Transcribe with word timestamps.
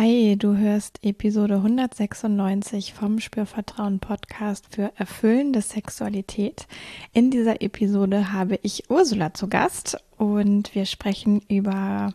Hi, 0.00 0.36
du 0.38 0.56
hörst 0.56 1.00
Episode 1.02 1.56
196 1.56 2.94
vom 2.94 3.18
Spürvertrauen 3.18 3.98
Podcast 3.98 4.66
für 4.70 4.92
erfüllende 4.94 5.60
Sexualität. 5.60 6.68
In 7.12 7.32
dieser 7.32 7.62
Episode 7.62 8.32
habe 8.32 8.60
ich 8.62 8.90
Ursula 8.90 9.34
zu 9.34 9.48
Gast 9.48 9.98
und 10.16 10.72
wir 10.76 10.86
sprechen 10.86 11.42
über 11.48 12.14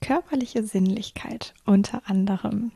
körperliche 0.00 0.64
Sinnlichkeit 0.64 1.54
unter 1.64 2.02
anderem. 2.06 2.72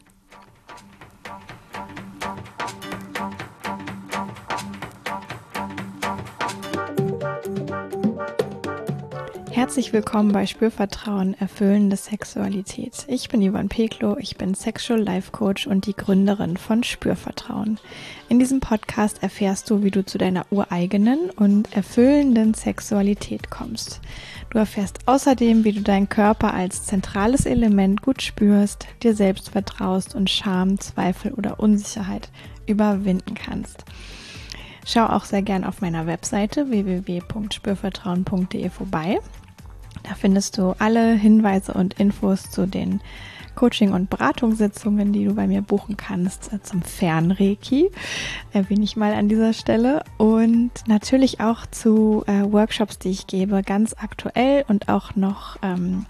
Herzlich 9.58 9.92
willkommen 9.92 10.30
bei 10.30 10.46
Spürvertrauen, 10.46 11.34
erfüllende 11.34 11.96
Sexualität. 11.96 13.04
Ich 13.08 13.28
bin 13.28 13.42
Ivan 13.42 13.68
Peklo, 13.68 14.16
ich 14.16 14.36
bin 14.36 14.54
Sexual 14.54 15.00
Life 15.00 15.32
Coach 15.32 15.66
und 15.66 15.86
die 15.86 15.96
Gründerin 15.96 16.56
von 16.56 16.84
Spürvertrauen. 16.84 17.80
In 18.28 18.38
diesem 18.38 18.60
Podcast 18.60 19.20
erfährst 19.20 19.68
du, 19.68 19.82
wie 19.82 19.90
du 19.90 20.06
zu 20.06 20.16
deiner 20.16 20.46
ureigenen 20.52 21.30
und 21.30 21.74
erfüllenden 21.74 22.54
Sexualität 22.54 23.50
kommst. 23.50 24.00
Du 24.50 24.58
erfährst 24.58 25.00
außerdem, 25.06 25.64
wie 25.64 25.72
du 25.72 25.80
deinen 25.80 26.08
Körper 26.08 26.54
als 26.54 26.84
zentrales 26.84 27.44
Element 27.44 28.00
gut 28.00 28.22
spürst, 28.22 28.86
dir 29.02 29.16
selbst 29.16 29.50
vertraust 29.50 30.14
und 30.14 30.30
Scham, 30.30 30.78
Zweifel 30.78 31.34
oder 31.34 31.58
Unsicherheit 31.58 32.30
überwinden 32.68 33.34
kannst. 33.34 33.84
Schau 34.86 35.06
auch 35.06 35.24
sehr 35.24 35.42
gern 35.42 35.64
auf 35.64 35.80
meiner 35.80 36.06
Webseite 36.06 36.70
www.spürvertrauen.de 36.70 38.70
vorbei. 38.70 39.18
Da 40.02 40.14
findest 40.14 40.58
du 40.58 40.74
alle 40.78 41.14
Hinweise 41.14 41.74
und 41.74 41.94
Infos 41.94 42.50
zu 42.50 42.66
den 42.66 43.00
Coaching- 43.58 43.92
und 43.92 44.08
Beratungssitzungen, 44.08 45.12
die 45.12 45.24
du 45.24 45.34
bei 45.34 45.48
mir 45.48 45.62
buchen 45.62 45.96
kannst 45.96 46.52
äh, 46.52 46.62
zum 46.62 46.80
Fernreiki, 46.80 47.90
erwähne 48.52 48.84
ich 48.84 48.96
mal 48.96 49.12
an 49.14 49.28
dieser 49.28 49.52
Stelle. 49.52 50.04
Und 50.16 50.70
natürlich 50.86 51.40
auch 51.40 51.66
zu 51.66 52.22
äh, 52.28 52.44
Workshops, 52.52 53.00
die 53.00 53.10
ich 53.10 53.26
gebe, 53.26 53.62
ganz 53.62 53.96
aktuell 53.98 54.64
und 54.68 54.88
auch 54.88 55.16
noch 55.16 55.56
ähm, 55.62 56.06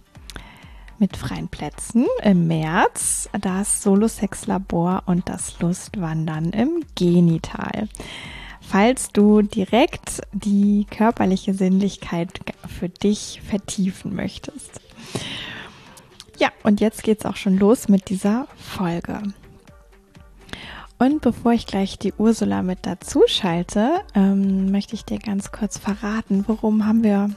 mit 0.98 1.16
freien 1.16 1.48
Plätzen 1.48 2.04
im 2.22 2.48
März. 2.48 3.30
Das 3.41 3.82
Solo-Sex-Labor 3.82 5.04
und 5.06 5.26
das 5.30 5.58
Lustwandern 5.60 6.50
im 6.50 6.84
Genital 6.96 7.88
falls 8.69 9.11
du 9.12 9.42
direkt 9.42 10.20
die 10.33 10.86
körperliche 10.91 11.55
Sinnlichkeit 11.55 12.41
für 12.66 12.88
dich 12.88 13.41
vertiefen 13.48 14.14
möchtest. 14.14 14.80
Ja, 16.38 16.50
und 16.62 16.80
jetzt 16.80 17.02
geht's 17.02 17.25
auch 17.25 17.36
schon 17.36 17.58
los 17.58 17.88
mit 17.88 18.10
dieser 18.10 18.47
Folge. 18.56 19.22
Und 20.98 21.22
bevor 21.22 21.52
ich 21.52 21.66
gleich 21.66 21.98
die 21.98 22.12
Ursula 22.12 22.62
mit 22.62 22.80
dazu 22.83 23.22
schalte, 23.27 24.00
ähm, 24.14 24.70
möchte 24.70 24.94
ich 24.94 25.05
dir 25.05 25.19
ganz 25.19 25.53
kurz 25.53 25.78
verraten, 25.78 26.44
worum 26.47 26.86
haben 26.86 27.05
wir 27.05 27.30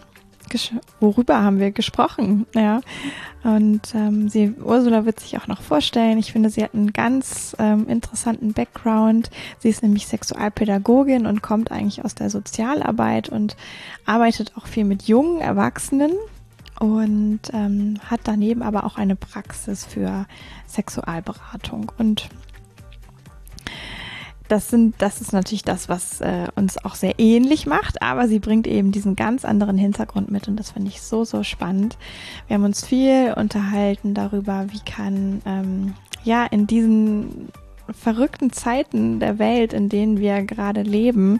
worüber 1.00 1.42
haben 1.42 1.60
wir 1.60 1.72
gesprochen? 1.72 2.46
Ja. 2.56 2.82
Und 3.44 3.96
ähm, 3.96 4.30
sie, 4.30 4.54
Ursula 4.64 5.06
wird 5.06 5.20
sich 5.20 5.38
auch 5.38 5.48
noch 5.48 5.62
vorstellen. 5.62 6.18
Ich 6.18 6.32
finde, 6.32 6.50
sie 6.50 6.64
hat 6.64 6.74
einen 6.74 6.94
ganz 6.94 7.56
ähm, 7.60 7.88
interessanten 7.88 8.54
Background. 8.54 9.32
Sie 9.60 9.70
ist 9.70 9.82
nämlich 9.82 10.08
Sexualpädagogin 10.08 11.26
und 11.26 11.42
kommt 11.42 11.72
eigentlich 11.72 12.06
aus 12.06 12.14
der 12.14 12.30
Sozialarbeit 12.30 13.30
und 13.30 13.56
arbeitet 14.06 14.54
auch 14.56 14.68
viel 14.68 14.86
mit 14.86 15.04
jungen 15.04 15.42
Erwachsenen 15.42 16.12
und 16.80 17.42
ähm, 17.54 18.00
hat 18.10 18.22
daneben 18.24 18.64
aber 18.64 18.86
auch 18.86 18.98
eine 18.98 19.16
Praxis 19.16 19.86
für 19.86 20.26
Sexualberatung. 20.68 21.92
Und 21.98 22.30
das 24.52 24.70
sind, 24.70 24.96
das 24.98 25.22
ist 25.22 25.32
natürlich 25.32 25.64
das, 25.64 25.88
was 25.88 26.20
äh, 26.20 26.48
uns 26.56 26.78
auch 26.84 26.96
sehr 26.96 27.20
ähnlich 27.20 27.66
macht, 27.66 28.02
aber 28.02 28.28
sie 28.28 28.40
bringt 28.40 28.67
eben 28.67 28.92
diesen 28.92 29.16
ganz 29.16 29.45
anderen 29.45 29.78
Hintergrund 29.78 30.30
mit 30.30 30.48
und 30.50 30.58
das 30.58 30.72
finde 30.72 30.89
ich 30.89 31.02
so, 31.02 31.23
so 31.23 31.44
spannend. 31.44 31.98
Wir 32.48 32.56
haben 32.56 32.66
uns 32.66 32.86
viel 32.86 33.34
unterhalten 33.36 34.14
darüber, 34.14 34.66
wie 34.72 34.80
kann, 34.80 35.42
ähm, 35.45 35.94
ja, 36.26 36.45
in 36.45 36.67
diesen 36.67 37.48
verrückten 37.90 38.52
Zeiten 38.52 39.20
der 39.20 39.40
Welt, 39.40 39.72
in 39.72 39.88
denen 39.88 40.20
wir 40.20 40.44
gerade 40.44 40.82
leben, 40.82 41.40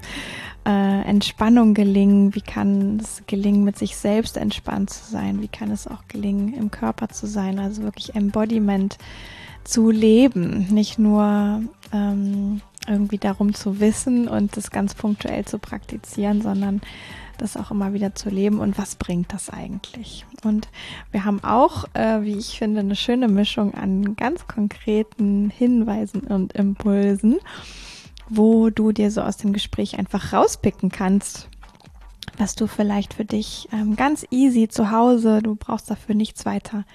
äh, 0.66 1.02
Entspannung 1.02 1.74
gelingen? 1.74 2.34
Wie 2.34 2.42
kann 2.42 3.00
es 3.02 3.24
gelingen, 3.28 3.64
mit 3.64 3.78
sich 3.78 3.98
selbst 3.98 4.38
entspannt 4.38 4.90
zu 4.90 5.12
sein? 5.12 5.42
Wie 5.42 5.48
kann 5.48 5.72
es 5.72 5.88
auch 5.88 6.08
gelingen, 6.08 6.54
im 6.54 6.72
Körper 6.72 7.10
zu 7.10 7.28
sein? 7.28 7.60
Also 7.60 7.84
wirklich 7.84 8.16
Embodiment 8.16 8.98
zu 9.64 9.92
leben, 9.92 10.68
nicht 10.70 10.98
nur 10.98 11.62
ähm, 11.94 12.62
irgendwie 12.88 13.18
darum 13.18 13.54
zu 13.54 13.80
wissen 13.80 14.28
und 14.28 14.58
das 14.58 14.72
ganz 14.72 14.96
punktuell 14.96 15.46
zu 15.46 15.60
praktizieren, 15.60 16.42
sondern 16.42 16.82
das 17.38 17.58
auch 17.58 17.72
immer 17.72 17.94
wieder 17.94 18.14
zu 18.16 18.30
leben 18.30 18.60
und 18.60 18.78
was 18.78 18.96
bringt 18.96 19.34
das 19.34 19.50
eigentlich? 19.50 20.26
Und 20.44 20.70
wir 21.12 21.26
haben 21.26 21.44
auch, 21.44 21.86
äh, 21.94 22.22
wie 22.22 22.38
ich 22.38 22.58
finde, 22.58 22.82
eine 22.82 22.96
schöne 22.96 23.28
Mischung 23.28 23.74
an 23.74 24.16
ganz 24.16 24.48
konkreten 24.48 25.50
Hinweisen 25.50 26.22
und 26.22 26.54
Impulsen, 26.54 27.40
wo 28.30 28.70
du 28.70 28.92
dir 28.92 29.12
so 29.12 29.22
aus 29.22 29.38
dem 29.38 29.54
Gespräch 29.54 29.98
einfach 29.98 30.34
rauspicken 30.34 30.90
kannst, 30.90 31.50
was 32.38 32.56
du 32.56 32.68
vielleicht 32.68 33.16
für 33.16 33.26
dich 33.26 33.68
ähm, 33.72 33.96
ganz 33.96 34.26
easy 34.30 34.68
zu 34.68 34.92
Hause, 34.92 35.42
du 35.42 35.56
brauchst 35.56 35.90
dafür 35.90 36.16
nichts 36.16 36.46
weiter 36.46 36.86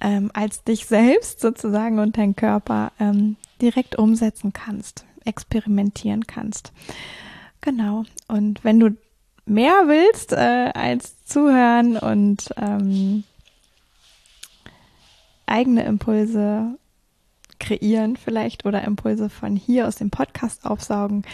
ähm, 0.00 0.30
als 0.34 0.64
dich 0.64 0.86
selbst 0.86 1.40
sozusagen 1.40 1.98
und 1.98 2.18
dein 2.18 2.36
Körper 2.36 2.92
ähm, 3.00 3.36
direkt 3.60 3.96
umsetzen 3.96 4.52
kannst 4.52 5.06
experimentieren 5.26 6.26
kannst. 6.26 6.72
Genau. 7.60 8.04
Und 8.28 8.64
wenn 8.64 8.80
du 8.80 8.96
mehr 9.44 9.84
willst 9.86 10.32
äh, 10.32 10.70
als 10.74 11.24
zuhören 11.24 11.96
und 11.96 12.48
ähm, 12.56 13.24
eigene 15.46 15.84
Impulse 15.84 16.78
kreieren 17.58 18.16
vielleicht 18.16 18.66
oder 18.66 18.84
Impulse 18.84 19.30
von 19.30 19.56
hier 19.56 19.88
aus 19.88 19.96
dem 19.96 20.10
Podcast 20.10 20.66
aufsaugen, 20.66 21.24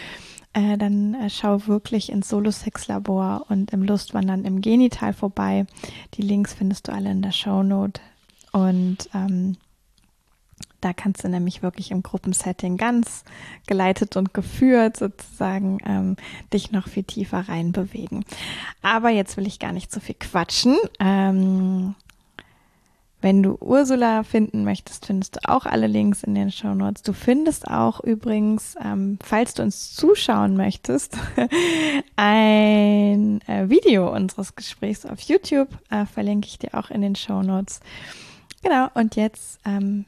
äh, 0.52 0.76
dann 0.76 1.14
äh, 1.14 1.30
schau 1.30 1.66
wirklich 1.66 2.12
ins 2.12 2.28
Solo-Sex-Labor 2.28 3.46
und 3.48 3.72
im 3.72 3.82
Lustwandern 3.82 4.44
im 4.44 4.60
Genital 4.60 5.14
vorbei. 5.14 5.66
Die 6.14 6.22
Links 6.22 6.52
findest 6.52 6.88
du 6.88 6.92
alle 6.92 7.10
in 7.10 7.22
der 7.22 7.32
Show 7.32 7.62
Note. 7.62 8.00
Und 8.52 9.08
ähm, 9.14 9.56
da 10.82 10.92
kannst 10.92 11.24
du 11.24 11.28
nämlich 11.28 11.62
wirklich 11.62 11.90
im 11.90 12.02
Gruppensetting 12.02 12.76
ganz 12.76 13.24
geleitet 13.66 14.16
und 14.16 14.34
geführt 14.34 14.96
sozusagen 14.98 15.78
ähm, 15.86 16.16
dich 16.52 16.72
noch 16.72 16.88
viel 16.88 17.04
tiefer 17.04 17.48
reinbewegen. 17.48 18.24
Aber 18.82 19.08
jetzt 19.08 19.36
will 19.36 19.46
ich 19.46 19.58
gar 19.58 19.72
nicht 19.72 19.90
so 19.92 20.00
viel 20.00 20.16
quatschen. 20.18 20.76
Ähm, 20.98 21.94
wenn 23.22 23.44
du 23.44 23.56
Ursula 23.60 24.24
finden 24.24 24.64
möchtest, 24.64 25.06
findest 25.06 25.36
du 25.36 25.48
auch 25.48 25.64
alle 25.64 25.86
Links 25.86 26.24
in 26.24 26.34
den 26.34 26.50
Show 26.50 26.74
Notes. 26.74 27.02
Du 27.02 27.12
findest 27.12 27.68
auch 27.68 28.00
übrigens, 28.00 28.74
ähm, 28.84 29.16
falls 29.22 29.54
du 29.54 29.62
uns 29.62 29.94
zuschauen 29.94 30.56
möchtest, 30.56 31.16
ein 32.16 33.40
äh, 33.42 33.68
Video 33.68 34.12
unseres 34.12 34.56
Gesprächs 34.56 35.06
auf 35.06 35.20
YouTube. 35.20 35.68
Äh, 35.88 36.04
verlinke 36.06 36.48
ich 36.48 36.58
dir 36.58 36.74
auch 36.74 36.90
in 36.90 37.00
den 37.00 37.14
Show 37.14 37.42
Notes. 37.42 37.78
Genau, 38.64 38.88
und 38.94 39.14
jetzt 39.14 39.60
ähm, 39.64 40.04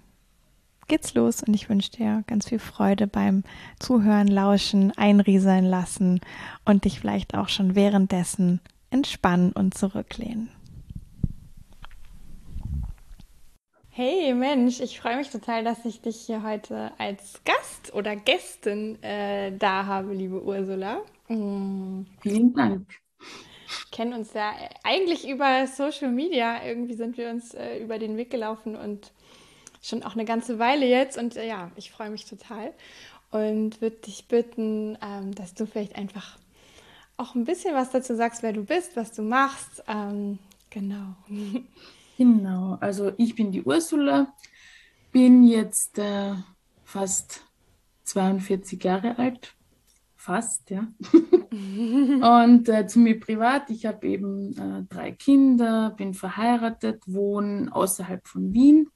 geht's 0.87 1.15
los 1.15 1.43
und 1.43 1.55
ich 1.55 1.69
wünsche 1.69 1.91
dir 1.91 2.25
ganz 2.27 2.49
viel 2.49 2.59
Freude 2.59 3.07
beim 3.07 3.43
Zuhören, 3.79 4.29
Lauschen, 4.29 4.93
Einrieseln 4.97 5.65
lassen 5.65 6.21
und 6.65 6.85
dich 6.85 7.01
vielleicht 7.01 7.35
auch 7.35 7.49
schon 7.49 7.75
währenddessen 7.75 8.61
entspannen 8.91 9.53
und 9.53 9.75
zurücklehnen. 9.75 10.51
Hey 13.97 14.35
Mensch, 14.35 14.81
ich 14.81 14.99
freue 14.99 15.19
mich 15.19 15.31
total, 15.31 15.63
dass 15.63 15.85
ich 15.85 16.01
dich 16.01 16.17
hier 16.27 16.43
heute 16.43 16.91
als 16.99 17.41
Gast 17.45 17.95
oder 17.95 18.17
Gästin 18.17 19.01
äh, 19.05 19.57
da 19.57 19.87
habe, 19.87 20.13
liebe 20.13 20.43
Ursula. 20.43 21.01
Mm. 21.29 22.03
Vielen 22.21 22.53
Dank. 22.55 22.89
kennen 23.93 24.13
uns 24.15 24.35
ja 24.35 24.53
eigentlich 24.83 25.29
über 25.29 25.69
Social 25.69 26.11
Media. 26.11 26.65
Irgendwie 26.67 26.95
sind 26.95 27.17
wir 27.17 27.31
uns 27.31 27.55
äh, 27.55 27.79
über 27.79 27.99
den 27.99 28.17
Weg 28.17 28.31
gelaufen 28.31 28.75
und 28.75 29.13
schon 29.85 30.03
auch 30.03 30.15
eine 30.15 30.25
ganze 30.25 30.59
Weile 30.59 30.87
jetzt 30.87 31.19
und 31.19 31.37
äh, 31.37 31.47
ja, 31.47 31.71
ich 31.77 31.91
freue 31.91 32.11
mich 32.11 32.25
total 32.25 32.73
und 33.31 33.81
würde 33.81 33.97
dich 33.97 34.29
bitten, 34.29 34.97
ähm, 35.03 35.35
dass 35.35 35.55
du 35.55 35.67
vielleicht 35.67 35.97
einfach 35.97 36.39
auch 37.17 37.35
ein 37.35 37.45
bisschen 37.45 37.75
was 37.75 37.91
dazu 37.91 38.15
sagst, 38.15 38.43
wer 38.43 38.53
du 38.53 38.65
bist, 38.65 38.97
was 38.97 39.13
du 39.13 39.23
machst. 39.23 39.85
Ähm, 39.87 40.39
genau. 40.71 41.15
Genau, 42.17 42.79
also 42.81 43.11
ich 43.17 43.35
bin 43.35 43.51
die 43.51 43.65
Ursula, 43.65 44.33
bin 45.11 45.43
jetzt 45.43 45.99
äh, 45.99 46.35
fast 46.85 47.43
42 48.05 48.85
Jahre 48.85 49.19
alt, 49.19 49.57
fast, 50.15 50.71
ja. 50.71 50.87
und 51.51 52.69
äh, 52.69 52.87
zu 52.87 53.01
mir 53.01 53.19
privat, 53.19 53.69
ich 53.69 53.85
habe 53.87 54.07
eben 54.07 54.57
äh, 54.57 54.95
drei 54.95 55.11
Kinder, 55.11 55.93
bin 55.97 56.15
verheiratet, 56.15 57.03
wohne 57.07 57.75
außerhalb 57.75 58.29
von 58.29 58.53
Wien 58.53 58.91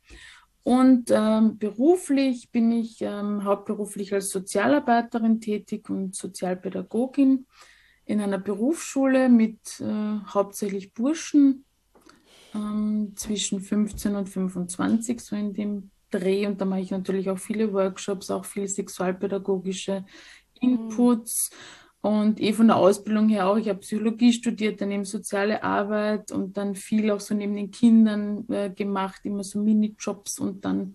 Und 0.68 1.10
ähm, 1.10 1.56
beruflich 1.56 2.50
bin 2.50 2.70
ich 2.72 3.00
ähm, 3.00 3.44
hauptberuflich 3.44 4.12
als 4.12 4.28
Sozialarbeiterin 4.28 5.40
tätig 5.40 5.88
und 5.88 6.14
Sozialpädagogin 6.14 7.46
in 8.04 8.20
einer 8.20 8.36
Berufsschule 8.36 9.30
mit 9.30 9.80
äh, 9.80 10.18
hauptsächlich 10.26 10.92
Burschen 10.92 11.64
ähm, 12.54 13.14
zwischen 13.16 13.62
15 13.62 14.14
und 14.14 14.28
25, 14.28 15.18
so 15.22 15.36
in 15.36 15.54
dem 15.54 15.90
Dreh. 16.10 16.46
Und 16.46 16.60
da 16.60 16.66
mache 16.66 16.80
ich 16.80 16.90
natürlich 16.90 17.30
auch 17.30 17.38
viele 17.38 17.72
Workshops, 17.72 18.30
auch 18.30 18.44
viele 18.44 18.68
sexualpädagogische 18.68 20.04
mhm. 20.60 20.68
Inputs. 20.68 21.50
Mhm 21.50 21.77
und 22.00 22.40
eh 22.40 22.52
von 22.52 22.68
der 22.68 22.76
Ausbildung 22.76 23.28
her 23.28 23.48
auch, 23.48 23.56
ich 23.56 23.68
habe 23.68 23.80
Psychologie 23.80 24.32
studiert, 24.32 24.80
dann 24.80 24.90
eben 24.92 25.04
soziale 25.04 25.62
Arbeit 25.62 26.30
und 26.30 26.56
dann 26.56 26.74
viel 26.74 27.10
auch 27.10 27.20
so 27.20 27.34
neben 27.34 27.56
den 27.56 27.70
Kindern 27.70 28.48
äh, 28.48 28.70
gemacht, 28.70 29.20
immer 29.24 29.42
so 29.42 29.60
Minijobs 29.60 30.38
und 30.38 30.64
dann 30.64 30.94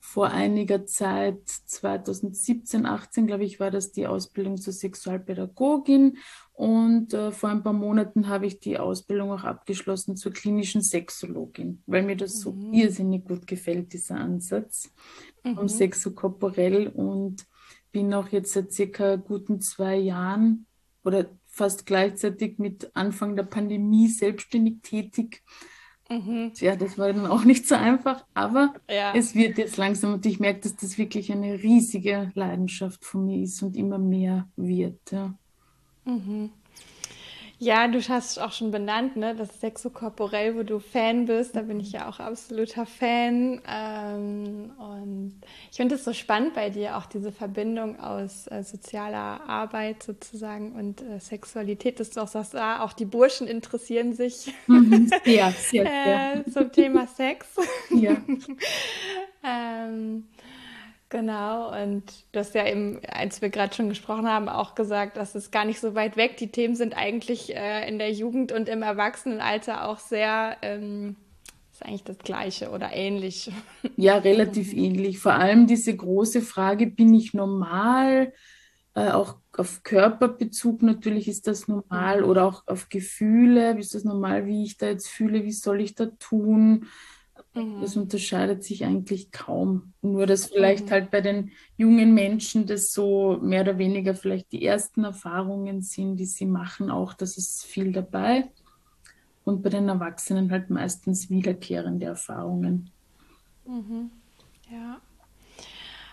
vor 0.00 0.30
einiger 0.30 0.86
Zeit, 0.86 1.46
2017, 1.46 2.86
18, 2.86 3.26
glaube 3.26 3.44
ich, 3.44 3.60
war 3.60 3.70
das 3.70 3.92
die 3.92 4.06
Ausbildung 4.06 4.56
zur 4.56 4.72
Sexualpädagogin. 4.72 6.16
Und 6.54 7.12
äh, 7.12 7.30
vor 7.30 7.50
ein 7.50 7.62
paar 7.62 7.74
Monaten 7.74 8.26
habe 8.26 8.46
ich 8.46 8.58
die 8.58 8.78
Ausbildung 8.78 9.32
auch 9.32 9.44
abgeschlossen 9.44 10.16
zur 10.16 10.32
klinischen 10.32 10.80
Sexologin, 10.80 11.82
weil 11.86 12.04
mir 12.04 12.16
das 12.16 12.40
so 12.40 12.52
mhm. 12.52 12.72
irrsinnig 12.72 13.26
gut 13.26 13.46
gefällt, 13.46 13.92
dieser 13.92 14.16
Ansatz 14.16 14.90
mhm. 15.44 15.56
vom 15.56 15.68
Sexokorporell. 15.68 16.88
Und 16.88 17.44
bin 17.98 18.14
auch 18.14 18.28
jetzt 18.28 18.52
seit 18.52 18.72
circa 18.72 19.16
guten 19.16 19.60
zwei 19.60 19.96
Jahren 19.96 20.66
oder 21.02 21.26
fast 21.46 21.84
gleichzeitig 21.84 22.58
mit 22.58 22.92
Anfang 22.94 23.34
der 23.34 23.42
Pandemie 23.42 24.06
selbstständig 24.06 24.82
tätig. 24.82 25.42
Mhm. 26.08 26.52
Ja, 26.58 26.76
das 26.76 26.96
war 26.96 27.12
dann 27.12 27.26
auch 27.26 27.42
nicht 27.42 27.66
so 27.66 27.74
einfach, 27.74 28.24
aber 28.34 28.72
ja. 28.88 29.12
es 29.16 29.34
wird 29.34 29.58
jetzt 29.58 29.76
langsam 29.78 30.14
und 30.14 30.24
ich 30.26 30.38
merke, 30.38 30.60
dass 30.60 30.76
das 30.76 30.96
wirklich 30.96 31.32
eine 31.32 31.60
riesige 31.60 32.30
Leidenschaft 32.34 33.04
von 33.04 33.26
mir 33.26 33.42
ist 33.42 33.60
und 33.64 33.76
immer 33.76 33.98
mehr 33.98 34.48
wird. 34.54 35.00
Ja. 35.10 35.34
Mhm. 36.04 36.50
Ja, 37.60 37.88
du 37.88 38.00
hast 38.00 38.38
auch 38.38 38.52
schon 38.52 38.70
benannt, 38.70 39.16
ne, 39.16 39.34
das 39.34 39.60
Sexokorporell, 39.60 40.54
wo 40.54 40.62
du 40.62 40.78
Fan 40.78 41.26
bist. 41.26 41.56
Da 41.56 41.62
bin 41.62 41.80
ich 41.80 41.90
ja 41.90 42.08
auch 42.08 42.20
absoluter 42.20 42.86
Fan. 42.86 43.60
Ähm, 43.68 44.70
und 44.78 45.40
ich 45.68 45.76
finde 45.76 45.96
es 45.96 46.04
so 46.04 46.12
spannend 46.12 46.54
bei 46.54 46.70
dir, 46.70 46.96
auch 46.96 47.06
diese 47.06 47.32
Verbindung 47.32 47.98
aus 47.98 48.46
äh, 48.46 48.62
sozialer 48.62 49.40
Arbeit 49.48 50.04
sozusagen 50.04 50.72
und 50.76 51.02
äh, 51.02 51.18
Sexualität, 51.18 51.98
dass 51.98 52.10
du 52.10 52.20
auch 52.20 52.28
sagst, 52.28 52.54
ah, 52.54 52.84
auch 52.84 52.92
die 52.92 53.06
Burschen 53.06 53.48
interessieren 53.48 54.12
sich 54.12 54.54
mhm. 54.68 55.10
ja, 55.24 55.50
sehr, 55.50 55.84
sehr. 55.84 56.34
äh, 56.46 56.50
zum 56.50 56.70
Thema 56.70 57.08
Sex. 57.08 57.48
Ja. 57.90 58.18
ähm, 59.44 60.28
Genau, 61.10 61.72
und 61.82 62.04
du 62.32 62.40
hast 62.40 62.54
ja 62.54 62.66
eben, 62.66 63.00
als 63.10 63.40
wir 63.40 63.48
gerade 63.48 63.74
schon 63.74 63.88
gesprochen 63.88 64.28
haben, 64.28 64.50
auch 64.50 64.74
gesagt, 64.74 65.16
dass 65.16 65.34
es 65.34 65.50
gar 65.50 65.64
nicht 65.64 65.80
so 65.80 65.94
weit 65.94 66.18
weg. 66.18 66.36
Die 66.36 66.52
Themen 66.52 66.76
sind 66.76 66.94
eigentlich 66.94 67.56
äh, 67.56 67.88
in 67.88 67.98
der 67.98 68.12
Jugend 68.12 68.52
und 68.52 68.68
im 68.68 68.82
Erwachsenenalter 68.82 69.88
auch 69.88 70.00
sehr, 70.00 70.58
ähm, 70.60 71.16
ist 71.72 71.82
eigentlich 71.82 72.04
das 72.04 72.18
Gleiche 72.18 72.70
oder 72.70 72.92
ähnlich. 72.92 73.50
Ja, 73.96 74.18
relativ 74.18 74.74
ähnlich. 74.74 75.18
Vor 75.18 75.32
allem 75.32 75.66
diese 75.66 75.96
große 75.96 76.42
Frage, 76.42 76.86
bin 76.86 77.14
ich 77.14 77.32
normal? 77.32 78.34
Äh, 78.94 79.10
auch 79.10 79.36
auf 79.56 79.82
Körperbezug 79.84 80.82
natürlich 80.82 81.26
ist 81.26 81.46
das 81.46 81.68
normal 81.68 82.20
mhm. 82.20 82.28
oder 82.28 82.44
auch 82.44 82.66
auf 82.66 82.90
Gefühle, 82.90 83.78
ist 83.78 83.94
das 83.94 84.04
normal, 84.04 84.46
wie 84.46 84.64
ich 84.64 84.76
da 84.76 84.88
jetzt 84.88 85.08
fühle, 85.08 85.44
wie 85.44 85.52
soll 85.52 85.80
ich 85.80 85.94
da 85.94 86.06
tun? 86.18 86.86
Mhm. 87.58 87.80
Das 87.80 87.96
unterscheidet 87.96 88.62
sich 88.62 88.84
eigentlich 88.84 89.32
kaum. 89.32 89.92
Nur, 90.00 90.26
dass 90.26 90.46
vielleicht 90.46 90.86
mhm. 90.86 90.90
halt 90.90 91.10
bei 91.10 91.20
den 91.20 91.50
jungen 91.76 92.14
Menschen 92.14 92.66
das 92.66 92.92
so 92.92 93.38
mehr 93.42 93.62
oder 93.62 93.78
weniger 93.78 94.14
vielleicht 94.14 94.52
die 94.52 94.64
ersten 94.64 95.04
Erfahrungen 95.04 95.82
sind, 95.82 96.16
die 96.16 96.26
sie 96.26 96.46
machen, 96.46 96.90
auch 96.90 97.14
das 97.14 97.36
ist 97.36 97.64
viel 97.64 97.92
dabei. 97.92 98.50
Und 99.44 99.62
bei 99.62 99.70
den 99.70 99.88
Erwachsenen 99.88 100.50
halt 100.50 100.70
meistens 100.70 101.30
wiederkehrende 101.30 102.06
Erfahrungen. 102.06 102.90
Mhm. 103.66 104.10
Ja. 104.70 105.00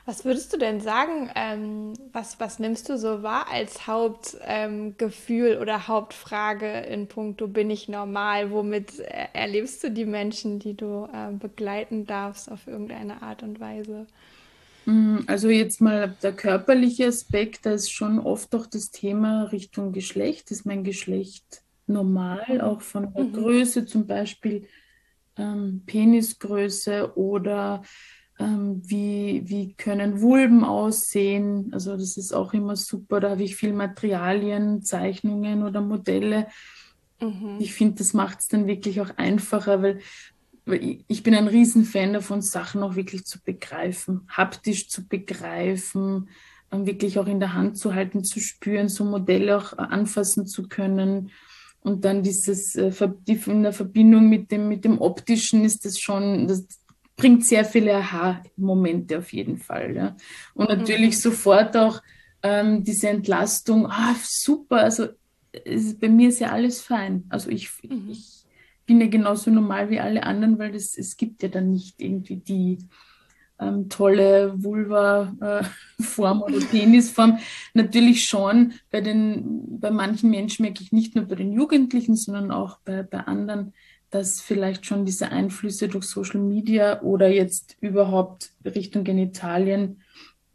Was 0.07 0.23
würdest 0.23 0.53
du 0.53 0.57
denn 0.57 0.81
sagen, 0.81 1.31
ähm, 1.35 1.93
was, 2.13 2.39
was 2.39 2.59
nimmst 2.59 2.89
du 2.89 2.97
so 2.97 3.23
wahr 3.23 3.47
als 3.51 3.87
Hauptgefühl 3.87 5.53
ähm, 5.53 5.61
oder 5.61 5.87
Hauptfrage 5.87 6.81
in 6.81 7.07
puncto 7.07 7.47
bin 7.47 7.71
ich 7.71 7.89
normal? 7.89 8.51
Womit 8.51 8.99
erlebst 8.99 9.83
du 9.83 9.89
die 9.89 10.05
Menschen, 10.05 10.59
die 10.59 10.75
du 10.75 11.07
äh, 11.11 11.31
begleiten 11.33 12.05
darfst 12.05 12.51
auf 12.51 12.67
irgendeine 12.67 13.23
Art 13.23 13.41
und 13.41 13.59
Weise? 13.59 14.05
Mm, 14.85 15.21
also 15.25 15.49
jetzt 15.49 15.81
mal 15.81 16.15
der 16.21 16.33
körperliche 16.33 17.07
Aspekt, 17.07 17.65
da 17.65 17.71
ist 17.71 17.91
schon 17.91 18.19
oft 18.19 18.53
auch 18.53 18.67
das 18.67 18.91
Thema 18.91 19.45
Richtung 19.45 19.91
Geschlecht. 19.91 20.51
Ist 20.51 20.67
mein 20.67 20.83
Geschlecht 20.83 21.63
normal, 21.87 22.45
mhm. 22.47 22.61
auch 22.61 22.81
von 22.81 23.11
der 23.11 23.23
mhm. 23.23 23.33
Größe 23.33 23.87
zum 23.87 24.05
Beispiel 24.05 24.67
ähm, 25.35 25.81
Penisgröße 25.87 27.17
oder 27.17 27.81
ähm, 28.39 28.81
wie, 28.85 29.43
wie 29.45 29.73
können 29.73 30.21
Vulven 30.21 30.63
aussehen. 30.63 31.69
Also 31.71 31.95
das 31.95 32.17
ist 32.17 32.33
auch 32.33 32.53
immer 32.53 32.75
super. 32.75 33.19
Da 33.19 33.31
habe 33.31 33.43
ich 33.43 33.55
viel 33.55 33.73
Materialien, 33.73 34.83
Zeichnungen 34.83 35.63
oder 35.63 35.81
Modelle. 35.81 36.47
Mhm. 37.21 37.57
Ich 37.59 37.73
finde, 37.73 37.95
das 37.95 38.13
macht 38.13 38.39
es 38.39 38.47
dann 38.47 38.67
wirklich 38.67 38.99
auch 38.99 39.11
einfacher, 39.17 39.81
weil, 39.81 39.99
weil 40.65 40.99
ich 41.07 41.23
bin 41.23 41.33
ein 41.33 41.47
Riesenfan 41.47 42.13
davon, 42.13 42.41
Sachen 42.41 42.83
auch 42.83 42.95
wirklich 42.95 43.25
zu 43.25 43.39
begreifen, 43.41 44.27
haptisch 44.29 44.89
zu 44.89 45.07
begreifen, 45.07 46.29
ähm, 46.71 46.85
wirklich 46.85 47.17
auch 47.19 47.27
in 47.27 47.39
der 47.39 47.53
Hand 47.53 47.77
zu 47.77 47.93
halten, 47.93 48.25
zu 48.25 48.41
spüren, 48.41 48.89
so 48.89 49.05
Modelle 49.05 49.57
auch 49.57 49.77
anfassen 49.77 50.45
zu 50.45 50.67
können. 50.67 51.31
Und 51.79 52.03
dann 52.03 52.23
dieses, 52.23 52.75
äh, 52.75 52.91
in 53.45 53.63
der 53.63 53.71
Verbindung 53.71 54.27
mit 54.27 54.51
dem, 54.51 54.67
mit 54.67 54.83
dem 54.83 54.99
Optischen 54.99 55.63
ist 55.63 55.85
das 55.85 55.99
schon, 55.99 56.47
das, 56.47 56.65
bringt 57.15 57.45
sehr 57.45 57.65
viele 57.65 57.95
Aha-Momente 57.95 59.17
auf 59.19 59.31
jeden 59.31 59.57
Fall. 59.57 59.95
Ja. 59.95 60.15
Und 60.53 60.69
natürlich 60.69 61.15
mhm. 61.15 61.19
sofort 61.19 61.77
auch 61.77 62.01
ähm, 62.43 62.83
diese 62.83 63.09
Entlastung, 63.09 63.87
ah, 63.87 64.15
super, 64.21 64.77
also 64.77 65.07
ist, 65.63 65.99
bei 65.99 66.09
mir 66.09 66.29
ist 66.29 66.39
ja 66.39 66.51
alles 66.51 66.81
fein. 66.81 67.23
Also 67.29 67.49
ich, 67.49 67.71
mhm. 67.83 68.09
ich 68.11 68.45
bin 68.85 69.01
ja 69.01 69.07
genauso 69.07 69.49
normal 69.49 69.89
wie 69.89 69.99
alle 69.99 70.23
anderen, 70.23 70.59
weil 70.59 70.71
das, 70.71 70.97
es 70.97 71.17
gibt 71.17 71.43
ja 71.43 71.49
dann 71.49 71.71
nicht 71.71 72.01
irgendwie 72.01 72.37
die 72.37 72.77
ähm, 73.59 73.89
tolle 73.89 74.53
Vulva-Form 74.61 76.39
äh, 76.39 76.43
oder 76.43 76.65
Penisform. 76.65 77.39
Natürlich 77.73 78.25
schon 78.25 78.73
bei 78.91 79.01
den, 79.01 79.79
bei 79.79 79.91
manchen 79.91 80.29
Menschen 80.29 80.63
merke 80.63 80.83
ich 80.83 80.91
nicht 80.91 81.15
nur 81.15 81.25
bei 81.25 81.35
den 81.35 81.53
Jugendlichen, 81.53 82.15
sondern 82.15 82.51
auch 82.51 82.79
bei, 82.79 83.03
bei 83.03 83.19
anderen, 83.19 83.73
dass 84.09 84.41
vielleicht 84.41 84.85
schon 84.85 85.05
diese 85.05 85.31
Einflüsse 85.31 85.87
durch 85.87 86.05
Social 86.05 86.39
Media 86.39 87.01
oder 87.01 87.27
jetzt 87.27 87.77
überhaupt 87.81 88.51
Richtung 88.63 89.03
Genitalien 89.03 90.01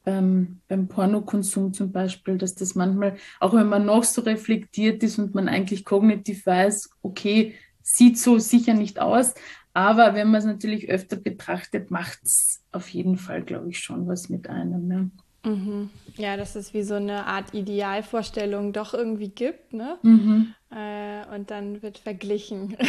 ähm, 0.06 0.60
beim 0.68 0.88
Pornokonsum 0.88 1.72
zum 1.72 1.92
Beispiel, 1.92 2.38
dass 2.38 2.54
das 2.54 2.74
manchmal, 2.74 3.16
auch 3.38 3.52
wenn 3.52 3.68
man 3.68 3.84
noch 3.84 4.04
so 4.04 4.22
reflektiert 4.22 5.02
ist 5.02 5.18
und 5.18 5.34
man 5.34 5.48
eigentlich 5.48 5.84
kognitiv 5.84 6.46
weiß, 6.46 6.90
okay, 7.02 7.54
sieht 7.82 8.18
so 8.18 8.38
sicher 8.38 8.74
nicht 8.74 8.98
aus, 9.00 9.34
aber 9.72 10.14
wenn 10.14 10.30
man 10.30 10.40
es 10.40 10.46
natürlich 10.46 10.88
öfter 10.88 11.16
betrachtet, 11.16 11.90
macht 11.90 12.20
es 12.24 12.62
auf 12.72 12.88
jeden 12.88 13.16
Fall, 13.16 13.42
glaube 13.42 13.70
ich, 13.70 13.80
schon 13.80 14.06
was 14.08 14.28
mit 14.28 14.48
einem. 14.48 14.88
Ne? 14.88 15.10
Mhm. 15.44 15.90
Ja, 16.16 16.36
dass 16.36 16.56
es 16.56 16.74
wie 16.74 16.82
so 16.82 16.94
eine 16.94 17.26
Art 17.26 17.54
Idealvorstellung 17.54 18.72
doch 18.72 18.94
irgendwie 18.94 19.28
gibt, 19.28 19.72
ne? 19.72 19.98
Mhm. 20.02 20.54
Äh, 20.70 21.26
und 21.34 21.50
dann 21.50 21.82
wird 21.82 21.98
verglichen. 21.98 22.76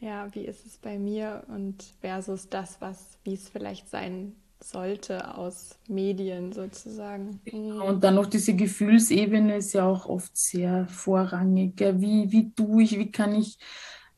Ja, 0.00 0.28
wie 0.32 0.42
ist 0.42 0.64
es 0.64 0.76
bei 0.76 0.98
mir 0.98 1.42
und 1.48 1.82
versus 2.00 2.48
das, 2.48 2.80
was, 2.80 3.18
wie 3.24 3.34
es 3.34 3.48
vielleicht 3.48 3.88
sein 3.88 4.34
sollte 4.60 5.36
aus 5.36 5.76
Medien 5.88 6.52
sozusagen. 6.52 7.40
Mhm. 7.50 7.82
Und 7.82 8.04
dann 8.04 8.16
noch 8.16 8.26
diese 8.26 8.54
Gefühlsebene 8.54 9.56
ist 9.56 9.72
ja 9.72 9.86
auch 9.86 10.06
oft 10.06 10.36
sehr 10.36 10.86
vorrangig. 10.88 11.74
Wie, 11.78 12.30
wie 12.30 12.52
tue 12.52 12.82
ich, 12.82 12.98
wie 12.98 13.10
kann 13.10 13.34
ich 13.34 13.58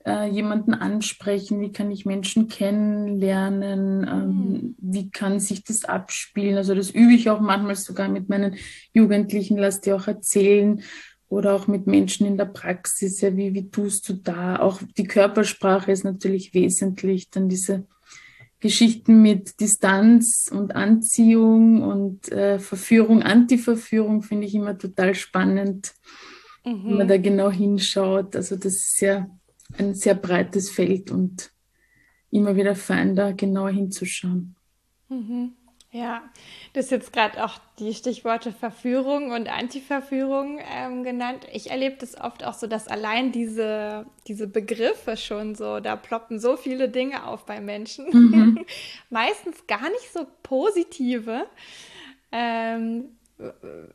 äh, 0.07 0.29
jemanden 0.29 0.73
ansprechen, 0.75 1.61
wie 1.61 1.73
kann 1.73 1.91
ich 1.91 2.07
Menschen 2.07 2.49
kennenlernen, 2.49 4.07
ähm, 4.09 4.29
mhm. 4.29 4.75
wie 4.79 5.11
kann 5.11 5.41
sich 5.41 5.63
das 5.65 5.85
abspielen. 5.85 6.57
Also 6.57 6.75
das 6.75 6.91
übe 6.91 7.13
ich 7.13 7.29
auch 7.29 7.41
manchmal 7.41 7.77
sogar 7.77 8.09
mit 8.09 8.29
meinen 8.29 8.57
Jugendlichen, 8.93 9.59
lass 9.59 9.81
die 9.81 9.93
auch 9.93 10.07
erzählen 10.07 10.83
oder 11.31 11.55
auch 11.55 11.69
mit 11.69 11.87
Menschen 11.87 12.27
in 12.27 12.37
der 12.37 12.45
Praxis. 12.45 13.21
Ja, 13.21 13.35
wie, 13.37 13.55
wie 13.55 13.71
tust 13.71 14.07
du 14.09 14.15
da? 14.15 14.59
Auch 14.59 14.81
die 14.99 15.05
Körpersprache 15.05 15.93
ist 15.93 16.05
natürlich 16.05 16.53
wesentlich. 16.53 17.31
Dann 17.31 17.49
diese 17.49 17.87
Geschichten 18.59 19.23
mit 19.23 19.61
Distanz 19.61 20.51
und 20.53 20.75
Anziehung 20.75 21.83
und 21.83 22.31
äh, 22.31 22.59
Verführung, 22.59 23.23
Antiverführung 23.23 24.23
finde 24.23 24.49
ich 24.49 24.55
immer 24.55 24.77
total 24.77 25.15
spannend, 25.15 25.95
mhm. 26.67 26.85
wenn 26.85 26.97
man 26.99 27.09
da 27.09 27.17
genau 27.17 27.51
hinschaut. 27.51 28.35
Also 28.35 28.57
das 28.57 28.75
ist 28.75 29.01
ja 29.01 29.31
ein 29.79 29.95
sehr 29.95 30.17
breites 30.17 30.69
Feld 30.69 31.13
und 31.13 31.53
immer 32.31 32.57
wieder 32.57 32.75
fein, 32.75 33.15
da 33.15 33.31
genauer 33.31 33.71
hinzuschauen. 33.71 34.57
Mhm. 35.09 35.53
Ja, 35.93 36.23
du 36.73 36.79
hast 36.79 36.93
jetzt 36.93 37.13
gerade 37.13 37.45
auch 37.45 37.59
die 37.81 37.95
Stichworte 37.95 38.53
Verführung 38.53 39.33
und 39.33 39.49
Antiverführung 39.49 40.61
ähm, 40.73 41.03
genannt. 41.03 41.49
Ich 41.53 41.73
erlebe 41.73 41.97
das 41.99 42.17
oft 42.21 42.45
auch 42.45 42.55
so, 42.55 42.69
dass 42.69 42.87
allein 42.87 43.33
diese, 43.33 44.07
diese 44.29 44.47
Begriffe 44.47 45.17
schon 45.17 45.57
so, 45.57 45.81
da 45.81 45.97
ploppen 45.97 46.39
so 46.39 46.57
viele 46.57 46.89
Dinge 46.89 47.27
auf 47.27 47.45
bei 47.45 47.61
Menschen. 47.61 48.07
Mhm. 48.13 48.65
Meistens 49.11 49.67
gar 49.67 49.91
nicht 49.91 50.13
so 50.13 50.27
positive. 50.45 51.47
Ähm, 52.31 53.07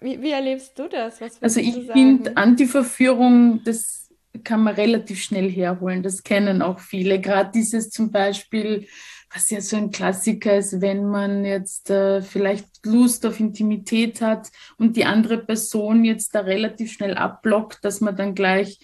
wie, 0.02 0.22
wie, 0.22 0.32
erlebst 0.32 0.78
du 0.78 0.90
das? 0.90 1.22
also 1.22 1.60
ich 1.62 1.92
finde 1.92 2.36
Antiverführung, 2.36 3.64
das 3.64 4.05
kann 4.44 4.64
man 4.64 4.76
relativ 4.76 5.22
schnell 5.22 5.50
herholen. 5.50 6.04
Das 6.04 6.24
kennen 6.24 6.62
auch 6.62 6.80
viele. 6.80 7.20
Gerade 7.20 7.52
dieses 7.54 7.90
zum 7.90 8.12
Beispiel 8.12 8.88
was 9.36 9.50
ja 9.50 9.60
so 9.60 9.76
ein 9.76 9.92
Klassiker 9.92 10.58
ist, 10.58 10.80
wenn 10.80 11.06
man 11.06 11.44
jetzt 11.44 11.90
äh, 11.90 12.22
vielleicht 12.22 12.86
Lust 12.86 13.26
auf 13.26 13.40
Intimität 13.42 14.22
hat 14.22 14.50
und 14.78 14.96
die 14.96 15.04
andere 15.04 15.38
Person 15.38 16.06
jetzt 16.06 16.34
da 16.34 16.40
relativ 16.42 16.94
schnell 16.94 17.16
abblockt, 17.16 17.84
dass 17.84 18.00
man 18.00 18.16
dann 18.16 18.34
gleich 18.34 18.80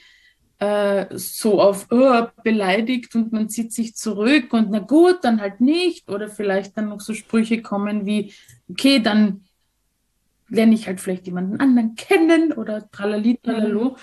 äh, 0.59 1.05
so 1.11 1.61
auf 1.61 1.87
oh, 1.89 2.27
beleidigt 2.43 3.15
und 3.15 3.31
man 3.31 3.47
zieht 3.47 3.71
sich 3.71 3.95
zurück 3.95 4.51
und 4.51 4.71
na 4.71 4.79
gut, 4.79 5.19
dann 5.23 5.39
halt 5.39 5.61
nicht. 5.61 6.09
Oder 6.09 6.27
vielleicht 6.27 6.77
dann 6.77 6.89
noch 6.89 6.99
so 6.99 7.13
Sprüche 7.13 7.61
kommen 7.61 8.05
wie, 8.05 8.33
okay, 8.69 8.99
dann 8.99 9.45
lerne 10.49 10.75
ich 10.75 10.85
halt 10.85 10.99
vielleicht 10.99 11.27
jemanden 11.27 11.61
anderen 11.61 11.95
kennen 11.95 12.51
oder 12.51 12.91
tralali, 12.91 13.39
tralalo. 13.41 13.91
Mhm. 13.91 13.95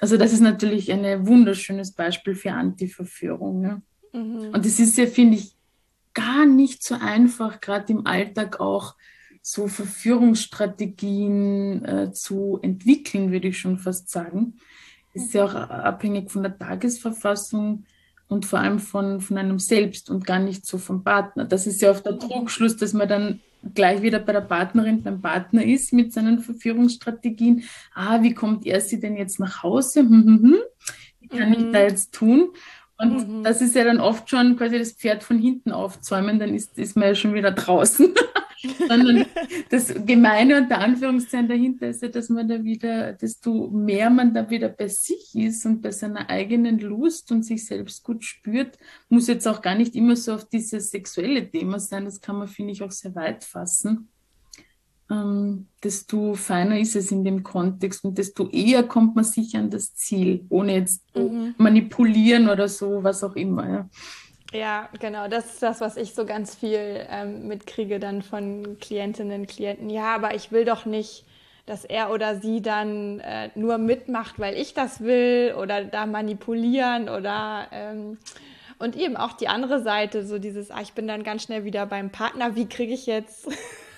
Also 0.00 0.16
das 0.16 0.32
ist 0.32 0.40
natürlich 0.40 0.92
ein 0.92 1.26
wunderschönes 1.26 1.92
Beispiel 1.92 2.34
für 2.34 2.52
Antiverführung. 2.52 3.64
Ja. 3.64 3.82
Mhm. 4.12 4.50
Und 4.52 4.64
das 4.64 4.78
ist 4.78 4.96
ja, 4.96 5.06
finde 5.06 5.38
ich, 5.38 5.56
gar 6.14 6.46
nicht 6.46 6.82
so 6.82 6.94
einfach, 6.94 7.60
gerade 7.60 7.92
im 7.92 8.06
Alltag 8.06 8.60
auch 8.60 8.94
so 9.42 9.68
Verführungsstrategien 9.68 11.84
äh, 11.84 12.10
zu 12.12 12.58
entwickeln, 12.62 13.30
würde 13.32 13.48
ich 13.48 13.58
schon 13.58 13.78
fast 13.78 14.08
sagen. 14.10 14.54
Ist 15.14 15.32
ja 15.32 15.44
auch 15.44 15.54
abhängig 15.54 16.30
von 16.30 16.42
der 16.42 16.58
Tagesverfassung 16.58 17.84
und 18.28 18.46
vor 18.46 18.58
allem 18.58 18.78
von, 18.78 19.20
von 19.20 19.38
einem 19.38 19.58
selbst 19.58 20.10
und 20.10 20.26
gar 20.26 20.38
nicht 20.38 20.66
so 20.66 20.76
vom 20.78 21.02
Partner. 21.02 21.46
Das 21.46 21.66
ist 21.66 21.80
ja 21.80 21.90
oft 21.90 22.04
der 22.04 22.18
Trugschluss, 22.18 22.76
dass 22.76 22.92
man 22.92 23.08
dann 23.08 23.40
gleich 23.74 24.02
wieder 24.02 24.18
bei 24.18 24.32
der 24.32 24.40
Partnerin, 24.40 25.02
beim 25.02 25.20
Partner 25.20 25.64
ist 25.64 25.92
mit 25.92 26.12
seinen 26.12 26.38
Verführungsstrategien. 26.38 27.64
Ah, 27.94 28.22
wie 28.22 28.34
kommt 28.34 28.66
er 28.66 28.80
sie 28.80 29.00
denn 29.00 29.16
jetzt 29.16 29.40
nach 29.40 29.62
Hause? 29.62 30.00
Hm, 30.00 30.24
hm, 30.24 30.42
hm. 30.42 30.56
Wie 31.20 31.28
kann 31.28 31.52
ich 31.52 31.72
da 31.72 31.80
jetzt 31.80 32.14
tun? 32.14 32.50
Und 32.96 33.28
mhm. 33.28 33.44
das 33.44 33.60
ist 33.60 33.74
ja 33.76 33.84
dann 33.84 34.00
oft 34.00 34.28
schon 34.28 34.56
quasi 34.56 34.78
das 34.78 34.92
Pferd 34.92 35.22
von 35.22 35.38
hinten 35.38 35.70
aufzäumen, 35.70 36.38
dann 36.38 36.54
ist, 36.54 36.78
ist 36.78 36.96
man 36.96 37.08
ja 37.08 37.14
schon 37.14 37.34
wieder 37.34 37.52
draußen. 37.52 38.12
Sondern 38.88 39.26
das 39.70 39.94
Gemeine 40.04 40.58
und 40.58 40.70
der 40.70 40.80
Anführungszeichen 40.80 41.48
dahinter 41.48 41.88
ist 41.88 42.02
ja, 42.02 42.08
dass 42.08 42.28
man 42.28 42.48
da 42.48 42.62
wieder, 42.62 43.12
desto 43.12 43.68
mehr 43.70 44.10
man 44.10 44.34
da 44.34 44.48
wieder 44.50 44.68
bei 44.68 44.88
sich 44.88 45.34
ist 45.34 45.64
und 45.66 45.82
bei 45.82 45.90
seiner 45.90 46.28
eigenen 46.28 46.78
Lust 46.78 47.30
und 47.32 47.44
sich 47.44 47.64
selbst 47.64 48.02
gut 48.02 48.24
spürt, 48.24 48.78
muss 49.08 49.28
jetzt 49.28 49.46
auch 49.46 49.62
gar 49.62 49.74
nicht 49.74 49.94
immer 49.94 50.16
so 50.16 50.34
auf 50.34 50.48
dieses 50.48 50.90
sexuelle 50.90 51.48
Thema 51.48 51.78
sein. 51.78 52.04
Das 52.04 52.20
kann 52.20 52.36
man, 52.36 52.48
finde 52.48 52.72
ich, 52.72 52.82
auch 52.82 52.90
sehr 52.90 53.14
weit 53.14 53.44
fassen 53.44 54.08
ähm, 55.10 55.68
desto 55.82 56.34
feiner 56.34 56.78
ist 56.78 56.96
es 56.96 57.10
in 57.10 57.24
dem 57.24 57.42
Kontext 57.42 58.04
und 58.04 58.18
desto 58.18 58.48
eher 58.50 58.82
kommt 58.82 59.16
man 59.16 59.24
sicher 59.24 59.58
an 59.58 59.70
das 59.70 59.94
Ziel, 59.94 60.44
ohne 60.48 60.74
jetzt 60.74 61.02
mhm. 61.16 61.54
manipulieren 61.56 62.48
oder 62.48 62.68
so, 62.68 63.02
was 63.02 63.24
auch 63.24 63.34
immer. 63.36 63.68
Ja. 63.68 63.88
Ja, 64.52 64.88
genau, 64.98 65.28
das 65.28 65.46
ist 65.46 65.62
das, 65.62 65.80
was 65.80 65.96
ich 65.96 66.14
so 66.14 66.24
ganz 66.24 66.54
viel 66.54 67.06
ähm, 67.10 67.48
mitkriege 67.48 67.98
dann 67.98 68.22
von 68.22 68.78
Klientinnen 68.80 69.42
und 69.42 69.46
Klienten. 69.46 69.90
Ja, 69.90 70.14
aber 70.14 70.34
ich 70.34 70.52
will 70.52 70.64
doch 70.64 70.86
nicht, 70.86 71.24
dass 71.66 71.84
er 71.84 72.10
oder 72.10 72.40
sie 72.40 72.62
dann 72.62 73.20
äh, 73.20 73.50
nur 73.54 73.76
mitmacht, 73.76 74.38
weil 74.38 74.56
ich 74.56 74.72
das 74.72 75.00
will 75.02 75.54
oder 75.58 75.84
da 75.84 76.06
manipulieren 76.06 77.10
oder 77.10 77.68
ähm, 77.72 78.16
und 78.78 78.96
eben 78.96 79.16
auch 79.16 79.32
die 79.32 79.48
andere 79.48 79.82
Seite, 79.82 80.24
so 80.24 80.38
dieses, 80.38 80.70
ah, 80.70 80.80
ich 80.80 80.92
bin 80.92 81.08
dann 81.08 81.24
ganz 81.24 81.42
schnell 81.42 81.64
wieder 81.64 81.84
beim 81.84 82.10
Partner, 82.10 82.54
wie 82.54 82.66
kriege 82.66 82.94
ich 82.94 83.06
jetzt 83.06 83.48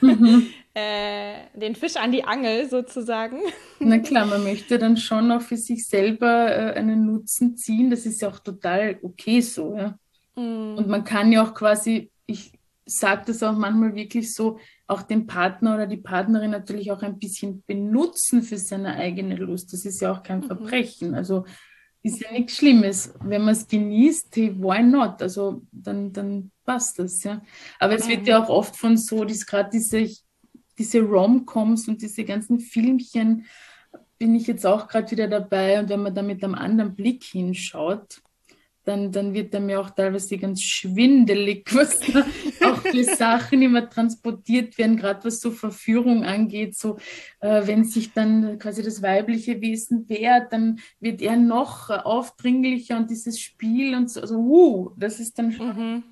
mhm. 0.00 0.46
äh, 0.74 1.34
den 1.54 1.76
Fisch 1.76 1.96
an 1.96 2.12
die 2.12 2.24
Angel 2.24 2.68
sozusagen. 2.68 3.38
Na 3.78 3.98
klar, 4.00 4.26
man 4.26 4.42
möchte 4.42 4.78
dann 4.78 4.96
schon 4.96 5.30
auch 5.30 5.42
für 5.42 5.58
sich 5.58 5.86
selber 5.86 6.50
äh, 6.50 6.72
einen 6.78 7.06
Nutzen 7.06 7.56
ziehen. 7.56 7.90
Das 7.90 8.06
ist 8.06 8.22
ja 8.22 8.28
auch 8.28 8.38
total 8.38 8.98
okay 9.02 9.42
so. 9.42 9.76
Ja? 9.76 9.98
Mhm. 10.36 10.76
Und 10.76 10.88
man 10.88 11.04
kann 11.04 11.32
ja 11.32 11.44
auch 11.44 11.54
quasi, 11.54 12.10
ich 12.26 12.52
sage 12.86 13.24
das 13.26 13.42
auch 13.42 13.56
manchmal 13.56 13.94
wirklich 13.94 14.34
so, 14.34 14.58
auch 14.86 15.02
den 15.02 15.26
Partner 15.26 15.74
oder 15.74 15.86
die 15.86 15.96
Partnerin 15.96 16.50
natürlich 16.50 16.90
auch 16.90 17.02
ein 17.02 17.18
bisschen 17.18 17.62
benutzen 17.66 18.42
für 18.42 18.58
seine 18.58 18.94
eigene 18.94 19.36
Lust. 19.36 19.72
Das 19.72 19.84
ist 19.84 20.00
ja 20.00 20.12
auch 20.12 20.22
kein 20.22 20.40
mhm. 20.40 20.44
Verbrechen. 20.44 21.14
Also 21.14 21.44
ist 22.02 22.20
ja 22.20 22.32
nichts 22.32 22.56
Schlimmes. 22.56 23.14
Wenn 23.22 23.42
man 23.42 23.52
es 23.52 23.68
genießt, 23.68 24.34
hey, 24.34 24.56
why 24.58 24.82
not? 24.82 25.22
Also 25.22 25.62
dann, 25.70 26.12
dann 26.12 26.50
passt 26.64 26.98
das, 26.98 27.22
ja. 27.22 27.42
Aber 27.78 27.94
es 27.94 28.08
wird 28.08 28.26
ja 28.26 28.42
auch 28.42 28.48
oft 28.48 28.76
von 28.76 28.96
so, 28.96 29.24
gerade 29.24 29.70
diese, 29.70 30.08
diese 30.78 31.00
Rom-Coms 31.02 31.88
und 31.88 32.00
diese 32.02 32.24
ganzen 32.24 32.58
Filmchen, 32.58 33.46
bin 34.18 34.34
ich 34.34 34.46
jetzt 34.46 34.66
auch 34.66 34.88
gerade 34.88 35.10
wieder 35.10 35.28
dabei. 35.28 35.80
Und 35.80 35.88
wenn 35.88 36.02
man 36.02 36.14
da 36.14 36.22
mit 36.22 36.42
einem 36.42 36.54
anderen 36.54 36.94
Blick 36.94 37.24
hinschaut, 37.24 38.20
dann, 38.90 39.12
dann 39.12 39.32
wird 39.34 39.54
er 39.54 39.60
mir 39.60 39.80
auch 39.80 39.90
teilweise 39.90 40.36
ganz 40.36 40.62
schwindelig, 40.62 41.64
was 41.74 42.00
da 42.00 42.26
auch 42.68 42.78
für 42.78 43.04
Sachen 43.04 43.62
immer 43.62 43.88
transportiert 43.88 44.76
werden, 44.78 44.96
gerade 44.96 45.24
was 45.24 45.40
so 45.40 45.52
Verführung 45.52 46.24
angeht. 46.24 46.76
So, 46.76 46.96
äh, 47.38 47.66
wenn 47.66 47.84
sich 47.84 48.12
dann 48.12 48.58
quasi 48.58 48.82
das 48.82 49.00
weibliche 49.00 49.60
Wesen 49.60 50.08
wehrt, 50.08 50.52
dann 50.52 50.80
wird 50.98 51.22
er 51.22 51.36
noch 51.36 51.88
aufdringlicher 51.90 52.96
und 52.96 53.10
dieses 53.10 53.38
Spiel 53.38 53.94
und 53.94 54.10
so, 54.10 54.20
also, 54.22 54.36
uh, 54.38 54.90
das 54.96 55.20
ist 55.20 55.38
dann 55.38 55.52
schon, 55.52 55.68
mhm. 55.68 56.02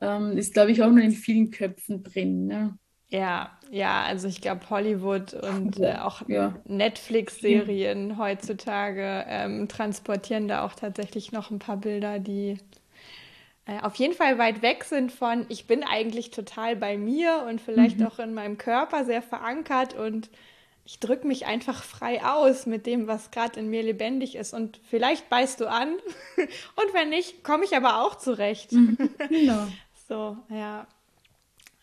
ähm, 0.00 0.38
ist 0.38 0.54
glaube 0.54 0.70
ich 0.70 0.82
auch 0.82 0.90
nur 0.90 1.02
in 1.02 1.10
vielen 1.10 1.50
Köpfen 1.50 2.04
drin. 2.04 2.46
Ne? 2.46 2.78
Ja, 3.08 3.57
ja, 3.70 4.02
also 4.02 4.28
ich 4.28 4.40
glaube, 4.40 4.68
Hollywood 4.70 5.34
und 5.34 5.78
äh, 5.78 5.96
auch 6.00 6.22
ja. 6.28 6.54
Netflix-Serien 6.64 8.08
mhm. 8.08 8.18
heutzutage 8.18 9.24
ähm, 9.28 9.68
transportieren 9.68 10.48
da 10.48 10.64
auch 10.64 10.74
tatsächlich 10.74 11.32
noch 11.32 11.50
ein 11.50 11.58
paar 11.58 11.76
Bilder, 11.76 12.18
die 12.18 12.58
äh, 13.66 13.80
auf 13.82 13.96
jeden 13.96 14.14
Fall 14.14 14.38
weit 14.38 14.62
weg 14.62 14.84
sind 14.84 15.12
von, 15.12 15.44
ich 15.48 15.66
bin 15.66 15.84
eigentlich 15.84 16.30
total 16.30 16.76
bei 16.76 16.96
mir 16.96 17.44
und 17.48 17.60
vielleicht 17.60 18.00
mhm. 18.00 18.06
auch 18.06 18.18
in 18.18 18.34
meinem 18.34 18.58
Körper 18.58 19.04
sehr 19.04 19.22
verankert 19.22 19.94
und 19.94 20.30
ich 20.86 21.00
drücke 21.00 21.26
mich 21.26 21.44
einfach 21.44 21.84
frei 21.84 22.24
aus 22.24 22.64
mit 22.64 22.86
dem, 22.86 23.06
was 23.08 23.30
gerade 23.30 23.60
in 23.60 23.68
mir 23.68 23.82
lebendig 23.82 24.36
ist. 24.36 24.54
Und 24.54 24.80
vielleicht 24.88 25.28
beißt 25.28 25.60
du 25.60 25.66
an 25.66 25.92
und 26.36 26.94
wenn 26.94 27.10
nicht, 27.10 27.44
komme 27.44 27.66
ich 27.66 27.76
aber 27.76 28.02
auch 28.02 28.14
zurecht. 28.14 28.72
Mhm. 28.72 28.96
Genau. 29.28 29.66
so, 30.08 30.38
ja. 30.48 30.86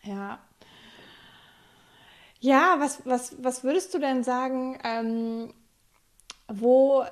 Ja. 0.02 0.40
Ja, 2.40 2.76
was, 2.78 3.04
was, 3.04 3.42
was 3.42 3.64
würdest 3.64 3.94
du 3.94 3.98
denn 3.98 4.22
sagen, 4.22 4.78
ähm, 4.84 5.54
wo, 6.48 7.04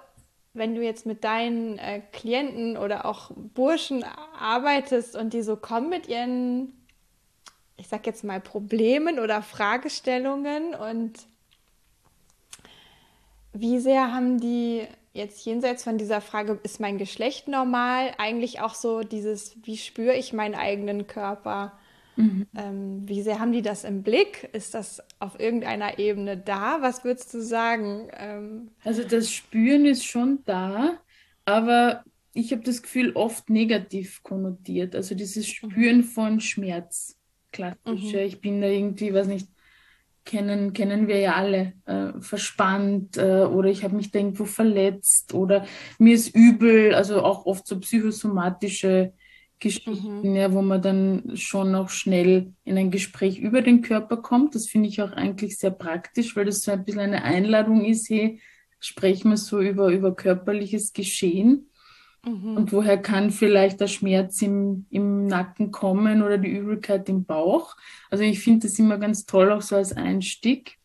wenn 0.53 0.75
du 0.75 0.83
jetzt 0.83 1.07
mit 1.07 1.25
deinen 1.25 1.79
äh, 1.79 2.03
Klienten 2.13 2.77
oder 2.77 3.07
auch 3.07 3.31
Burschen 3.35 4.05
arbeitest 4.39 5.17
und 5.17 5.33
die 5.33 5.43
so 5.43 5.57
kommen 5.57 5.89
mit 5.89 6.09
ihren, 6.09 6.73
ich 7.77 7.89
sag 7.89 8.07
jetzt 8.07 8.23
mal, 8.23 8.41
Problemen 8.41 9.19
oder 9.19 9.43
Fragestellungen 9.43 10.75
und 10.75 11.27
wie 13.53 13.79
sehr 13.79 14.13
haben 14.13 14.41
die 14.41 14.87
jetzt 15.15 15.47
jenseits 15.47 15.85
von 15.85 15.97
dieser 15.97 16.21
Frage, 16.21 16.59
ist 16.65 16.81
mein 16.81 16.99
Geschlecht 16.99 17.47
normal, 17.47 18.13
eigentlich 18.19 18.61
auch 18.61 18.75
so 18.75 19.03
dieses, 19.03 19.57
wie 19.65 19.77
spüre 19.77 20.15
ich 20.15 20.33
meinen 20.33 20.57
eigenen 20.57 21.07
Körper? 21.07 21.73
Mhm. 22.17 22.47
Ähm, 22.57 23.03
wie 23.07 23.23
sehr 23.23 23.41
haben 23.41 23.53
die 23.53 23.63
das 23.63 23.85
im 23.85 24.03
Blick? 24.03 24.49
Ist 24.53 24.75
das 24.75 25.03
auf 25.19 25.39
irgendeiner 25.39 25.99
Ebene 25.99 26.37
da? 26.37 26.79
Was 26.81 27.05
würdest 27.05 27.33
du 27.35 27.41
sagen? 27.41 28.09
Ähm, 28.17 28.71
also 28.85 29.03
das 29.05 29.31
Spüren 29.31 29.85
ist 29.85 30.05
schon 30.05 30.41
da, 30.45 30.99
aber 31.45 32.05
ich 32.33 32.53
habe 32.53 32.63
das 32.63 32.83
Gefühl 32.83 33.13
oft 33.15 33.49
negativ 33.51 34.23
konnotiert. 34.23 34.95
Also 34.95 35.15
dieses 35.15 35.47
mhm. 35.47 35.71
Spüren 35.71 36.05
von 36.05 36.41
Schmerz. 36.41 37.19
Klassisch. 37.53 38.13
Mhm. 38.13 38.19
Ich 38.19 38.41
bin 38.41 38.61
da 38.61 38.67
irgendwie, 38.67 39.15
weiß 39.15 39.29
nicht, 39.29 39.49
kennen, 40.25 40.73
kennen 40.73 41.07
wir 41.07 41.19
ja 41.19 41.35
alle, 41.35 41.75
äh, 41.87 42.21
verspannt 42.21 43.17
äh, 43.17 43.45
oder 43.45 43.69
ich 43.69 43.85
habe 43.85 43.95
mich 43.95 44.11
da 44.11 44.19
irgendwo 44.19 44.47
verletzt 44.47 45.35
oder 45.35 45.67
mir 45.99 46.15
ist 46.15 46.35
übel, 46.35 46.95
also 46.95 47.23
auch 47.23 47.47
oft 47.47 47.67
so 47.67 47.79
psychosomatische 47.79 49.13
Geschichten, 49.61 50.29
mhm. 50.29 50.35
ja, 50.35 50.53
wo 50.53 50.63
man 50.63 50.83
dann 50.83 51.37
schon 51.37 51.75
auch 51.75 51.89
schnell 51.89 52.53
in 52.65 52.77
ein 52.77 52.91
Gespräch 52.91 53.39
über 53.39 53.63
den 53.63 53.83
Körper 53.83 54.19
kommt. 54.19 54.55
Das 54.55 54.67
finde 54.69 54.89
ich 54.89 55.01
auch 55.01 55.13
eigentlich 55.13 55.59
sehr 55.59 55.71
praktisch, 55.71 56.37
weil 56.37 56.45
das 56.45 56.63
so 56.63 56.73
ein 56.73 56.85
bisschen 56.85 57.01
eine 57.01 57.23
Einladung 57.23 57.85
ist, 57.85 58.11
hey, 58.11 58.41
sprechen 58.81 59.31
wir 59.31 59.37
so 59.37 59.61
über, 59.61 59.89
über 59.89 60.15
körperliches 60.15 60.93
Geschehen. 60.93 61.71
Mhm. 62.25 62.57
Und 62.57 62.73
woher 62.73 62.99
kann 62.99 63.31
vielleicht 63.31 63.81
der 63.81 63.87
Schmerz 63.87 64.43
im, 64.43 64.87
im 64.91 65.27
Nacken 65.27 65.71
kommen 65.71 66.23
oder 66.23 66.39
die 66.39 66.51
Übelkeit 66.51 67.09
im 67.09 67.25
Bauch? 67.25 67.77
Also 68.11 68.25
ich 68.25 68.41
finde 68.41 68.67
das 68.67 68.79
immer 68.79 68.99
ganz 68.99 69.27
toll, 69.27 69.53
auch 69.53 69.63
so 69.63 69.77
als 69.77 69.93
Einstieg. 69.93 70.79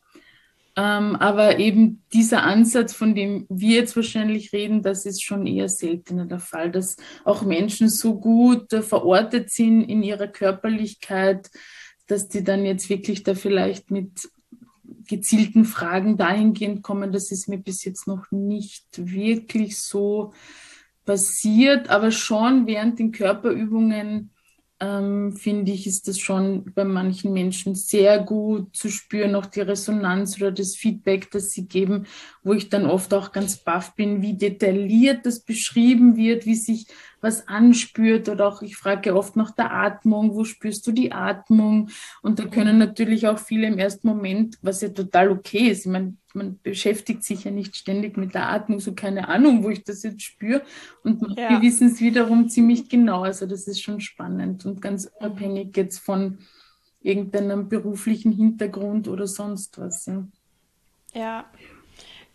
Ähm, 0.80 1.16
aber 1.16 1.58
eben 1.58 2.02
dieser 2.10 2.42
Ansatz, 2.42 2.94
von 2.94 3.14
dem 3.14 3.44
wir 3.50 3.76
jetzt 3.76 3.96
wahrscheinlich 3.96 4.54
reden, 4.54 4.80
das 4.80 5.04
ist 5.04 5.22
schon 5.22 5.46
eher 5.46 5.68
seltener 5.68 6.24
der 6.24 6.38
Fall, 6.38 6.70
dass 6.70 6.96
auch 7.26 7.42
Menschen 7.42 7.90
so 7.90 8.18
gut 8.18 8.72
äh, 8.72 8.80
verortet 8.80 9.50
sind 9.50 9.82
in 9.82 10.02
ihrer 10.02 10.28
Körperlichkeit, 10.28 11.50
dass 12.06 12.28
die 12.28 12.42
dann 12.42 12.64
jetzt 12.64 12.88
wirklich 12.88 13.24
da 13.24 13.34
vielleicht 13.34 13.90
mit 13.90 14.30
gezielten 15.06 15.66
Fragen 15.66 16.16
dahingehend 16.16 16.82
kommen. 16.82 17.12
Das 17.12 17.30
ist 17.30 17.46
mir 17.46 17.58
bis 17.58 17.84
jetzt 17.84 18.06
noch 18.06 18.30
nicht 18.30 18.86
wirklich 18.96 19.78
so 19.78 20.32
passiert, 21.04 21.90
aber 21.90 22.10
schon 22.10 22.66
während 22.66 22.98
den 22.98 23.12
Körperübungen 23.12 24.30
ähm, 24.80 25.36
finde 25.36 25.72
ich, 25.72 25.86
ist 25.86 26.08
das 26.08 26.18
schon 26.18 26.72
bei 26.74 26.84
manchen 26.84 27.32
Menschen 27.32 27.74
sehr 27.74 28.18
gut 28.18 28.74
zu 28.74 28.88
spüren, 28.88 29.34
auch 29.34 29.46
die 29.46 29.60
Resonanz 29.60 30.36
oder 30.38 30.50
das 30.50 30.74
Feedback, 30.74 31.30
das 31.30 31.50
sie 31.52 31.66
geben, 31.66 32.06
wo 32.42 32.54
ich 32.54 32.70
dann 32.70 32.86
oft 32.86 33.12
auch 33.12 33.32
ganz 33.32 33.58
baff 33.58 33.94
bin, 33.94 34.22
wie 34.22 34.38
detailliert 34.38 35.26
das 35.26 35.40
beschrieben 35.40 36.16
wird, 36.16 36.46
wie 36.46 36.54
sich 36.54 36.86
was 37.20 37.46
anspürt 37.46 38.30
oder 38.30 38.48
auch 38.48 38.62
ich 38.62 38.76
frage 38.76 39.14
oft 39.14 39.36
nach 39.36 39.50
der 39.50 39.72
Atmung, 39.72 40.34
wo 40.34 40.44
spürst 40.44 40.86
du 40.86 40.92
die 40.92 41.12
Atmung? 41.12 41.90
Und 42.22 42.38
da 42.38 42.46
können 42.46 42.78
natürlich 42.78 43.26
auch 43.28 43.38
viele 43.38 43.66
im 43.66 43.78
ersten 43.78 44.08
Moment, 44.08 44.56
was 44.62 44.80
ja 44.80 44.88
total 44.88 45.30
okay 45.30 45.68
ist, 45.68 45.84
ich 45.84 45.92
meine, 45.92 46.16
man 46.34 46.58
beschäftigt 46.62 47.24
sich 47.24 47.44
ja 47.44 47.50
nicht 47.50 47.76
ständig 47.76 48.16
mit 48.16 48.34
der 48.34 48.50
Atmung, 48.50 48.80
so 48.80 48.94
keine 48.94 49.28
Ahnung, 49.28 49.62
wo 49.64 49.70
ich 49.70 49.84
das 49.84 50.02
jetzt 50.02 50.22
spüre. 50.22 50.62
Und 51.02 51.38
ja. 51.38 51.60
wissen 51.60 51.88
es 51.88 52.00
wiederum 52.00 52.48
ziemlich 52.48 52.88
genau. 52.88 53.22
Also 53.22 53.46
das 53.46 53.66
ist 53.66 53.82
schon 53.82 54.00
spannend 54.00 54.64
und 54.66 54.80
ganz 54.80 55.10
unabhängig 55.18 55.76
jetzt 55.76 55.98
von 55.98 56.38
irgendeinem 57.00 57.68
beruflichen 57.68 58.32
Hintergrund 58.32 59.08
oder 59.08 59.26
sonst 59.26 59.78
was. 59.78 60.06
Ja. 60.06 60.24
ja. 61.14 61.44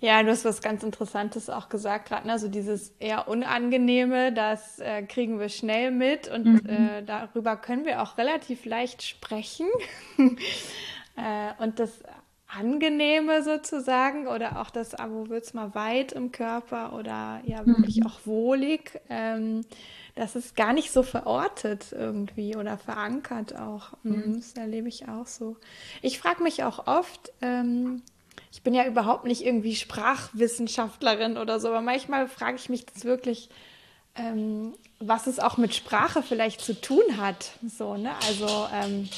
Ja, 0.01 0.21
du 0.21 0.29
hast 0.29 0.45
was 0.45 0.61
ganz 0.61 0.83
Interessantes 0.83 1.49
auch 1.49 1.69
gesagt 1.69 2.09
gerade. 2.09 2.27
Ne? 2.27 2.33
Also 2.33 2.47
dieses 2.47 2.89
eher 2.99 3.27
Unangenehme, 3.27 4.33
das 4.33 4.77
äh, 4.79 5.03
kriegen 5.03 5.39
wir 5.39 5.49
schnell 5.49 5.89
mit 5.89 6.27
und 6.27 6.63
mhm. 6.63 6.69
äh, 6.69 7.03
darüber 7.03 7.55
können 7.55 7.85
wir 7.85 8.01
auch 8.03 8.17
relativ 8.17 8.65
leicht 8.65 9.01
sprechen. 9.01 9.67
äh, 10.17 11.63
und 11.63 11.79
das 11.79 12.03
Angenehme 12.47 13.43
sozusagen 13.43 14.27
oder 14.27 14.61
auch 14.61 14.69
das, 14.69 14.93
wo 14.93 15.29
wird 15.29 15.45
es 15.45 15.53
mal 15.53 15.73
weit 15.73 16.11
im 16.11 16.31
Körper 16.31 16.93
oder 16.93 17.41
ja 17.45 17.65
wirklich 17.65 18.01
mhm. 18.01 18.07
auch 18.07 18.19
wohlig, 18.25 18.99
ähm, 19.09 19.61
das 20.15 20.35
ist 20.35 20.55
gar 20.55 20.71
nicht 20.71 20.91
so 20.91 21.03
verortet 21.03 21.91
irgendwie 21.91 22.55
oder 22.55 22.77
verankert 22.77 23.57
auch. 23.57 23.93
Mhm. 24.03 24.35
Das 24.37 24.53
erlebe 24.53 24.87
ich 24.87 25.09
auch 25.09 25.27
so. 25.27 25.57
Ich 26.01 26.19
frage 26.19 26.41
mich 26.43 26.63
auch 26.63 26.87
oft, 26.87 27.33
ähm, 27.41 28.01
ich 28.51 28.61
bin 28.61 28.73
ja 28.73 28.85
überhaupt 28.85 29.25
nicht 29.25 29.45
irgendwie 29.45 29.75
Sprachwissenschaftlerin 29.75 31.37
oder 31.37 31.59
so, 31.59 31.67
aber 31.67 31.81
manchmal 31.81 32.29
frage 32.29 32.55
ich 32.55 32.69
mich 32.69 32.85
das 32.85 33.03
wirklich, 33.03 33.49
ähm, 34.15 34.73
was 34.99 35.27
es 35.27 35.39
auch 35.39 35.57
mit 35.57 35.75
Sprache 35.75 36.23
vielleicht 36.23 36.61
zu 36.61 36.79
tun 36.79 37.17
hat. 37.17 37.51
So, 37.67 37.97
ne? 37.97 38.11
Also, 38.27 38.67
ähm, 38.73 39.09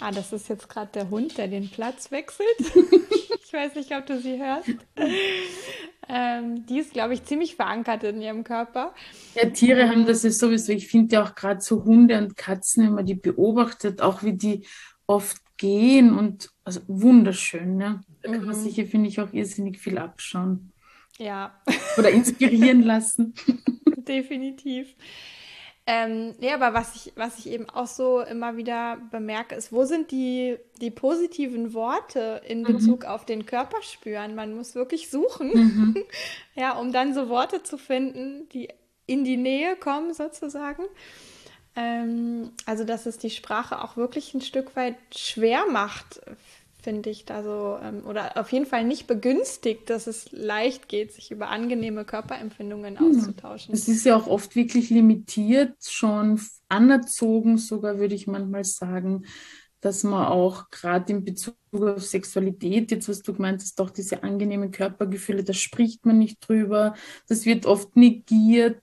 ah, 0.00 0.10
das 0.10 0.32
ist 0.32 0.48
jetzt 0.48 0.68
gerade 0.68 0.90
der 0.92 1.10
Hund, 1.10 1.38
der 1.38 1.48
den 1.48 1.70
Platz 1.70 2.10
wechselt. 2.10 2.46
ich 3.44 3.52
weiß 3.52 3.74
nicht, 3.74 3.94
ob 3.94 4.06
du 4.06 4.20
sie 4.20 4.38
hörst. 4.38 4.68
Ähm, 6.08 6.66
die 6.66 6.78
ist, 6.78 6.92
glaube 6.92 7.14
ich, 7.14 7.24
ziemlich 7.24 7.56
verankert 7.56 8.04
in 8.04 8.20
ihrem 8.20 8.44
Körper. 8.44 8.94
Ja, 9.34 9.48
Tiere 9.48 9.88
haben 9.88 10.06
das 10.06 10.22
ja 10.22 10.30
sowieso. 10.30 10.72
Ich 10.72 10.88
finde 10.88 11.16
ja 11.16 11.24
auch 11.24 11.34
gerade 11.34 11.60
so 11.60 11.84
Hunde 11.84 12.18
und 12.18 12.36
Katzen, 12.36 12.86
wenn 12.86 12.94
man 12.94 13.06
die 13.06 13.14
beobachtet, 13.14 14.02
auch 14.02 14.22
wie 14.22 14.34
die 14.34 14.66
oft 15.06 15.38
gehen 15.56 16.16
und 16.16 16.50
also 16.64 16.80
wunderschön, 16.88 17.76
ne? 17.76 18.00
Da 18.22 18.32
kann 18.32 18.44
man 18.44 18.56
mhm. 18.56 18.60
sich 18.60 18.74
hier, 18.74 18.86
finde 18.86 19.08
ich, 19.08 19.20
auch 19.20 19.32
irrsinnig 19.32 19.78
viel 19.78 19.98
abschauen. 19.98 20.72
Ja. 21.18 21.60
Oder 21.96 22.10
inspirieren 22.10 22.82
lassen. 22.84 23.34
Definitiv. 23.96 24.94
Ähm, 25.86 26.34
ja, 26.40 26.54
aber 26.54 26.72
was 26.72 26.94
ich, 26.96 27.12
was 27.14 27.38
ich 27.38 27.50
eben 27.50 27.68
auch 27.68 27.86
so 27.86 28.20
immer 28.20 28.56
wieder 28.56 28.96
bemerke, 29.10 29.54
ist, 29.54 29.70
wo 29.70 29.84
sind 29.84 30.10
die, 30.10 30.56
die 30.80 30.90
positiven 30.90 31.74
Worte 31.74 32.40
in 32.46 32.62
mhm. 32.62 32.64
Bezug 32.64 33.04
auf 33.04 33.26
den 33.26 33.44
Körper 33.44 33.82
spüren? 33.82 34.34
Man 34.34 34.56
muss 34.56 34.74
wirklich 34.74 35.10
suchen, 35.10 35.48
mhm. 35.48 36.04
ja, 36.54 36.72
um 36.72 36.90
dann 36.90 37.12
so 37.12 37.28
Worte 37.28 37.62
zu 37.62 37.76
finden, 37.76 38.48
die 38.48 38.70
in 39.06 39.24
die 39.24 39.36
Nähe 39.36 39.76
kommen, 39.76 40.14
sozusagen. 40.14 40.84
Ähm, 41.76 42.52
also, 42.64 42.84
dass 42.84 43.04
es 43.04 43.18
die 43.18 43.30
Sprache 43.30 43.82
auch 43.82 43.98
wirklich 43.98 44.32
ein 44.32 44.40
Stück 44.40 44.76
weit 44.76 44.96
schwer 45.14 45.66
macht, 45.66 46.22
finde 46.84 47.08
ich, 47.08 47.24
da 47.24 47.42
so, 47.42 47.78
ähm, 47.82 48.06
oder 48.06 48.36
auf 48.36 48.52
jeden 48.52 48.66
Fall 48.66 48.84
nicht 48.84 49.06
begünstigt, 49.06 49.88
dass 49.88 50.06
es 50.06 50.30
leicht 50.30 50.86
geht, 50.88 51.12
sich 51.12 51.30
über 51.30 51.48
angenehme 51.48 52.04
Körperempfindungen 52.04 53.00
hm. 53.00 53.08
auszutauschen. 53.08 53.74
Es 53.74 53.88
ist 53.88 54.04
ja 54.04 54.16
auch 54.16 54.26
oft 54.26 54.54
wirklich 54.54 54.90
limitiert, 54.90 55.74
schon 55.82 56.38
anerzogen, 56.68 57.56
sogar 57.56 57.98
würde 57.98 58.14
ich 58.14 58.26
manchmal 58.26 58.64
sagen, 58.64 59.24
dass 59.80 60.04
man 60.04 60.26
auch 60.26 60.70
gerade 60.70 61.12
in 61.12 61.24
Bezug 61.24 61.56
auf 61.72 62.04
Sexualität, 62.04 62.90
jetzt 62.90 63.08
was 63.08 63.22
du 63.22 63.32
gemeint 63.32 63.62
hast, 63.62 63.78
doch 63.78 63.90
diese 63.90 64.22
angenehmen 64.22 64.70
Körpergefühle, 64.70 65.42
da 65.42 65.54
spricht 65.54 66.04
man 66.06 66.18
nicht 66.18 66.46
drüber, 66.46 66.94
das 67.28 67.46
wird 67.46 67.66
oft 67.66 67.96
negiert. 67.96 68.82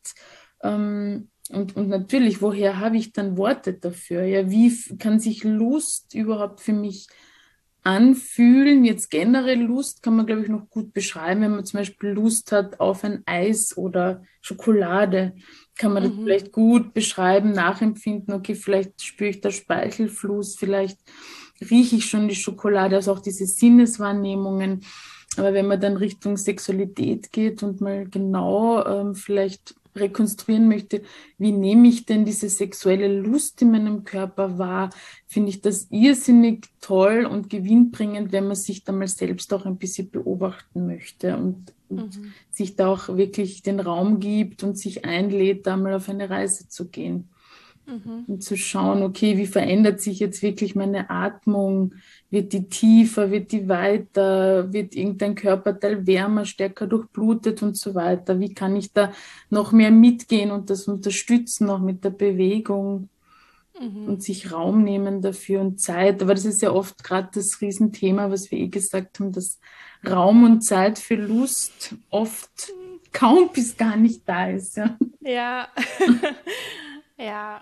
Ähm, 0.64 1.30
und, 1.52 1.76
und 1.76 1.90
natürlich, 1.90 2.42
woher 2.42 2.80
habe 2.80 2.98
ich 2.98 3.14
dann 3.14 3.38
Worte 3.38 3.74
dafür? 3.74 4.24
Ja, 4.24 4.50
wie 4.50 4.72
kann 4.98 5.20
sich 5.20 5.44
Lust 5.44 6.14
überhaupt 6.16 6.62
für 6.62 6.74
mich 6.74 7.08
anfühlen? 7.84 8.86
Jetzt 8.86 9.10
generell 9.10 9.62
Lust 9.62 10.04
kann 10.04 10.16
man, 10.16 10.26
glaube 10.26 10.44
ich, 10.44 10.50
noch 10.50 10.70
gut 10.70 10.94
beschreiben. 10.94 11.42
Wenn 11.42 11.52
man 11.52 11.66
zum 11.66 11.80
Beispiel 11.80 12.10
Lust 12.12 12.52
hat 12.52 12.80
auf 12.80 13.04
ein 13.04 13.24
Eis 13.26 13.78
oder 13.78 14.24
Schokolade, 14.42 15.34
kann 15.78 15.94
man 15.94 16.04
mhm. 16.04 16.08
das 16.08 16.16
vielleicht 16.18 16.52
gut 16.52 16.94
beschreiben, 16.94 17.52
nachempfinden. 17.52 18.34
Okay, 18.34 18.56
vielleicht 18.56 19.02
spüre 19.02 19.30
ich 19.30 19.42
da 19.42 19.52
Speichelfluss, 19.52 20.56
vielleicht 20.56 21.00
rieche 21.70 21.98
ich 21.98 22.06
schon 22.06 22.28
die 22.28 22.36
Schokolade, 22.36 22.96
also 22.96 23.14
auch 23.14 23.20
diese 23.20 23.46
Sinneswahrnehmungen. 23.46 24.82
Aber 25.38 25.54
wenn 25.54 25.68
man 25.68 25.80
dann 25.80 25.98
Richtung 25.98 26.38
Sexualität 26.38 27.32
geht 27.32 27.64
und 27.64 27.80
mal 27.80 28.06
genau 28.06 28.84
ähm, 28.86 29.16
vielleicht 29.16 29.76
rekonstruieren 29.96 30.68
möchte, 30.68 31.02
wie 31.38 31.52
nehme 31.52 31.88
ich 31.88 32.06
denn 32.06 32.26
diese 32.26 32.50
sexuelle 32.50 33.08
Lust 33.08 33.62
in 33.62 33.72
meinem 33.72 34.04
Körper 34.04 34.58
wahr, 34.58 34.90
finde 35.28 35.50
ich 35.50 35.62
das 35.62 35.88
irrsinnig 35.90 36.68
toll 36.80 37.26
und 37.26 37.50
gewinnbringend, 37.50 38.32
wenn 38.32 38.48
man 38.48 38.56
sich 38.56 38.84
da 38.84 38.92
mal 38.92 39.08
selbst 39.08 39.54
auch 39.54 39.66
ein 39.66 39.78
bisschen 39.78 40.10
beobachten 40.10 40.88
möchte 40.88 41.38
und, 41.38 41.74
und 41.90 42.18
mhm. 42.18 42.34
sich 42.50 42.76
da 42.76 42.88
auch 42.88 43.16
wirklich 43.18 43.62
den 43.62 43.80
Raum 43.80 44.20
gibt 44.20 44.64
und 44.64 44.78
sich 44.78 45.06
einlädt, 45.06 45.68
da 45.68 45.78
mal 45.78 45.94
auf 45.94 46.10
eine 46.10 46.30
Reise 46.30 46.68
zu 46.68 46.88
gehen. 46.88 47.30
Mhm. 47.88 48.26
Und 48.28 48.44
zu 48.44 48.56
schauen, 48.58 49.02
okay, 49.02 49.38
wie 49.38 49.48
verändert 49.48 50.02
sich 50.02 50.20
jetzt 50.20 50.44
wirklich 50.44 50.76
meine 50.76 51.10
Atmung? 51.10 51.96
Wird 52.32 52.54
die 52.54 52.70
tiefer, 52.70 53.30
wird 53.30 53.52
die 53.52 53.68
weiter, 53.68 54.72
wird 54.72 54.96
irgendein 54.96 55.36
Körperteil 55.36 56.08
wärmer, 56.08 56.46
stärker 56.46 56.88
durchblutet 56.88 57.62
und 57.62 57.78
so 57.78 57.94
weiter? 57.94 58.40
Wie 58.40 58.54
kann 58.54 58.78
ich 58.78 58.94
da 58.94 59.12
noch 59.50 59.74
mehr 59.74 59.92
mitgehen 59.92 60.50
und 60.52 60.70
das 60.70 60.88
unterstützen, 60.88 61.70
auch 61.70 61.80
mit 61.80 62.06
der 62.06 62.12
Bewegung? 62.12 63.10
Mhm. 63.80 64.08
Und 64.08 64.24
sich 64.24 64.52
Raum 64.52 64.84
nehmen 64.84 65.22
dafür 65.22 65.62
und 65.62 65.82
Zeit. 65.82 66.22
Aber 66.22 66.34
das 66.34 66.46
ist 66.46 66.62
ja 66.62 66.72
oft 66.72 67.04
gerade 67.04 67.30
das 67.34 67.62
Riesenthema, 67.62 68.30
was 68.32 68.50
wir 68.52 68.60
eh 68.60 68.68
gesagt 68.68 69.20
haben, 69.20 69.32
dass 69.32 69.60
Raum 70.08 70.44
und 70.44 70.62
Zeit 70.62 71.00
für 71.00 71.16
Lust 71.16 71.96
oft 72.10 72.74
kaum 73.12 73.50
bis 73.52 73.78
gar 73.78 73.98
nicht 73.98 74.28
da 74.28 74.50
ist. 74.50 74.78
Ja. 74.78 74.98
Ja. 75.22 75.68
ja. 77.18 77.62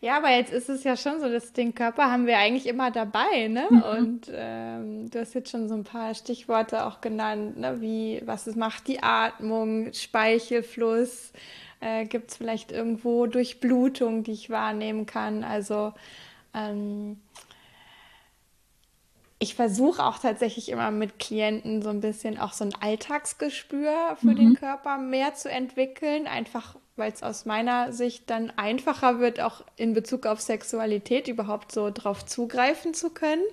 Ja, 0.00 0.18
aber 0.18 0.30
jetzt 0.30 0.52
ist 0.52 0.68
es 0.68 0.84
ja 0.84 0.96
schon 0.96 1.20
so, 1.20 1.28
dass 1.28 1.52
den 1.52 1.74
Körper 1.74 2.10
haben 2.10 2.26
wir 2.26 2.38
eigentlich 2.38 2.66
immer 2.66 2.90
dabei, 2.90 3.48
ne? 3.48 3.66
Mhm. 3.70 3.82
Und 3.82 4.30
ähm, 4.32 5.10
du 5.10 5.20
hast 5.20 5.34
jetzt 5.34 5.50
schon 5.50 5.68
so 5.68 5.74
ein 5.74 5.84
paar 5.84 6.14
Stichworte 6.14 6.84
auch 6.84 7.00
genannt, 7.00 7.58
ne? 7.58 7.80
Wie, 7.80 8.22
was 8.26 8.46
es 8.46 8.56
macht 8.56 8.88
die 8.88 9.02
Atmung, 9.02 9.92
Speichelfluss, 9.94 11.32
äh, 11.80 12.04
gibt 12.04 12.30
es 12.30 12.36
vielleicht 12.36 12.72
irgendwo 12.72 13.26
Durchblutung, 13.26 14.22
die 14.22 14.32
ich 14.32 14.50
wahrnehmen 14.50 15.06
kann. 15.06 15.44
Also 15.44 15.94
ähm, 16.54 17.18
ich 19.38 19.54
versuche 19.54 20.04
auch 20.04 20.18
tatsächlich 20.18 20.70
immer 20.70 20.90
mit 20.90 21.18
Klienten 21.18 21.82
so 21.82 21.90
ein 21.90 22.00
bisschen 22.00 22.38
auch 22.38 22.52
so 22.52 22.64
ein 22.64 22.74
Alltagsgespür 22.80 24.16
für 24.20 24.28
mhm. 24.28 24.36
den 24.36 24.54
Körper 24.54 24.98
mehr 24.98 25.34
zu 25.34 25.50
entwickeln, 25.50 26.26
einfach 26.26 26.76
weil 26.96 27.12
es 27.12 27.22
aus 27.22 27.44
meiner 27.44 27.92
Sicht 27.92 28.30
dann 28.30 28.50
einfacher 28.56 29.20
wird, 29.20 29.40
auch 29.40 29.62
in 29.76 29.92
Bezug 29.94 30.26
auf 30.26 30.40
Sexualität 30.40 31.28
überhaupt 31.28 31.72
so 31.72 31.90
drauf 31.92 32.24
zugreifen 32.24 32.94
zu 32.94 33.10
können. 33.10 33.44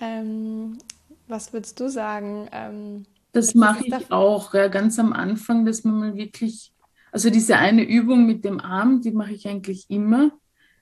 Ähm, 0.00 0.78
was 1.26 1.52
würdest 1.52 1.80
du 1.80 1.88
sagen? 1.88 2.48
Ähm, 2.52 3.06
das 3.32 3.54
mache 3.54 3.84
ich 3.86 4.12
auch, 4.12 4.54
ja, 4.54 4.68
ganz 4.68 4.98
am 4.98 5.12
Anfang, 5.12 5.64
dass 5.66 5.84
man 5.84 5.98
mal 5.98 6.16
wirklich 6.16 6.72
Also 7.12 7.30
diese 7.30 7.56
eine 7.56 7.82
Übung 7.82 8.26
mit 8.26 8.44
dem 8.44 8.60
Arm, 8.60 9.00
die 9.00 9.12
mache 9.12 9.32
ich 9.32 9.48
eigentlich 9.48 9.86
immer 9.88 10.30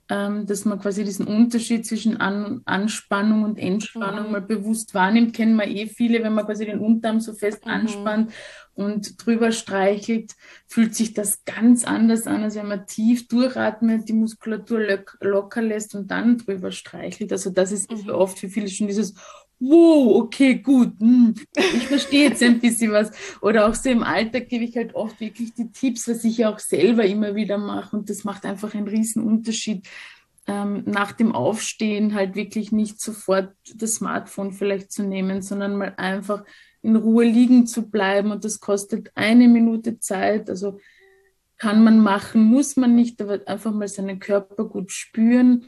ähm, 0.08 0.46
dass 0.46 0.64
man 0.64 0.78
quasi 0.78 1.04
diesen 1.04 1.26
Unterschied 1.26 1.84
zwischen 1.84 2.18
An 2.18 2.62
Anspannung 2.64 3.42
und 3.42 3.58
Entspannung 3.58 4.26
mhm. 4.26 4.32
mal 4.32 4.40
bewusst 4.40 4.94
wahrnimmt, 4.94 5.34
kennen 5.34 5.56
wir 5.56 5.66
eh 5.66 5.86
viele, 5.86 6.22
wenn 6.22 6.34
man 6.34 6.46
quasi 6.46 6.64
den 6.64 6.78
Unterarm 6.78 7.20
so 7.20 7.32
fest 7.32 7.64
mhm. 7.64 7.72
anspannt 7.72 8.32
und 8.76 9.24
drüber 9.24 9.52
streichelt, 9.52 10.34
fühlt 10.66 10.94
sich 10.94 11.14
das 11.14 11.44
ganz 11.44 11.84
anders 11.84 12.26
an, 12.26 12.42
als 12.42 12.54
wenn 12.54 12.68
man 12.68 12.86
tief 12.86 13.26
durchatmet, 13.26 14.08
die 14.08 14.12
Muskulatur 14.12 15.00
locker 15.20 15.62
lässt 15.62 15.94
und 15.94 16.10
dann 16.10 16.38
drüber 16.38 16.70
streichelt. 16.70 17.32
Also 17.32 17.50
das 17.50 17.72
ist 17.72 17.90
mhm. 17.90 18.10
oft 18.10 18.38
für 18.38 18.48
viele 18.48 18.68
schon 18.68 18.86
dieses 18.86 19.14
wow, 19.58 20.22
okay, 20.22 20.56
gut, 20.56 20.92
hm, 21.00 21.34
ich 21.56 21.86
verstehe 21.86 22.28
jetzt 22.28 22.42
ein 22.42 22.60
bisschen 22.60 22.92
was. 22.92 23.10
Oder 23.40 23.68
auch 23.68 23.74
so 23.74 23.88
im 23.88 24.02
Alltag 24.02 24.48
gebe 24.48 24.64
ich 24.64 24.76
halt 24.76 24.94
oft 24.94 25.18
wirklich 25.20 25.54
die 25.54 25.70
Tipps, 25.72 26.08
was 26.08 26.24
ich 26.24 26.38
ja 26.38 26.52
auch 26.52 26.58
selber 26.58 27.04
immer 27.04 27.34
wieder 27.34 27.58
mache. 27.58 27.96
Und 27.96 28.10
das 28.10 28.24
macht 28.24 28.44
einfach 28.44 28.74
einen 28.74 28.88
riesen 28.88 29.22
Unterschied. 29.22 29.88
Ähm, 30.46 30.84
nach 30.86 31.12
dem 31.12 31.32
Aufstehen 31.32 32.14
halt 32.14 32.36
wirklich 32.36 32.70
nicht 32.70 33.00
sofort 33.00 33.52
das 33.74 33.94
Smartphone 33.94 34.52
vielleicht 34.52 34.92
zu 34.92 35.02
nehmen, 35.02 35.42
sondern 35.42 35.76
mal 35.76 35.94
einfach 35.96 36.44
in 36.82 36.96
Ruhe 36.96 37.24
liegen 37.24 37.66
zu 37.66 37.90
bleiben. 37.90 38.30
Und 38.30 38.44
das 38.44 38.60
kostet 38.60 39.10
eine 39.14 39.48
Minute 39.48 39.98
Zeit. 39.98 40.50
Also 40.50 40.78
kann 41.58 41.82
man 41.82 42.00
machen, 42.00 42.42
muss 42.42 42.76
man 42.76 42.94
nicht, 42.94 43.20
aber 43.22 43.40
einfach 43.46 43.72
mal 43.72 43.88
seinen 43.88 44.18
Körper 44.18 44.64
gut 44.64 44.92
spüren 44.92 45.66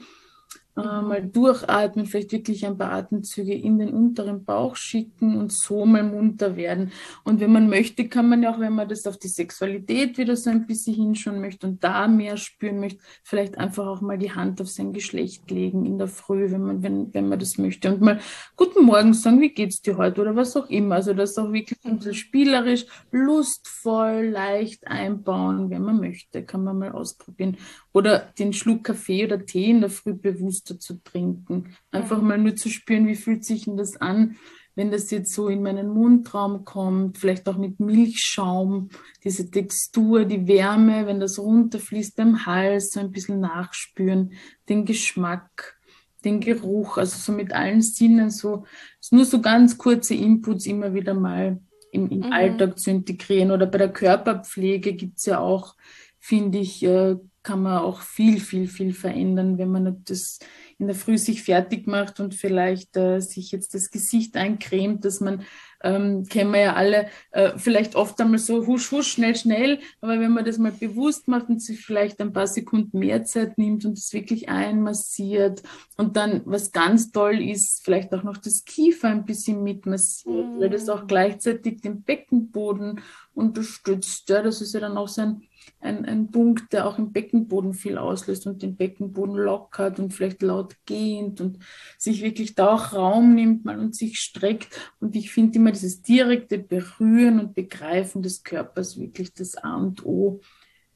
äh, 0.78 1.02
mal 1.02 1.26
durchatmen, 1.26 2.06
vielleicht 2.06 2.32
wirklich 2.32 2.66
ein 2.66 2.78
paar 2.78 2.92
Atemzüge 2.92 3.54
in 3.54 3.78
den 3.78 3.90
unteren 3.90 4.44
Bauch 4.44 4.76
schicken 4.76 5.36
und 5.36 5.52
so 5.52 5.84
mal 5.84 6.02
munter 6.02 6.56
werden. 6.56 6.92
Und 7.24 7.40
wenn 7.40 7.52
man 7.52 7.68
möchte, 7.68 8.08
kann 8.08 8.28
man 8.28 8.42
ja 8.42 8.54
auch, 8.54 8.60
wenn 8.60 8.74
man 8.74 8.88
das 8.88 9.06
auf 9.06 9.18
die 9.18 9.28
Sexualität 9.28 10.18
wieder 10.18 10.36
so 10.36 10.50
ein 10.50 10.66
bisschen 10.66 10.94
hinschauen 10.94 11.40
möchte 11.40 11.66
und 11.66 11.82
da 11.82 12.08
mehr 12.08 12.36
spüren 12.36 12.80
möchte, 12.80 13.00
vielleicht 13.22 13.58
einfach 13.58 13.86
auch 13.86 14.00
mal 14.00 14.18
die 14.18 14.32
Hand 14.32 14.60
auf 14.60 14.68
sein 14.68 14.92
Geschlecht 14.92 15.50
legen 15.50 15.84
in 15.84 15.98
der 15.98 16.08
Früh, 16.08 16.50
wenn 16.50 16.62
man, 16.62 16.82
wenn, 16.82 17.12
wenn 17.12 17.28
man 17.28 17.38
das 17.38 17.58
möchte. 17.58 17.92
Und 17.92 18.00
mal 18.00 18.20
Guten 18.56 18.86
Morgen 18.86 19.14
sagen, 19.14 19.40
wie 19.40 19.50
geht's 19.50 19.82
dir 19.82 19.96
heute 19.96 20.20
oder 20.20 20.34
was 20.34 20.56
auch 20.56 20.68
immer. 20.68 20.96
Also 20.96 21.14
das 21.14 21.38
auch 21.38 21.52
wirklich 21.52 21.78
ein 21.84 22.00
spielerisch, 22.12 22.86
lustvoll, 23.10 24.30
leicht 24.32 24.86
einbauen, 24.86 25.70
wenn 25.70 25.82
man 25.82 26.00
möchte, 26.00 26.44
kann 26.44 26.64
man 26.64 26.78
mal 26.78 26.92
ausprobieren. 26.92 27.56
Oder 27.92 28.18
den 28.38 28.52
Schluck 28.52 28.84
Kaffee 28.84 29.24
oder 29.24 29.44
Tee 29.44 29.70
in 29.70 29.80
der 29.80 29.90
Früh 29.90 30.14
bewusster 30.14 30.67
zu 30.74 31.02
trinken. 31.02 31.76
Einfach 31.90 32.20
mal 32.20 32.38
nur 32.38 32.56
zu 32.56 32.68
spüren, 32.68 33.06
wie 33.06 33.14
fühlt 33.14 33.44
sich 33.44 33.64
denn 33.64 33.76
das 33.76 33.96
an, 33.96 34.36
wenn 34.78 34.92
das 34.92 35.10
jetzt 35.10 35.34
so 35.34 35.48
in 35.48 35.62
meinen 35.62 35.88
Mundraum 35.88 36.64
kommt, 36.64 37.18
vielleicht 37.18 37.48
auch 37.48 37.56
mit 37.56 37.80
Milchschaum, 37.80 38.90
diese 39.24 39.50
Textur, 39.50 40.24
die 40.24 40.46
Wärme, 40.46 41.06
wenn 41.06 41.18
das 41.18 41.40
runterfließt 41.40 42.14
beim 42.14 42.46
Hals, 42.46 42.92
so 42.92 43.00
ein 43.00 43.10
bisschen 43.10 43.40
nachspüren, 43.40 44.34
den 44.68 44.84
Geschmack, 44.84 45.76
den 46.24 46.38
Geruch, 46.38 46.96
also 46.96 47.18
so 47.18 47.32
mit 47.32 47.52
allen 47.52 47.82
Sinnen, 47.82 48.30
so 48.30 48.66
nur 49.10 49.24
so 49.24 49.40
ganz 49.40 49.78
kurze 49.78 50.14
Inputs 50.14 50.66
immer 50.66 50.94
wieder 50.94 51.14
mal 51.14 51.60
im, 51.90 52.08
im 52.10 52.18
mhm. 52.20 52.32
Alltag 52.32 52.78
zu 52.78 52.90
integrieren. 52.90 53.50
Oder 53.50 53.66
bei 53.66 53.78
der 53.78 53.92
Körperpflege 53.92 54.92
gibt 54.92 55.18
es 55.18 55.26
ja 55.26 55.40
auch, 55.40 55.74
finde 56.18 56.58
ich, 56.58 56.84
äh, 56.84 57.16
kann 57.48 57.62
man 57.62 57.78
auch 57.78 58.02
viel, 58.02 58.40
viel, 58.40 58.68
viel 58.68 58.92
verändern, 58.92 59.56
wenn 59.56 59.70
man 59.70 60.04
das 60.04 60.38
in 60.76 60.86
der 60.86 60.94
Früh 60.94 61.16
sich 61.16 61.42
fertig 61.42 61.86
macht 61.86 62.20
und 62.20 62.34
vielleicht 62.34 62.94
äh, 62.98 63.20
sich 63.20 63.52
jetzt 63.52 63.72
das 63.72 63.90
Gesicht 63.90 64.36
eincremt, 64.36 65.06
dass 65.06 65.20
man, 65.20 65.44
ähm, 65.82 66.26
kennen 66.28 66.52
wir 66.52 66.60
ja 66.60 66.74
alle, 66.74 67.08
äh, 67.30 67.52
vielleicht 67.56 67.94
oft 67.96 68.20
einmal 68.20 68.38
so 68.38 68.66
husch, 68.66 68.92
husch, 68.92 69.12
schnell, 69.12 69.34
schnell, 69.34 69.78
aber 70.02 70.20
wenn 70.20 70.32
man 70.32 70.44
das 70.44 70.58
mal 70.58 70.72
bewusst 70.72 71.26
macht 71.26 71.48
und 71.48 71.62
sich 71.62 71.80
vielleicht 71.80 72.20
ein 72.20 72.34
paar 72.34 72.46
Sekunden 72.46 72.98
mehr 72.98 73.24
Zeit 73.24 73.56
nimmt 73.56 73.86
und 73.86 73.96
es 73.96 74.12
wirklich 74.12 74.50
einmassiert 74.50 75.62
und 75.96 76.18
dann, 76.18 76.42
was 76.44 76.70
ganz 76.72 77.12
toll 77.12 77.40
ist, 77.40 77.82
vielleicht 77.82 78.12
auch 78.12 78.24
noch 78.24 78.36
das 78.36 78.66
Kiefer 78.66 79.08
ein 79.08 79.24
bisschen 79.24 79.62
mitmassiert, 79.62 80.34
mm. 80.34 80.60
weil 80.60 80.68
das 80.68 80.90
auch 80.90 81.06
gleichzeitig 81.06 81.80
den 81.80 82.02
Beckenboden 82.02 83.00
unterstützt. 83.32 84.28
Ja, 84.28 84.42
das 84.42 84.60
ist 84.60 84.74
ja 84.74 84.80
dann 84.80 84.98
auch 84.98 85.08
so 85.08 85.22
ein 85.22 85.47
ein, 85.80 86.04
ein 86.04 86.30
Punkt, 86.30 86.72
der 86.72 86.86
auch 86.86 86.98
im 86.98 87.12
Beckenboden 87.12 87.74
viel 87.74 87.98
auslöst 87.98 88.46
und 88.46 88.62
den 88.62 88.76
Beckenboden 88.76 89.36
lockert 89.36 89.98
und 89.98 90.12
vielleicht 90.12 90.42
laut 90.42 90.76
gehend 90.86 91.40
und 91.40 91.58
sich 91.98 92.22
wirklich 92.22 92.54
da 92.54 92.74
auch 92.74 92.92
Raum 92.92 93.34
nimmt 93.34 93.64
mal 93.64 93.78
und 93.78 93.94
sich 93.94 94.18
streckt. 94.18 94.92
Und 95.00 95.16
ich 95.16 95.30
finde 95.30 95.58
immer 95.58 95.72
dieses 95.72 96.02
direkte 96.02 96.58
Berühren 96.58 97.40
und 97.40 97.54
Begreifen 97.54 98.22
des 98.22 98.42
Körpers 98.42 98.98
wirklich 98.98 99.32
das 99.32 99.56
A 99.56 99.76
und 99.76 100.04
O 100.04 100.40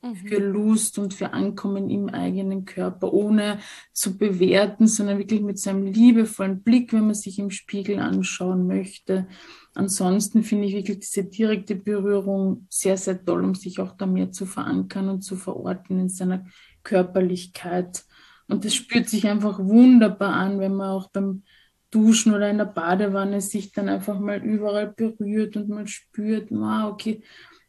mhm. 0.03 0.15
für 0.15 0.39
Lust 0.39 0.99
und 0.99 1.15
für 1.15 1.33
Ankommen 1.33 1.91
im 1.91 2.09
eigenen 2.09 2.65
Körper, 2.65 3.13
ohne 3.13 3.59
zu 3.93 4.19
bewerten, 4.19 4.87
sondern 4.87 5.19
wirklich 5.19 5.41
mit 5.41 5.59
so 5.59 5.71
einem 5.71 5.87
liebevollen 5.87 6.63
Blick, 6.63 6.93
wenn 6.93 7.07
man 7.07 7.15
sich 7.15 7.39
im 7.39 7.51
Spiegel 7.51 7.99
anschauen 7.99 8.67
möchte 8.67 9.27
ansonsten 9.75 10.43
finde 10.43 10.67
ich 10.67 10.75
wirklich 10.75 11.01
diese 11.01 11.25
direkte 11.25 11.75
Berührung 11.75 12.67
sehr, 12.69 12.97
sehr 12.97 13.25
toll, 13.25 13.45
um 13.45 13.55
sich 13.55 13.81
auch 13.81 13.97
da 13.97 14.07
mehr 14.07 14.31
zu 14.33 14.47
verankern 14.47 15.09
und 15.09 15.23
zu 15.23 15.37
verorten 15.37 15.99
in 15.99 16.09
seiner 16.09 16.47
Körperlichkeit. 16.83 18.05
Und 18.49 18.65
das 18.65 18.75
spürt 18.75 19.09
sich 19.09 19.27
einfach 19.27 19.59
wunderbar 19.59 20.35
an, 20.35 20.61
wenn 20.61 20.75
man 20.75 20.91
auch 20.91 21.11
beim 21.11 21.43
Duschen 21.91 22.35
oder 22.35 22.51
in 22.51 22.59
der 22.59 22.67
Badewanne 22.67 23.41
sich 23.41 23.73
dann 23.73 23.89
einfach 23.89 24.19
mal 24.19 24.43
überall 24.43 24.93
berührt 24.93 25.57
und 25.57 25.69
man 25.69 25.87
spürt, 25.87 26.51
wow, 26.51 26.93
okay. 26.93 27.23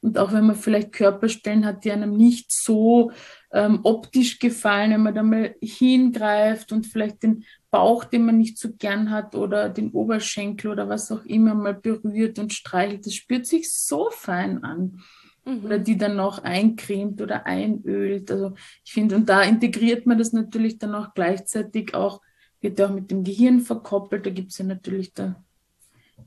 Und 0.03 0.17
auch 0.17 0.33
wenn 0.33 0.45
man 0.45 0.57
vielleicht 0.57 0.91
Körperstellen 0.91 1.65
hat, 1.65 1.85
die 1.85 1.91
einem 1.91 2.17
nicht 2.17 2.51
so 2.51 3.11
ähm, 3.53 3.79
optisch 3.83 4.37
gefallen, 4.37 4.91
wenn 4.91 5.03
man 5.03 5.15
da 5.15 5.23
mal 5.23 5.55
hingreift 5.61 6.73
und 6.73 6.85
vielleicht 6.85 7.23
den 7.23 7.45
Bauch, 7.71 8.03
den 8.03 8.25
man 8.25 8.37
nicht 8.37 8.57
so 8.57 8.73
gern 8.73 9.11
hat 9.11 9.33
oder 9.33 9.69
den 9.69 9.91
Oberschenkel 9.91 10.71
oder 10.71 10.89
was 10.89 11.09
auch 11.09 11.23
immer 11.23 11.55
mal 11.55 11.73
berührt 11.73 12.37
und 12.37 12.51
streichelt. 12.51 13.05
Das 13.05 13.13
spürt 13.13 13.45
sich 13.45 13.73
so 13.73 14.09
fein 14.11 14.65
an. 14.65 14.99
Mhm. 15.45 15.63
Oder 15.63 15.79
die 15.79 15.97
dann 15.97 16.17
noch 16.17 16.43
eincremt 16.43 17.21
oder 17.21 17.45
einölt. 17.45 18.29
Also 18.29 18.55
ich 18.83 18.91
finde, 18.91 19.15
und 19.15 19.29
da 19.29 19.41
integriert 19.41 20.05
man 20.05 20.17
das 20.17 20.33
natürlich 20.33 20.79
dann 20.79 20.95
auch 20.95 21.13
gleichzeitig 21.13 21.95
auch, 21.95 22.21
wird 22.59 22.77
ja 22.77 22.87
auch 22.87 22.93
mit 22.93 23.09
dem 23.09 23.23
Gehirn 23.23 23.61
verkoppelt. 23.61 24.25
Da 24.25 24.31
gibt 24.31 24.51
es 24.51 24.57
ja 24.57 24.65
natürlich, 24.65 25.13
da 25.13 25.41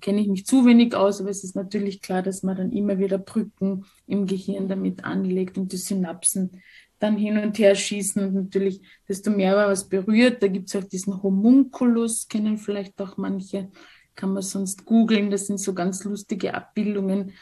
kenne 0.01 0.21
ich 0.21 0.29
mich 0.29 0.47
zu 0.47 0.67
wenig 0.67 0.95
aus, 0.95 1.21
aber 1.21 1.31
es 1.31 1.45
ist 1.45 1.57
natürlich 1.57 2.01
klar, 2.01 2.23
dass 2.23 2.43
man 2.43 2.57
dann 2.57 2.73
immer 2.73 2.99
wieder 2.99 3.19
Brücken 3.19 3.85
im 4.07 4.27
Gehirn 4.27 4.69
damit 4.69 5.05
anlegt 5.05 5.59
und 5.59 5.73
die 5.73 5.77
Synapsen 5.77 6.63
dann 6.99 7.17
hin 7.17 7.39
und 7.39 7.59
her 7.59 7.75
schießen 7.75 8.23
und 8.23 8.35
natürlich, 8.35 8.81
desto 9.09 9.31
mehr 9.31 9.55
man 9.55 9.69
was 9.69 9.89
berührt, 9.89 10.43
da 10.43 10.49
gibt 10.49 10.69
es 10.69 10.77
auch 10.77 10.89
diesen 10.89 11.23
Homunculus, 11.23 12.29
kennen 12.29 12.57
vielleicht 12.57 13.01
auch 13.01 13.17
manche, 13.17 13.71
kann 14.15 14.33
man 14.33 14.43
sonst 14.43 14.85
googeln, 14.87 15.31
das 15.31 15.47
sind 15.47 15.61
so 15.61 15.75
ganz 15.75 16.05
lustige 16.05 16.55
Abbildungen 16.55 17.33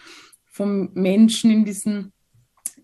vom 0.44 0.90
Menschen 0.94 1.50
in 1.50 1.64
diesem 1.64 2.12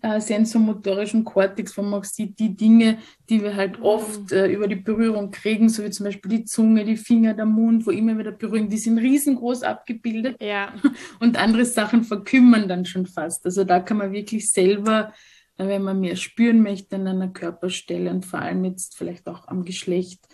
äh, 0.01 0.19
sensomotorischen 0.19 1.23
Kortex, 1.23 1.77
wo 1.77 1.81
man 1.81 2.01
auch 2.01 2.03
sieht, 2.03 2.39
die 2.39 2.55
Dinge, 2.55 2.97
die 3.29 3.41
wir 3.41 3.55
halt 3.55 3.81
oft 3.81 4.31
äh, 4.31 4.47
über 4.47 4.67
die 4.67 4.75
Berührung 4.75 5.31
kriegen, 5.31 5.69
so 5.69 5.83
wie 5.83 5.89
zum 5.89 6.05
Beispiel 6.05 6.31
die 6.31 6.45
Zunge, 6.45 6.83
die 6.85 6.97
Finger, 6.97 7.33
der 7.33 7.45
Mund, 7.45 7.85
wo 7.85 7.91
immer 7.91 8.17
wieder 8.17 8.31
berühren, 8.31 8.69
die 8.69 8.77
sind 8.77 8.97
riesengroß 8.97 9.63
abgebildet. 9.63 10.37
Ja. 10.41 10.73
Und 11.19 11.37
andere 11.37 11.65
Sachen 11.65 12.03
verkümmern 12.03 12.67
dann 12.67 12.85
schon 12.85 13.05
fast. 13.05 13.45
Also 13.45 13.63
da 13.63 13.79
kann 13.79 13.97
man 13.97 14.11
wirklich 14.11 14.51
selber 14.51 15.13
wenn 15.67 15.83
man 15.83 15.99
mehr 15.99 16.15
spüren 16.15 16.63
möchte 16.63 16.95
an 16.95 17.07
einer 17.07 17.27
Körperstelle 17.27 18.09
und 18.09 18.25
vor 18.25 18.39
allem 18.39 18.65
jetzt 18.65 18.97
vielleicht 18.97 19.27
auch 19.27 19.47
am 19.47 19.63
Geschlecht, 19.63 20.27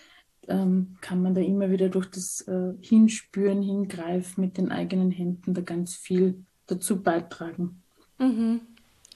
ähm, 0.48 0.96
kann 1.02 1.22
man 1.22 1.36
da 1.36 1.42
immer 1.42 1.70
wieder 1.70 1.90
durch 1.90 2.06
das 2.08 2.42
äh, 2.48 2.74
Hinspüren, 2.82 3.62
Hingreifen 3.62 4.42
mit 4.42 4.58
den 4.58 4.72
eigenen 4.72 5.12
Händen 5.12 5.54
da 5.54 5.62
ganz 5.62 5.96
viel 5.96 6.46
dazu 6.68 7.02
beitragen. 7.02 7.82
Mhm. 8.18 8.62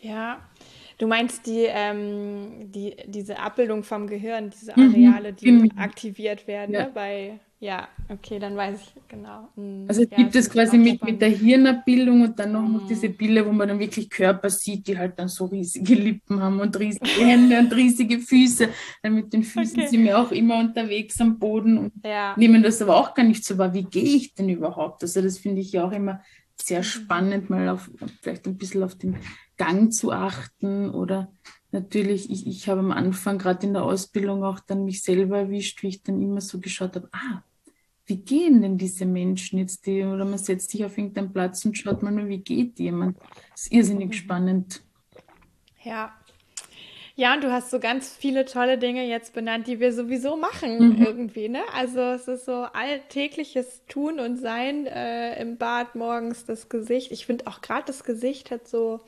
Ja, 0.01 0.41
du 0.97 1.07
meinst 1.07 1.45
die, 1.45 1.65
ähm, 1.67 2.71
die, 2.71 2.95
diese 3.05 3.39
Abbildung 3.39 3.83
vom 3.83 4.07
Gehirn, 4.07 4.49
diese 4.49 4.73
mhm. 4.75 4.89
Areale, 4.89 5.33
die 5.33 5.51
mhm. 5.51 5.71
aktiviert 5.77 6.47
werden 6.47 6.73
ja. 6.73 6.85
ne, 6.85 6.91
bei 6.93 7.39
ja, 7.63 7.87
okay, 8.09 8.39
dann 8.39 8.57
weiß 8.57 8.81
ich 8.81 8.93
genau. 9.07 9.47
Mhm. 9.55 9.85
Also 9.87 10.01
ja, 10.01 10.17
gibt 10.17 10.35
es 10.35 10.49
quasi 10.49 10.79
mit, 10.79 11.03
mit 11.03 11.21
der 11.21 11.29
Hirnabbildung 11.29 12.23
und 12.23 12.39
dann 12.39 12.53
noch, 12.53 12.63
mhm. 12.63 12.73
noch 12.73 12.87
diese 12.87 13.07
Bilder, 13.09 13.45
wo 13.45 13.51
man 13.51 13.67
dann 13.67 13.77
wirklich 13.77 14.09
Körper 14.09 14.49
sieht, 14.49 14.87
die 14.87 14.97
halt 14.97 15.19
dann 15.19 15.27
so 15.27 15.45
riesige 15.45 15.93
Lippen 15.93 16.41
haben 16.41 16.59
und 16.59 16.79
riesige 16.79 17.05
Hände 17.05 17.59
und 17.59 17.71
riesige 17.75 18.17
Füße. 18.17 18.69
Dann 19.03 19.13
mit 19.13 19.31
den 19.31 19.43
Füßen 19.43 19.79
okay. 19.79 19.87
sind 19.89 20.03
wir 20.03 20.17
auch 20.17 20.31
immer 20.31 20.57
unterwegs 20.57 21.21
am 21.21 21.37
Boden 21.37 21.77
und 21.77 21.93
ja. 22.03 22.33
nehmen 22.35 22.63
das 22.63 22.81
aber 22.81 22.95
auch 22.95 23.13
gar 23.13 23.25
nicht 23.25 23.45
so 23.45 23.59
wahr. 23.59 23.75
Wie 23.75 23.83
gehe 23.83 24.15
ich 24.15 24.33
denn 24.33 24.49
überhaupt? 24.49 25.03
Also 25.03 25.21
das 25.21 25.37
finde 25.37 25.61
ich 25.61 25.71
ja 25.71 25.85
auch 25.85 25.91
immer 25.91 26.23
sehr 26.61 26.79
mhm. 26.79 26.83
spannend, 26.83 27.49
mal 27.49 27.69
auf 27.69 27.89
vielleicht 28.21 28.47
ein 28.47 28.57
bisschen 28.57 28.83
auf 28.83 28.95
den 28.95 29.17
Gang 29.57 29.93
zu 29.93 30.11
achten 30.11 30.89
oder 30.89 31.31
natürlich, 31.71 32.29
ich, 32.29 32.47
ich 32.47 32.67
habe 32.67 32.79
am 32.79 32.91
Anfang 32.91 33.37
gerade 33.37 33.65
in 33.65 33.73
der 33.73 33.83
Ausbildung 33.83 34.43
auch 34.43 34.59
dann 34.59 34.85
mich 34.85 35.03
selber 35.03 35.39
erwischt, 35.39 35.83
wie 35.83 35.89
ich 35.89 36.03
dann 36.03 36.21
immer 36.21 36.41
so 36.41 36.59
geschaut 36.59 36.95
habe, 36.95 37.09
ah, 37.11 37.43
wie 38.05 38.17
gehen 38.17 38.61
denn 38.61 38.77
diese 38.77 39.05
Menschen 39.05 39.59
jetzt 39.59 39.85
die, 39.85 40.03
oder 40.03 40.25
man 40.25 40.37
setzt 40.37 40.71
sich 40.71 40.83
auf 40.83 40.97
irgendeinen 40.97 41.31
Platz 41.31 41.63
und 41.65 41.77
schaut 41.77 42.03
mal 42.03 42.11
nur, 42.11 42.27
wie 42.27 42.39
geht 42.39 42.79
jemand. 42.79 43.17
Das 43.51 43.63
ist 43.63 43.71
irrsinnig 43.71 44.09
mhm. 44.09 44.13
spannend. 44.13 44.83
Ja. 45.83 46.13
Ja, 47.21 47.35
und 47.35 47.43
du 47.43 47.51
hast 47.51 47.69
so 47.69 47.79
ganz 47.79 48.09
viele 48.17 48.45
tolle 48.45 48.79
Dinge 48.79 49.05
jetzt 49.05 49.35
benannt, 49.35 49.67
die 49.67 49.79
wir 49.79 49.93
sowieso 49.93 50.37
machen 50.37 50.95
mhm. 50.97 51.05
irgendwie, 51.05 51.49
ne? 51.49 51.61
Also 51.71 51.99
es 51.99 52.27
ist 52.27 52.45
so 52.45 52.63
alltägliches 52.73 53.83
Tun 53.87 54.19
und 54.19 54.37
Sein 54.37 54.87
äh, 54.87 55.39
im 55.39 55.57
Bad 55.57 55.93
morgens, 55.93 56.45
das 56.45 56.67
Gesicht. 56.67 57.11
Ich 57.11 57.27
finde 57.27 57.45
auch 57.45 57.61
gerade 57.61 57.83
das 57.85 58.03
Gesicht 58.03 58.49
hat 58.49 58.67
so 58.67 59.01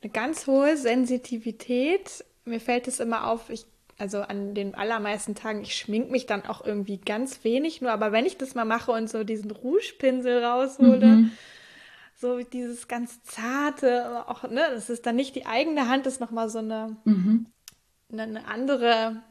eine 0.00 0.12
ganz 0.12 0.46
hohe 0.46 0.78
Sensitivität. 0.78 2.24
Mir 2.46 2.58
fällt 2.58 2.88
es 2.88 3.00
immer 3.00 3.28
auf, 3.28 3.50
ich 3.50 3.66
also 3.98 4.22
an 4.22 4.54
den 4.54 4.74
allermeisten 4.74 5.34
Tagen, 5.34 5.60
ich 5.60 5.76
schmink 5.76 6.10
mich 6.10 6.24
dann 6.24 6.46
auch 6.46 6.64
irgendwie 6.64 6.96
ganz 6.96 7.44
wenig 7.44 7.82
nur, 7.82 7.92
aber 7.92 8.12
wenn 8.12 8.24
ich 8.24 8.38
das 8.38 8.54
mal 8.54 8.64
mache 8.64 8.92
und 8.92 9.10
so 9.10 9.24
diesen 9.24 9.50
Rougepinsel 9.50 10.42
raushole, 10.42 11.06
mhm 11.06 11.32
so 12.16 12.40
dieses 12.42 12.88
ganz 12.88 13.22
zarte, 13.22 14.28
auch, 14.28 14.44
ne, 14.44 14.68
das 14.72 14.90
ist 14.90 15.06
dann 15.06 15.16
nicht 15.16 15.34
die 15.34 15.46
eigene 15.46 15.88
Hand, 15.88 16.06
das 16.06 16.14
ist 16.14 16.20
nochmal 16.20 16.48
so 16.48 16.58
eine, 16.58 16.96
mhm. 17.04 17.46
eine, 18.12 18.46
andere, 18.46 19.22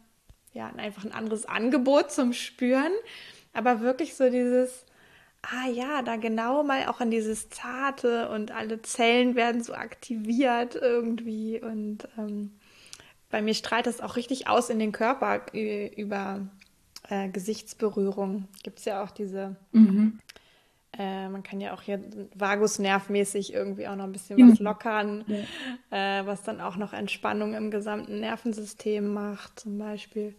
ja, 0.51 0.67
einfach 0.67 1.05
ein 1.05 1.13
anderes 1.13 1.45
Angebot 1.45 2.11
zum 2.11 2.33
Spüren, 2.33 2.91
aber 3.53 3.81
wirklich 3.81 4.15
so 4.15 4.29
dieses, 4.29 4.85
ah 5.41 5.69
ja, 5.69 6.01
da 6.01 6.17
genau 6.17 6.63
mal 6.63 6.87
auch 6.87 6.99
an 6.99 7.11
dieses 7.11 7.49
Zarte 7.49 8.29
und 8.29 8.51
alle 8.51 8.81
Zellen 8.81 9.35
werden 9.35 9.63
so 9.63 9.73
aktiviert 9.73 10.75
irgendwie 10.75 11.61
und 11.61 12.07
ähm, 12.17 12.51
bei 13.29 13.41
mir 13.41 13.55
strahlt 13.55 13.87
das 13.87 13.99
auch 13.99 14.15
richtig 14.15 14.47
aus 14.47 14.69
in 14.69 14.77
den 14.77 14.91
Körper 14.91 15.47
über 15.53 16.47
äh, 17.09 17.29
Gesichtsberührung. 17.29 18.47
Gibt 18.61 18.77
es 18.77 18.85
ja 18.85 19.03
auch 19.03 19.09
diese 19.09 19.55
mhm. 19.71 20.19
Äh, 20.97 21.27
man 21.29 21.41
kann 21.41 21.59
ja 21.59 21.73
auch 21.73 21.81
hier 21.81 21.99
vagusnervmäßig 22.35 23.53
irgendwie 23.53 23.87
auch 23.87 23.95
noch 23.95 24.03
ein 24.03 24.11
bisschen 24.11 24.51
was 24.51 24.59
lockern, 24.59 25.25
ja. 25.27 26.19
äh, 26.19 26.25
was 26.25 26.43
dann 26.43 26.61
auch 26.61 26.77
noch 26.77 26.93
Entspannung 26.93 27.55
im 27.55 27.71
gesamten 27.71 28.19
Nervensystem 28.19 29.11
macht, 29.11 29.59
zum 29.59 29.79
Beispiel. 29.79 30.35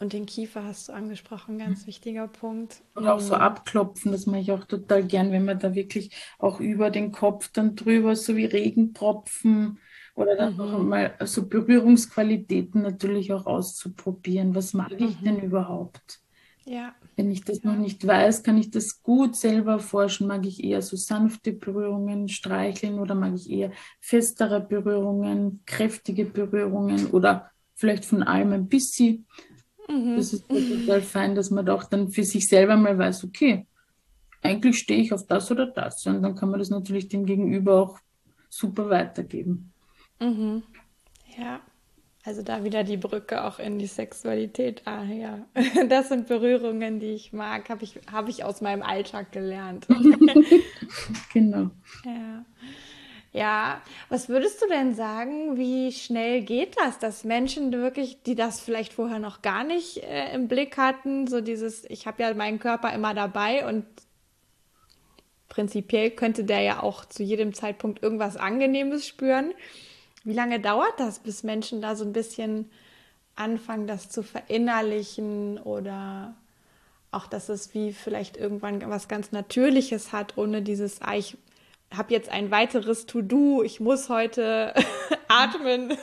Und 0.00 0.12
den 0.12 0.26
Kiefer 0.26 0.64
hast 0.64 0.88
du 0.88 0.92
angesprochen, 0.92 1.58
ganz 1.58 1.82
mhm. 1.82 1.86
wichtiger 1.86 2.26
Punkt. 2.26 2.82
Und 2.94 3.06
auch 3.06 3.20
so 3.20 3.36
mhm. 3.36 3.42
abklopfen, 3.42 4.10
das 4.10 4.26
mache 4.26 4.40
ich 4.40 4.50
auch 4.50 4.64
total 4.64 5.04
gern, 5.04 5.30
wenn 5.30 5.44
man 5.44 5.60
da 5.60 5.74
wirklich 5.74 6.10
auch 6.38 6.58
über 6.58 6.90
den 6.90 7.12
Kopf 7.12 7.52
dann 7.52 7.76
drüber, 7.76 8.16
so 8.16 8.36
wie 8.36 8.46
Regentropfen 8.46 9.78
oder 10.16 10.36
dann 10.36 10.54
mhm. 10.54 10.60
auch 10.60 10.78
mal 10.82 11.14
so 11.24 11.46
Berührungsqualitäten 11.46 12.82
natürlich 12.82 13.32
auch 13.32 13.46
auszuprobieren. 13.46 14.56
Was 14.56 14.74
mag 14.74 14.90
mhm. 14.90 15.06
ich 15.06 15.20
denn 15.20 15.40
überhaupt? 15.40 16.23
Ja. 16.66 16.94
Wenn 17.16 17.30
ich 17.30 17.44
das 17.44 17.62
noch 17.62 17.76
nicht 17.76 18.06
weiß, 18.06 18.42
kann 18.42 18.58
ich 18.58 18.70
das 18.70 19.02
gut 19.02 19.36
selber 19.36 19.78
forschen. 19.78 20.26
Mag 20.26 20.46
ich 20.46 20.64
eher 20.64 20.82
so 20.82 20.96
sanfte 20.96 21.52
Berührungen, 21.52 22.28
streicheln 22.28 22.98
oder 22.98 23.14
mag 23.14 23.34
ich 23.34 23.50
eher 23.50 23.70
festere 24.00 24.60
Berührungen, 24.60 25.62
kräftige 25.66 26.24
Berührungen 26.24 27.06
oder 27.08 27.50
vielleicht 27.74 28.04
von 28.04 28.22
allem 28.22 28.52
ein 28.52 28.68
bisschen. 28.68 29.26
Mhm. 29.88 30.16
Das 30.16 30.32
ist 30.32 30.48
total 30.48 31.02
fein, 31.02 31.34
dass 31.34 31.50
man 31.50 31.66
doch 31.66 31.84
dann 31.84 32.08
für 32.08 32.24
sich 32.24 32.48
selber 32.48 32.76
mal 32.76 32.98
weiß, 32.98 33.24
okay, 33.24 33.66
eigentlich 34.42 34.78
stehe 34.78 35.00
ich 35.00 35.12
auf 35.12 35.26
das 35.26 35.50
oder 35.50 35.66
das. 35.66 36.04
Und 36.06 36.22
dann 36.22 36.34
kann 36.34 36.50
man 36.50 36.58
das 36.58 36.70
natürlich 36.70 37.08
dem 37.08 37.26
Gegenüber 37.26 37.80
auch 37.80 37.98
super 38.48 38.90
weitergeben. 38.90 39.72
Mhm. 40.20 40.62
Ja. 41.36 41.60
Also 42.26 42.42
da 42.42 42.64
wieder 42.64 42.84
die 42.84 42.96
Brücke 42.96 43.44
auch 43.44 43.58
in 43.58 43.78
die 43.78 43.86
Sexualität. 43.86 44.82
Ah 44.86 45.04
ja, 45.04 45.44
das 45.88 46.08
sind 46.08 46.26
Berührungen, 46.26 46.98
die 46.98 47.12
ich 47.12 47.32
mag, 47.34 47.68
habe 47.68 47.84
ich, 47.84 48.00
hab 48.10 48.28
ich 48.28 48.44
aus 48.44 48.62
meinem 48.62 48.82
Alltag 48.82 49.30
gelernt. 49.32 49.86
genau. 51.32 51.70
Ja. 52.04 52.44
Ja, 53.34 53.82
was 54.10 54.28
würdest 54.28 54.62
du 54.62 54.68
denn 54.68 54.94
sagen, 54.94 55.56
wie 55.56 55.90
schnell 55.90 56.42
geht 56.42 56.76
das, 56.78 57.00
dass 57.00 57.24
Menschen 57.24 57.72
wirklich, 57.72 58.22
die 58.22 58.36
das 58.36 58.60
vielleicht 58.60 58.92
vorher 58.92 59.18
noch 59.18 59.42
gar 59.42 59.64
nicht 59.64 60.04
äh, 60.04 60.32
im 60.32 60.46
Blick 60.46 60.76
hatten, 60.76 61.26
so 61.26 61.40
dieses, 61.40 61.84
ich 61.90 62.06
habe 62.06 62.22
ja 62.22 62.32
meinen 62.32 62.60
Körper 62.60 62.92
immer 62.92 63.12
dabei 63.12 63.66
und 63.66 63.84
prinzipiell 65.48 66.12
könnte 66.12 66.44
der 66.44 66.60
ja 66.60 66.82
auch 66.84 67.04
zu 67.04 67.24
jedem 67.24 67.54
Zeitpunkt 67.54 68.04
irgendwas 68.04 68.36
Angenehmes 68.36 69.04
spüren. 69.04 69.52
Wie 70.24 70.32
lange 70.32 70.58
dauert 70.58 70.98
das, 70.98 71.18
bis 71.18 71.42
Menschen 71.42 71.82
da 71.82 71.96
so 71.96 72.04
ein 72.04 72.12
bisschen 72.12 72.70
anfangen, 73.36 73.86
das 73.86 74.08
zu 74.08 74.22
verinnerlichen 74.22 75.58
oder 75.58 76.34
auch, 77.10 77.26
dass 77.26 77.48
es 77.48 77.74
wie 77.74 77.92
vielleicht 77.92 78.36
irgendwann 78.36 78.88
was 78.90 79.08
ganz 79.08 79.32
Natürliches 79.32 80.12
hat, 80.12 80.36
ohne 80.36 80.62
dieses, 80.62 81.00
ah, 81.02 81.14
ich 81.14 81.36
habe 81.94 82.12
jetzt 82.12 82.28
ein 82.28 82.50
weiteres 82.50 83.06
To-Do, 83.06 83.62
ich 83.62 83.80
muss 83.80 84.08
heute 84.08 84.74
atmen 85.28 85.96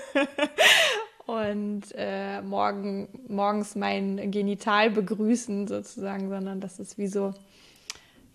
und 1.25 1.83
äh, 1.95 2.41
morgen, 2.41 3.07
morgens 3.27 3.75
mein 3.75 4.31
Genital 4.31 4.91
begrüßen 4.91 5.67
sozusagen, 5.67 6.29
sondern 6.29 6.61
dass 6.61 6.79
es 6.79 6.97
wie 6.97 7.07
so, 7.07 7.33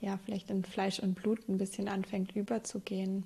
ja, 0.01 0.19
vielleicht 0.25 0.51
in 0.51 0.65
Fleisch 0.65 0.99
und 0.99 1.15
Blut 1.15 1.49
ein 1.49 1.59
bisschen 1.59 1.89
anfängt 1.89 2.37
überzugehen. 2.37 3.25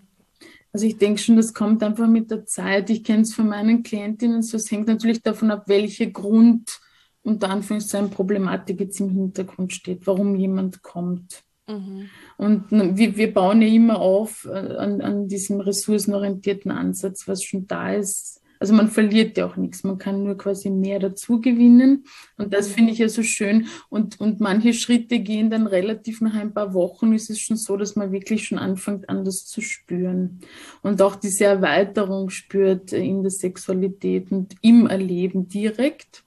Also 0.72 0.86
ich 0.86 0.98
denke 0.98 1.20
schon, 1.20 1.36
das 1.36 1.52
kommt 1.52 1.82
einfach 1.82 2.06
mit 2.06 2.30
der 2.30 2.46
Zeit. 2.46 2.90
Ich 2.90 3.02
kenne 3.02 3.22
es 3.22 3.34
von 3.34 3.48
meinen 3.48 3.82
Klientinnen 3.82 4.42
so. 4.42 4.56
Es 4.56 4.70
hängt 4.70 4.86
natürlich 4.86 5.22
davon 5.22 5.50
ab, 5.50 5.64
welche 5.66 6.10
Grund, 6.12 6.80
unter 7.22 7.50
Anführungszeichen, 7.50 8.10
Problematik 8.10 8.80
jetzt 8.80 9.00
im 9.00 9.10
Hintergrund 9.10 9.72
steht, 9.72 10.06
warum 10.06 10.36
jemand 10.36 10.82
kommt. 10.82 11.42
Mhm. 11.68 12.08
Und 12.36 12.70
wir, 12.70 13.16
wir 13.16 13.34
bauen 13.34 13.62
ja 13.62 13.68
immer 13.68 14.00
auf 14.00 14.46
äh, 14.46 14.76
an, 14.76 15.00
an 15.00 15.28
diesem 15.28 15.60
ressourcenorientierten 15.60 16.70
Ansatz, 16.70 17.26
was 17.26 17.42
schon 17.42 17.66
da 17.66 17.92
ist, 17.92 18.39
also 18.60 18.74
man 18.74 18.88
verliert 18.88 19.38
ja 19.38 19.46
auch 19.46 19.56
nichts, 19.56 19.84
man 19.84 19.96
kann 19.96 20.22
nur 20.22 20.36
quasi 20.36 20.68
mehr 20.68 20.98
dazu 20.98 21.40
gewinnen. 21.40 22.04
Und 22.36 22.52
das 22.52 22.68
mhm. 22.68 22.72
finde 22.74 22.92
ich 22.92 22.98
ja 22.98 23.08
so 23.08 23.22
schön. 23.22 23.66
Und, 23.88 24.20
und 24.20 24.38
manche 24.40 24.74
Schritte 24.74 25.18
gehen 25.18 25.48
dann 25.48 25.66
relativ 25.66 26.20
nach 26.20 26.34
ein 26.34 26.52
paar 26.52 26.74
Wochen, 26.74 27.14
ist 27.14 27.30
es 27.30 27.40
schon 27.40 27.56
so, 27.56 27.78
dass 27.78 27.96
man 27.96 28.12
wirklich 28.12 28.44
schon 28.44 28.58
anfängt, 28.58 29.08
anders 29.08 29.46
zu 29.46 29.62
spüren. 29.62 30.40
Und 30.82 31.00
auch 31.00 31.16
diese 31.16 31.46
Erweiterung 31.46 32.28
spürt 32.28 32.92
in 32.92 33.22
der 33.22 33.30
Sexualität 33.30 34.30
und 34.30 34.54
im 34.60 34.86
Erleben 34.86 35.48
direkt. 35.48 36.22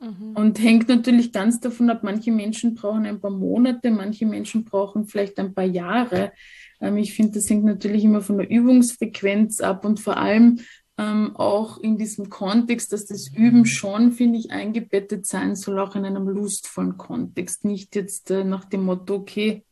Mhm. 0.00 0.32
Und 0.34 0.62
hängt 0.62 0.88
natürlich 0.88 1.32
ganz 1.32 1.60
davon 1.60 1.88
ab, 1.88 2.00
manche 2.02 2.30
Menschen 2.30 2.74
brauchen 2.74 3.06
ein 3.06 3.20
paar 3.20 3.30
Monate, 3.30 3.90
manche 3.90 4.26
Menschen 4.26 4.64
brauchen 4.64 5.06
vielleicht 5.06 5.38
ein 5.38 5.54
paar 5.54 5.64
Jahre. 5.64 6.32
Ähm, 6.78 6.98
ich 6.98 7.14
finde, 7.14 7.32
das 7.32 7.48
hängt 7.48 7.64
natürlich 7.64 8.04
immer 8.04 8.20
von 8.20 8.36
der 8.36 8.50
Übungsfrequenz 8.50 9.62
ab 9.62 9.86
und 9.86 9.98
vor 9.98 10.18
allem 10.18 10.60
ähm, 10.96 11.34
auch 11.36 11.78
in 11.78 11.98
diesem 11.98 12.30
Kontext, 12.30 12.92
dass 12.92 13.06
das 13.06 13.28
Üben 13.28 13.66
schon, 13.66 14.12
finde 14.12 14.38
ich, 14.38 14.52
eingebettet 14.52 15.26
sein 15.26 15.56
soll, 15.56 15.78
auch 15.80 15.96
in 15.96 16.04
einem 16.04 16.28
lustvollen 16.28 16.96
Kontext. 16.96 17.64
Nicht 17.64 17.96
jetzt 17.96 18.30
äh, 18.30 18.44
nach 18.44 18.64
dem 18.64 18.84
Motto, 18.84 19.16
okay, 19.16 19.64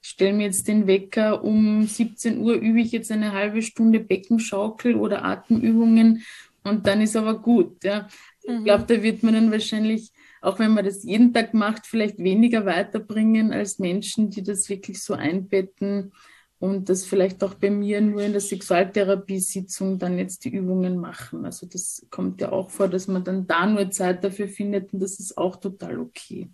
ich 0.00 0.10
stelle 0.10 0.32
mir 0.32 0.44
jetzt 0.44 0.68
den 0.68 0.86
Wecker, 0.86 1.42
um 1.42 1.84
17 1.84 2.38
Uhr 2.38 2.54
übe 2.54 2.80
ich 2.80 2.92
jetzt 2.92 3.10
eine 3.10 3.32
halbe 3.32 3.62
Stunde 3.62 3.98
Beckenschaukel 3.98 4.94
oder 4.94 5.24
Atemübungen 5.24 6.24
und 6.62 6.86
dann 6.86 7.00
ist 7.00 7.16
aber 7.16 7.40
gut. 7.40 7.82
Ja. 7.82 8.06
Ich 8.42 8.50
mhm. 8.50 8.64
glaube, 8.64 8.84
da 8.86 9.02
wird 9.02 9.24
man 9.24 9.34
dann 9.34 9.50
wahrscheinlich, 9.50 10.12
auch 10.40 10.60
wenn 10.60 10.72
man 10.72 10.84
das 10.84 11.02
jeden 11.02 11.34
Tag 11.34 11.54
macht, 11.54 11.86
vielleicht 11.86 12.18
weniger 12.18 12.64
weiterbringen 12.64 13.52
als 13.52 13.80
Menschen, 13.80 14.30
die 14.30 14.44
das 14.44 14.68
wirklich 14.68 15.02
so 15.02 15.14
einbetten 15.14 16.12
und 16.60 16.88
das 16.88 17.04
vielleicht 17.04 17.42
auch 17.44 17.54
bei 17.54 17.70
mir 17.70 18.00
nur 18.00 18.22
in 18.22 18.32
der 18.32 18.40
Sexualtherapiesitzung 18.40 19.98
dann 19.98 20.18
jetzt 20.18 20.44
die 20.44 20.50
Übungen 20.50 20.98
machen. 20.98 21.44
Also 21.44 21.66
das 21.66 22.04
kommt 22.10 22.40
ja 22.40 22.50
auch 22.50 22.70
vor, 22.70 22.88
dass 22.88 23.06
man 23.06 23.22
dann 23.22 23.46
da 23.46 23.66
nur 23.66 23.90
Zeit 23.90 24.24
dafür 24.24 24.48
findet 24.48 24.92
und 24.92 25.00
das 25.00 25.20
ist 25.20 25.38
auch 25.38 25.56
total 25.56 26.00
okay. 26.00 26.50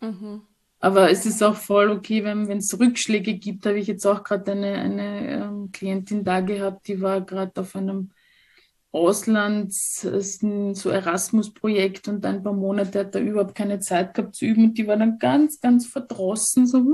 Mhm. 0.00 0.42
Aber 0.78 1.10
es 1.10 1.26
ist 1.26 1.42
auch 1.42 1.56
voll 1.56 1.90
okay, 1.90 2.24
wenn 2.24 2.48
es 2.50 2.78
Rückschläge 2.78 3.34
gibt. 3.34 3.66
Habe 3.66 3.78
ich 3.78 3.86
jetzt 3.86 4.06
auch 4.06 4.24
gerade 4.24 4.52
eine, 4.52 4.72
eine 4.72 5.44
ähm, 5.44 5.70
Klientin 5.72 6.24
da 6.24 6.40
gehabt, 6.40 6.88
die 6.88 7.02
war 7.02 7.20
gerade 7.20 7.60
auf 7.60 7.76
einem 7.76 8.12
Auslands, 8.92 10.00
so 10.00 10.90
Erasmus-Projekt 10.90 12.08
und 12.08 12.26
ein 12.26 12.42
paar 12.42 12.52
Monate 12.52 12.98
hat 12.98 13.14
er 13.14 13.20
überhaupt 13.20 13.54
keine 13.54 13.78
Zeit 13.78 14.14
gehabt 14.14 14.34
zu 14.34 14.46
üben 14.46 14.64
und 14.64 14.78
die 14.78 14.88
war 14.88 14.96
dann 14.96 15.20
ganz, 15.20 15.60
ganz 15.60 15.86
verdrossen, 15.86 16.66
so, 16.66 16.84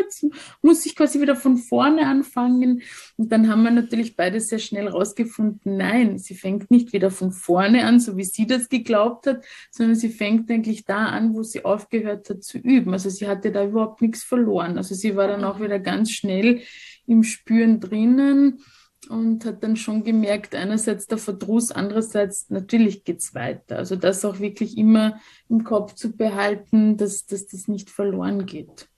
jetzt 0.00 0.26
muss 0.62 0.86
ich 0.86 0.94
quasi 0.94 1.20
wieder 1.20 1.34
von 1.34 1.56
vorne 1.56 2.06
anfangen. 2.06 2.82
Und 3.16 3.32
dann 3.32 3.48
haben 3.48 3.64
wir 3.64 3.72
natürlich 3.72 4.14
beide 4.14 4.40
sehr 4.40 4.60
schnell 4.60 4.86
rausgefunden, 4.86 5.76
nein, 5.76 6.18
sie 6.18 6.36
fängt 6.36 6.70
nicht 6.70 6.92
wieder 6.92 7.10
von 7.10 7.32
vorne 7.32 7.84
an, 7.84 7.98
so 7.98 8.16
wie 8.16 8.24
sie 8.24 8.46
das 8.46 8.68
geglaubt 8.68 9.26
hat, 9.26 9.44
sondern 9.72 9.96
sie 9.96 10.10
fängt 10.10 10.48
eigentlich 10.52 10.84
da 10.84 11.06
an, 11.06 11.34
wo 11.34 11.42
sie 11.42 11.64
aufgehört 11.64 12.30
hat 12.30 12.44
zu 12.44 12.58
üben. 12.58 12.92
Also 12.92 13.10
sie 13.10 13.26
hatte 13.26 13.50
da 13.50 13.64
überhaupt 13.64 14.02
nichts 14.02 14.22
verloren. 14.22 14.76
Also 14.76 14.94
sie 14.94 15.16
war 15.16 15.26
dann 15.26 15.42
auch 15.42 15.60
wieder 15.60 15.80
ganz 15.80 16.12
schnell 16.12 16.60
im 17.06 17.24
Spüren 17.24 17.80
drinnen 17.80 18.60
und 19.08 19.44
hat 19.44 19.62
dann 19.62 19.76
schon 19.76 20.04
gemerkt, 20.04 20.54
einerseits 20.54 21.06
der 21.06 21.18
Verdruss, 21.18 21.70
andererseits 21.70 22.50
natürlich 22.50 23.04
geht's 23.04 23.34
weiter. 23.34 23.76
Also 23.76 23.96
das 23.96 24.24
auch 24.24 24.40
wirklich 24.40 24.76
immer 24.76 25.20
im 25.48 25.64
Kopf 25.64 25.94
zu 25.94 26.12
behalten, 26.12 26.96
dass, 26.96 27.26
dass 27.26 27.46
das 27.46 27.68
nicht 27.68 27.90
verloren 27.90 28.46
geht. 28.46 28.88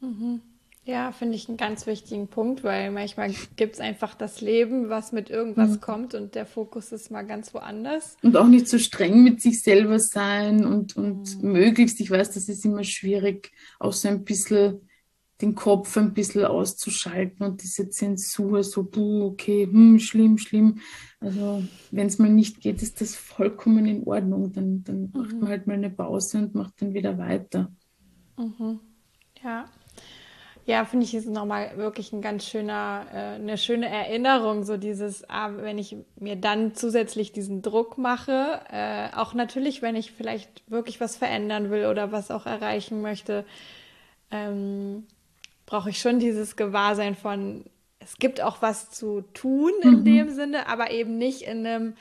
Mhm. 0.00 0.40
Ja, 0.84 1.12
finde 1.12 1.36
ich 1.36 1.48
einen 1.48 1.58
ganz 1.58 1.86
wichtigen 1.86 2.26
Punkt, 2.26 2.64
weil 2.64 2.90
manchmal 2.90 3.32
gibt 3.54 3.74
es 3.74 3.80
einfach 3.80 4.16
das 4.16 4.40
Leben, 4.40 4.88
was 4.88 5.12
mit 5.12 5.30
irgendwas 5.30 5.70
mhm. 5.70 5.80
kommt 5.80 6.14
und 6.14 6.34
der 6.34 6.44
Fokus 6.44 6.90
ist 6.90 7.12
mal 7.12 7.22
ganz 7.22 7.54
woanders. 7.54 8.16
Und 8.20 8.36
auch 8.36 8.48
nicht 8.48 8.66
so 8.66 8.78
streng 8.78 9.22
mit 9.22 9.40
sich 9.40 9.62
selber 9.62 10.00
sein 10.00 10.64
und, 10.64 10.96
und 10.96 11.40
mhm. 11.40 11.52
möglichst, 11.52 12.00
ich 12.00 12.10
weiß, 12.10 12.32
das 12.32 12.48
ist 12.48 12.64
immer 12.64 12.82
schwierig, 12.82 13.52
auch 13.78 13.92
so 13.92 14.08
ein 14.08 14.24
bisschen 14.24 14.80
den 15.42 15.54
Kopf 15.54 15.96
ein 15.96 16.14
bisschen 16.14 16.44
auszuschalten 16.44 17.44
und 17.44 17.62
diese 17.62 17.90
Zensur, 17.90 18.62
so, 18.62 18.84
buh, 18.84 19.26
okay, 19.26 19.68
hm, 19.70 19.98
schlimm, 19.98 20.38
schlimm. 20.38 20.80
Also, 21.20 21.62
wenn 21.90 22.06
es 22.06 22.18
mal 22.18 22.30
nicht 22.30 22.60
geht, 22.60 22.82
ist 22.82 23.00
das 23.00 23.16
vollkommen 23.16 23.86
in 23.86 24.04
Ordnung. 24.04 24.52
Dann, 24.52 24.84
dann 24.84 25.00
mhm. 25.02 25.10
macht 25.12 25.32
man 25.34 25.48
halt 25.48 25.66
mal 25.66 25.74
eine 25.74 25.90
Pause 25.90 26.38
und 26.38 26.54
macht 26.54 26.80
dann 26.80 26.94
wieder 26.94 27.18
weiter. 27.18 27.70
Mhm. 28.38 28.80
Ja. 29.42 29.66
Ja, 30.64 30.84
finde 30.84 31.04
ich, 31.04 31.14
ist 31.14 31.28
nochmal 31.28 31.76
wirklich 31.76 32.12
ein 32.12 32.22
ganz 32.22 32.46
schöner, 32.46 33.06
äh, 33.12 33.16
eine 33.34 33.58
schöne 33.58 33.88
Erinnerung, 33.88 34.62
so 34.62 34.76
dieses, 34.76 35.28
ah, 35.28 35.50
wenn 35.56 35.76
ich 35.76 35.96
mir 36.20 36.36
dann 36.36 36.76
zusätzlich 36.76 37.32
diesen 37.32 37.62
Druck 37.62 37.98
mache, 37.98 38.60
äh, 38.70 39.08
auch 39.16 39.34
natürlich, 39.34 39.82
wenn 39.82 39.96
ich 39.96 40.12
vielleicht 40.12 40.62
wirklich 40.70 41.00
was 41.00 41.16
verändern 41.16 41.70
will 41.70 41.86
oder 41.86 42.12
was 42.12 42.30
auch 42.30 42.46
erreichen 42.46 43.02
möchte, 43.02 43.44
ähm, 44.30 45.04
brauche 45.66 45.90
ich 45.90 45.98
schon 45.98 46.18
dieses 46.18 46.56
Gewahrsein 46.56 47.14
von, 47.14 47.64
es 47.98 48.16
gibt 48.16 48.40
auch 48.40 48.62
was 48.62 48.90
zu 48.90 49.22
tun 49.34 49.72
in 49.82 50.00
mhm. 50.00 50.04
dem 50.04 50.30
Sinne, 50.30 50.68
aber 50.68 50.90
eben 50.90 51.18
nicht 51.18 51.42
in 51.42 51.66
einem 51.66 51.94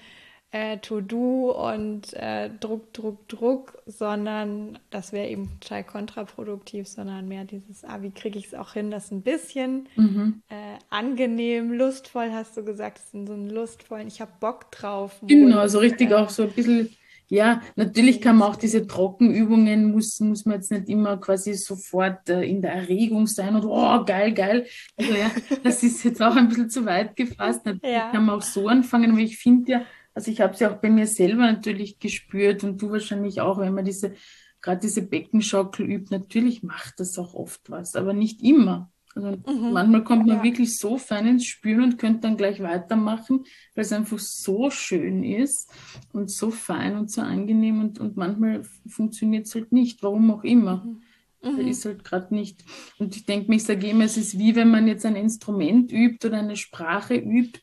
äh, 0.52 0.80
To-Do 0.80 1.52
und 1.52 2.14
äh, 2.14 2.50
Druck, 2.60 2.94
Druck, 2.94 3.28
Druck, 3.30 3.82
sondern 3.86 4.78
das 4.90 5.14
wäre 5.14 5.30
eben 5.30 5.50
total 5.62 5.86
kontraproduktiv, 5.86 6.88
sondern 6.88 7.28
mehr 7.28 7.46
dieses, 7.46 7.86
ah, 7.86 8.02
wie 8.02 8.12
kriege 8.12 8.38
ich 8.38 8.48
es 8.48 8.54
auch 8.54 8.74
hin, 8.74 8.92
das 8.92 9.12
ein 9.12 9.22
bisschen 9.22 9.88
mhm. 9.96 10.42
äh, 10.50 10.78
angenehm, 10.90 11.72
lustvoll, 11.72 12.32
hast 12.34 12.58
du 12.58 12.66
gesagt, 12.66 13.00
so 13.12 13.18
einen 13.18 13.50
lustvollen, 13.50 14.08
ich 14.08 14.20
habe 14.20 14.32
Bock 14.42 14.72
drauf. 14.72 15.22
Genau, 15.22 15.56
so 15.56 15.62
also 15.62 15.80
richtig 15.80 16.14
auch 16.14 16.30
so 16.30 16.44
ein 16.44 16.52
bisschen 16.52 16.90
ja, 17.32 17.62
natürlich 17.78 18.20
kann 18.20 18.36
man 18.36 18.50
auch 18.50 18.58
diese 18.58 18.86
Trockenübungen, 18.88 19.90
muss, 19.90 20.20
muss 20.20 20.46
man 20.46 20.56
jetzt 20.56 20.70
nicht 20.70 20.90
immer 20.90 21.16
quasi 21.16 21.54
sofort 21.54 22.28
äh, 22.28 22.42
in 22.44 22.62
der 22.62 22.74
Erregung 22.74 23.26
sein 23.26 23.56
und 23.56 23.64
oh, 23.64 24.04
geil, 24.04 24.34
geil. 24.34 24.68
Also 24.98 25.14
ja, 25.14 25.32
das 25.64 25.82
ist 25.82 26.04
jetzt 26.04 26.22
auch 26.22 26.36
ein 26.36 26.50
bisschen 26.50 26.70
zu 26.70 26.86
weit 26.86 27.16
gefasst. 27.16 27.66
Natürlich 27.66 27.96
ja. 27.96 28.12
kann 28.12 28.26
man 28.26 28.36
auch 28.36 28.42
so 28.42 28.68
anfangen, 28.68 29.12
aber 29.12 29.22
ich 29.22 29.38
finde 29.38 29.72
ja, 29.72 29.86
also 30.14 30.30
ich 30.30 30.42
habe 30.42 30.56
es 30.56 30.60
ja 30.60 30.74
auch 30.74 30.82
bei 30.82 30.90
mir 30.90 31.08
selber 31.08 31.50
natürlich 31.50 32.00
gespürt 32.00 32.66
und 32.66 32.82
du 32.82 32.92
wahrscheinlich 32.92 33.40
auch, 33.40 33.60
wenn 33.60 33.74
man 33.74 33.86
diese, 33.86 34.14
gerade 34.60 34.82
diese 34.82 35.02
Beckenschaukel 35.02 35.90
übt, 35.90 36.14
natürlich 36.14 36.64
macht 36.64 37.00
das 37.00 37.18
auch 37.18 37.34
oft 37.34 37.70
was, 37.70 37.96
aber 37.96 38.12
nicht 38.12 38.42
immer. 38.44 38.92
Also 39.16 39.32
mhm. 39.32 39.74
manchmal 39.74 40.04
kommt 40.04 40.28
man 40.28 40.38
ja. 40.38 40.44
wirklich 40.44 40.78
so 40.78 40.98
fein 40.98 41.28
ins 41.28 41.46
Spüren 41.46 41.84
und 41.84 41.98
könnte 41.98 42.22
dann 42.22 42.38
gleich 42.38 42.62
weitermachen, 42.62 43.46
weil 43.76 43.84
es 43.84 43.92
einfach 43.92 44.20
so 44.20 44.70
schön 44.70 45.24
ist 45.24 45.70
und 46.14 46.32
so 46.32 46.50
fein 46.50 46.96
und 46.96 47.12
so 47.12 47.22
angenehm 47.22 47.82
und, 47.82 48.00
und 48.00 48.16
manchmal 48.16 48.64
funktioniert 48.88 49.48
es 49.48 49.56
halt 49.56 49.72
nicht, 49.72 50.02
warum 50.04 50.32
auch 50.32 50.44
immer. 50.44 50.86
Mhm. 50.86 51.02
Mhm. 51.44 51.68
Ist 51.68 51.86
halt 51.86 52.04
gerade 52.04 52.34
nicht. 52.34 52.64
Und 53.00 53.16
ich 53.16 53.26
denke 53.26 53.50
mir, 53.50 53.56
ich 53.56 53.64
sage 53.64 53.88
immer, 53.88 54.06
es 54.06 54.16
ist 54.16 54.38
wie 54.38 54.56
wenn 54.56 54.70
man 54.70 54.88
jetzt 54.88 55.06
ein 55.06 55.16
Instrument 55.16 55.92
übt 55.92 56.28
oder 56.28 56.38
eine 56.40 56.56
Sprache 56.56 57.16
übt 57.16 57.60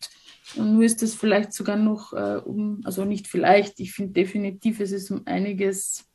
und 0.57 0.75
nur 0.75 0.85
ist 0.85 1.03
das 1.03 1.15
vielleicht 1.15 1.53
sogar 1.53 1.77
noch 1.77 2.13
äh, 2.13 2.41
um, 2.45 2.81
also 2.85 3.05
nicht 3.05 3.29
vielleicht, 3.29 3.81
ich 3.81 3.93
finde 3.93 4.13
definitiv, 4.13 4.81
es 4.81 4.93
ist 4.93 5.11
um 5.11 5.23
einiges 5.27 6.08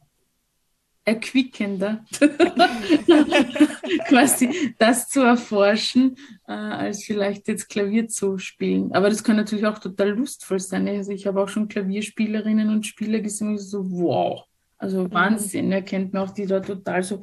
erquickender, 1.06 2.06
quasi 4.08 4.74
das 4.78 5.10
zu 5.10 5.22
erforschen, 5.22 6.16
äh, 6.48 6.54
als 6.54 7.04
vielleicht 7.04 7.48
jetzt 7.48 7.68
Klavier 7.70 8.08
zu 8.08 8.38
spielen. 8.38 8.94
Aber 8.94 9.10
das 9.10 9.24
kann 9.24 9.36
natürlich 9.36 9.66
auch 9.66 9.80
total 9.80 10.10
lustvoll 10.10 10.60
sein. 10.60 10.88
Also 10.88 11.12
ich 11.12 11.28
habe 11.28 11.42
auch 11.42 11.50
schon 11.50 11.68
Klavierspielerinnen 11.68 12.70
und 12.70 12.86
Spieler 12.86 13.20
gesehen, 13.20 13.58
so 13.58 13.89
wow, 13.92 14.46
also 14.78 15.04
mhm. 15.04 15.13
Wahnsinn. 15.13 15.72
Er 15.72 15.82
kennt 15.82 16.13
mir 16.13 16.22
auch, 16.22 16.32
die 16.32 16.46
da 16.46 16.60
total 16.62 17.04
so 17.04 17.22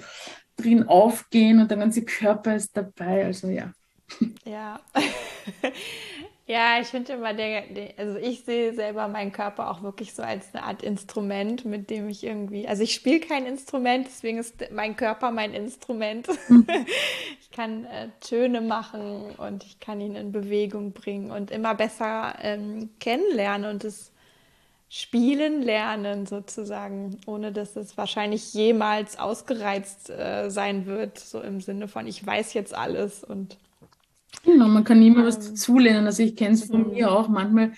drin 0.56 0.86
aufgehen 0.86 1.60
und 1.60 1.70
der 1.70 1.78
ganze 1.78 2.04
Körper 2.04 2.56
ist 2.56 2.76
dabei. 2.76 3.24
Also 3.24 3.48
ja. 3.48 3.72
Ja. 4.44 4.80
Ja, 6.50 6.80
ich 6.80 6.88
finde 6.88 7.12
immer, 7.12 7.32
der, 7.32 7.60
der, 7.68 7.90
also 7.96 8.18
ich 8.18 8.42
sehe 8.42 8.74
selber 8.74 9.06
meinen 9.06 9.30
Körper 9.30 9.70
auch 9.70 9.84
wirklich 9.84 10.14
so 10.14 10.24
als 10.24 10.52
eine 10.52 10.64
Art 10.64 10.82
Instrument, 10.82 11.64
mit 11.64 11.90
dem 11.90 12.08
ich 12.08 12.24
irgendwie, 12.24 12.66
also 12.66 12.82
ich 12.82 12.92
spiele 12.92 13.20
kein 13.20 13.46
Instrument, 13.46 14.08
deswegen 14.08 14.38
ist 14.38 14.56
mein 14.72 14.96
Körper 14.96 15.30
mein 15.30 15.54
Instrument. 15.54 16.26
Mhm. 16.48 16.66
ich 17.40 17.52
kann 17.52 17.84
äh, 17.84 18.08
Töne 18.18 18.62
machen 18.62 19.30
und 19.36 19.62
ich 19.62 19.78
kann 19.78 20.00
ihn 20.00 20.16
in 20.16 20.32
Bewegung 20.32 20.90
bringen 20.90 21.30
und 21.30 21.52
immer 21.52 21.76
besser 21.76 22.34
ähm, 22.42 22.90
kennenlernen 22.98 23.70
und 23.70 23.84
es 23.84 24.10
spielen 24.88 25.62
lernen 25.62 26.26
sozusagen, 26.26 27.20
ohne 27.26 27.52
dass 27.52 27.76
es 27.76 27.96
wahrscheinlich 27.96 28.54
jemals 28.54 29.20
ausgereizt 29.20 30.10
äh, 30.10 30.50
sein 30.50 30.86
wird, 30.86 31.16
so 31.16 31.40
im 31.40 31.60
Sinne 31.60 31.86
von 31.86 32.08
ich 32.08 32.26
weiß 32.26 32.54
jetzt 32.54 32.74
alles 32.74 33.22
und 33.22 33.56
Genau, 34.44 34.68
man 34.68 34.84
kann 34.84 35.02
immer 35.02 35.26
was 35.26 35.38
dazulernen. 35.38 36.06
Also 36.06 36.22
ich 36.22 36.36
kenne 36.36 36.54
es 36.54 36.64
von 36.64 36.88
mhm. 36.88 36.90
mir 36.90 37.10
auch. 37.10 37.28
Manchmal 37.28 37.72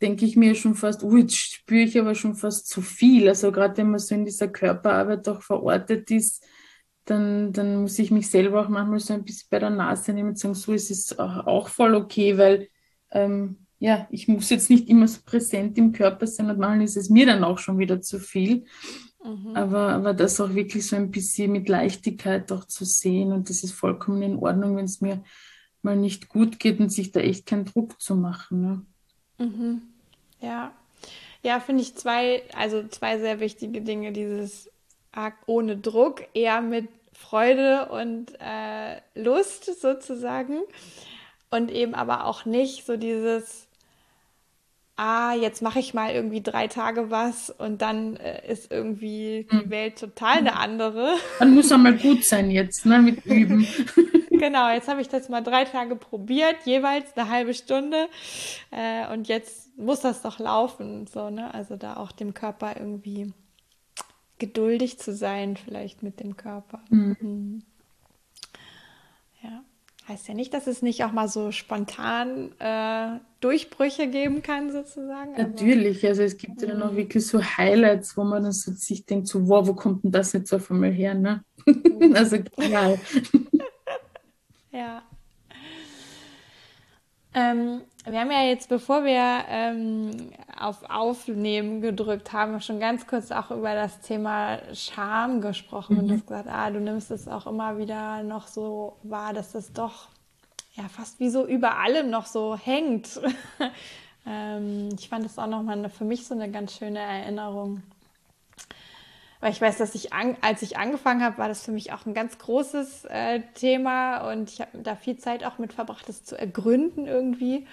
denke 0.00 0.24
ich 0.24 0.36
mir 0.36 0.54
schon 0.54 0.74
fast, 0.74 1.02
oh, 1.02 1.16
jetzt 1.16 1.36
spüre 1.36 1.82
ich 1.82 1.98
aber 1.98 2.14
schon 2.14 2.34
fast 2.34 2.68
zu 2.68 2.82
viel. 2.82 3.28
Also 3.28 3.52
gerade 3.52 3.76
wenn 3.78 3.90
man 3.90 4.00
so 4.00 4.14
in 4.14 4.24
dieser 4.24 4.48
Körperarbeit 4.48 5.28
auch 5.28 5.42
verortet 5.42 6.10
ist, 6.10 6.44
dann, 7.04 7.52
dann 7.52 7.82
muss 7.82 7.98
ich 7.98 8.10
mich 8.10 8.28
selber 8.28 8.62
auch 8.62 8.68
manchmal 8.68 8.98
so 8.98 9.14
ein 9.14 9.24
bisschen 9.24 9.46
bei 9.50 9.58
der 9.58 9.70
Nase 9.70 10.12
nehmen 10.12 10.30
und 10.30 10.38
sagen, 10.38 10.54
so 10.54 10.72
ist 10.72 10.90
es 10.90 11.18
auch 11.18 11.68
voll 11.68 11.94
okay, 11.94 12.36
weil 12.36 12.68
ähm, 13.12 13.66
ja, 13.78 14.08
ich 14.10 14.26
muss 14.26 14.50
jetzt 14.50 14.70
nicht 14.70 14.88
immer 14.88 15.06
so 15.06 15.20
präsent 15.24 15.78
im 15.78 15.92
Körper 15.92 16.26
sein 16.26 16.50
und 16.50 16.58
manchmal 16.58 16.82
ist 16.82 16.96
es 16.96 17.10
mir 17.10 17.26
dann 17.26 17.44
auch 17.44 17.58
schon 17.58 17.78
wieder 17.78 18.00
zu 18.00 18.18
viel. 18.18 18.64
Mhm. 19.24 19.54
Aber, 19.54 19.90
aber 19.90 20.14
das 20.14 20.40
auch 20.40 20.54
wirklich 20.54 20.86
so 20.86 20.96
ein 20.96 21.10
bisschen 21.10 21.52
mit 21.52 21.68
Leichtigkeit 21.68 22.50
auch 22.52 22.64
zu 22.64 22.84
sehen 22.84 23.32
und 23.32 23.50
das 23.50 23.62
ist 23.62 23.72
vollkommen 23.72 24.22
in 24.22 24.36
Ordnung, 24.36 24.76
wenn 24.76 24.86
es 24.86 25.00
mir 25.00 25.22
mal 25.86 25.96
nicht 25.96 26.28
gut 26.28 26.58
geht 26.58 26.80
und 26.80 26.90
sich 26.90 27.12
da 27.12 27.20
echt 27.20 27.46
keinen 27.46 27.64
Druck 27.64 28.00
zu 28.00 28.14
machen. 28.16 28.60
Ne? 28.60 29.46
Mhm. 29.46 29.82
Ja. 30.40 30.72
Ja, 31.42 31.60
finde 31.60 31.82
ich 31.82 31.94
zwei, 31.94 32.42
also 32.54 32.86
zwei 32.88 33.18
sehr 33.18 33.40
wichtige 33.40 33.80
Dinge. 33.80 34.12
Dieses 34.12 34.70
ohne 35.46 35.78
Druck, 35.78 36.26
eher 36.34 36.60
mit 36.60 36.88
Freude 37.14 37.88
und 37.88 38.32
äh, 38.38 39.00
Lust 39.14 39.80
sozusagen. 39.80 40.60
Und 41.48 41.70
eben 41.70 41.94
aber 41.94 42.26
auch 42.26 42.44
nicht 42.44 42.84
so 42.84 42.96
dieses, 42.96 43.65
ah, 44.96 45.34
jetzt 45.34 45.62
mache 45.62 45.78
ich 45.78 45.94
mal 45.94 46.12
irgendwie 46.12 46.42
drei 46.42 46.68
Tage 46.68 47.10
was 47.10 47.50
und 47.50 47.82
dann 47.82 48.16
äh, 48.16 48.50
ist 48.50 48.72
irgendwie 48.72 49.46
die 49.50 49.60
hm. 49.64 49.70
Welt 49.70 49.98
total 49.98 50.38
eine 50.38 50.56
andere. 50.56 51.14
Dann 51.38 51.54
muss 51.54 51.70
er 51.70 51.78
mal 51.78 51.96
gut 51.96 52.24
sein 52.24 52.50
jetzt, 52.50 52.86
ne, 52.86 53.00
mit 53.00 53.24
Üben. 53.26 53.66
genau, 54.30 54.70
jetzt 54.70 54.88
habe 54.88 55.00
ich 55.00 55.08
das 55.08 55.28
mal 55.28 55.42
drei 55.42 55.64
Tage 55.64 55.96
probiert, 55.96 56.56
jeweils 56.64 57.16
eine 57.16 57.28
halbe 57.28 57.54
Stunde. 57.54 58.08
Äh, 58.70 59.12
und 59.12 59.28
jetzt 59.28 59.76
muss 59.76 60.00
das 60.00 60.22
doch 60.22 60.38
laufen. 60.38 61.06
So, 61.06 61.30
ne? 61.30 61.52
Also 61.52 61.76
da 61.76 61.96
auch 61.96 62.12
dem 62.12 62.32
Körper 62.32 62.76
irgendwie 62.78 63.32
geduldig 64.38 64.98
zu 64.98 65.14
sein, 65.14 65.56
vielleicht 65.56 66.02
mit 66.02 66.20
dem 66.20 66.36
Körper. 66.36 66.80
Mhm. 66.90 67.16
Mhm. 67.20 67.62
Heißt 70.08 70.28
ja 70.28 70.34
nicht, 70.34 70.54
dass 70.54 70.68
es 70.68 70.82
nicht 70.82 71.02
auch 71.02 71.10
mal 71.10 71.26
so 71.26 71.50
spontan 71.50 72.52
äh, 72.60 73.18
Durchbrüche 73.40 74.06
geben 74.06 74.40
kann, 74.40 74.70
sozusagen. 74.70 75.32
Natürlich, 75.32 76.06
also 76.06 76.22
es 76.22 76.36
gibt 76.36 76.62
ja 76.62 76.68
dann 76.68 76.82
auch 76.82 76.92
mhm. 76.92 76.96
wirklich 76.96 77.26
so 77.26 77.42
Highlights, 77.42 78.16
wo 78.16 78.22
man 78.22 78.44
dann 78.44 78.52
so 78.52 78.70
sich 78.72 79.04
denkt, 79.04 79.26
so, 79.26 79.48
wow, 79.48 79.66
wo 79.66 79.74
kommt 79.74 80.04
denn 80.04 80.12
das 80.12 80.32
jetzt 80.32 80.52
auf 80.52 80.70
einmal 80.70 80.92
her, 80.92 81.14
ne? 81.14 81.42
Mhm. 81.66 82.14
also 82.14 82.38
genial. 82.38 82.98
Ja. 84.72 85.02
Ähm, 87.32 87.80
wir 88.08 88.20
haben 88.20 88.30
ja 88.30 88.42
jetzt, 88.42 88.68
bevor 88.68 89.04
wir 89.04 89.44
ähm, 89.48 90.30
auf 90.58 90.88
Aufnehmen 90.88 91.80
gedrückt 91.80 92.32
haben, 92.32 92.60
schon 92.60 92.78
ganz 92.78 93.06
kurz 93.06 93.32
auch 93.32 93.50
über 93.50 93.74
das 93.74 94.00
Thema 94.00 94.58
Scham 94.74 95.40
gesprochen 95.40 95.94
mhm. 95.94 95.98
und 96.00 96.08
du 96.08 96.14
hast 96.14 96.26
gesagt, 96.26 96.48
ah, 96.48 96.70
du 96.70 96.80
nimmst 96.80 97.10
es 97.10 97.26
auch 97.26 97.46
immer 97.46 97.78
wieder 97.78 98.22
noch 98.22 98.46
so 98.46 98.96
wahr, 99.02 99.32
dass 99.32 99.54
es 99.54 99.72
doch 99.72 100.08
ja 100.74 100.84
fast 100.88 101.18
wie 101.20 101.30
so 101.30 101.46
über 101.46 101.78
allem 101.78 102.10
noch 102.10 102.26
so 102.26 102.56
hängt. 102.56 103.20
ähm, 104.26 104.90
ich 104.96 105.08
fand 105.08 105.24
das 105.24 105.38
auch 105.38 105.48
nochmal 105.48 105.88
für 105.90 106.04
mich 106.04 106.26
so 106.26 106.34
eine 106.34 106.50
ganz 106.50 106.76
schöne 106.76 107.00
Erinnerung. 107.00 107.82
Weil 109.46 109.52
ich 109.52 109.60
weiß, 109.60 109.78
dass 109.78 109.94
ich, 109.94 110.12
an, 110.12 110.36
als 110.40 110.60
ich 110.62 110.76
angefangen 110.76 111.22
habe, 111.22 111.38
war 111.38 111.46
das 111.46 111.62
für 111.62 111.70
mich 111.70 111.92
auch 111.92 112.04
ein 112.04 112.14
ganz 112.14 112.36
großes 112.36 113.04
äh, 113.04 113.42
Thema 113.54 114.28
und 114.32 114.50
ich 114.50 114.60
habe 114.60 114.78
da 114.78 114.96
viel 114.96 115.18
Zeit 115.18 115.44
auch 115.44 115.58
mit 115.58 115.72
verbracht, 115.72 116.08
das 116.08 116.24
zu 116.24 116.36
ergründen 116.36 117.06
irgendwie. 117.06 117.64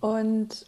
Und 0.00 0.66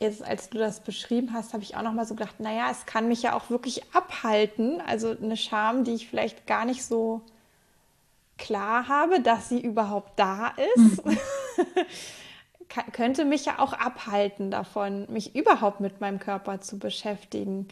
jetzt, 0.00 0.24
als 0.24 0.50
du 0.50 0.58
das 0.58 0.80
beschrieben 0.80 1.32
hast, 1.32 1.52
habe 1.52 1.62
ich 1.62 1.76
auch 1.76 1.82
nochmal 1.82 2.06
so 2.06 2.16
gedacht, 2.16 2.40
naja, 2.40 2.72
es 2.72 2.86
kann 2.86 3.06
mich 3.06 3.22
ja 3.22 3.34
auch 3.34 3.50
wirklich 3.50 3.84
abhalten. 3.94 4.80
Also 4.80 5.10
eine 5.16 5.36
Scham, 5.36 5.84
die 5.84 5.92
ich 5.92 6.08
vielleicht 6.08 6.48
gar 6.48 6.64
nicht 6.64 6.84
so 6.84 7.20
klar 8.36 8.88
habe, 8.88 9.20
dass 9.20 9.48
sie 9.48 9.60
überhaupt 9.60 10.18
da 10.18 10.54
ist, 10.74 11.06
mhm. 11.06 11.16
könnte 12.92 13.24
mich 13.24 13.44
ja 13.44 13.60
auch 13.60 13.74
abhalten 13.74 14.50
davon, 14.50 15.06
mich 15.08 15.36
überhaupt 15.36 15.78
mit 15.78 16.00
meinem 16.00 16.18
Körper 16.18 16.60
zu 16.60 16.80
beschäftigen. 16.80 17.68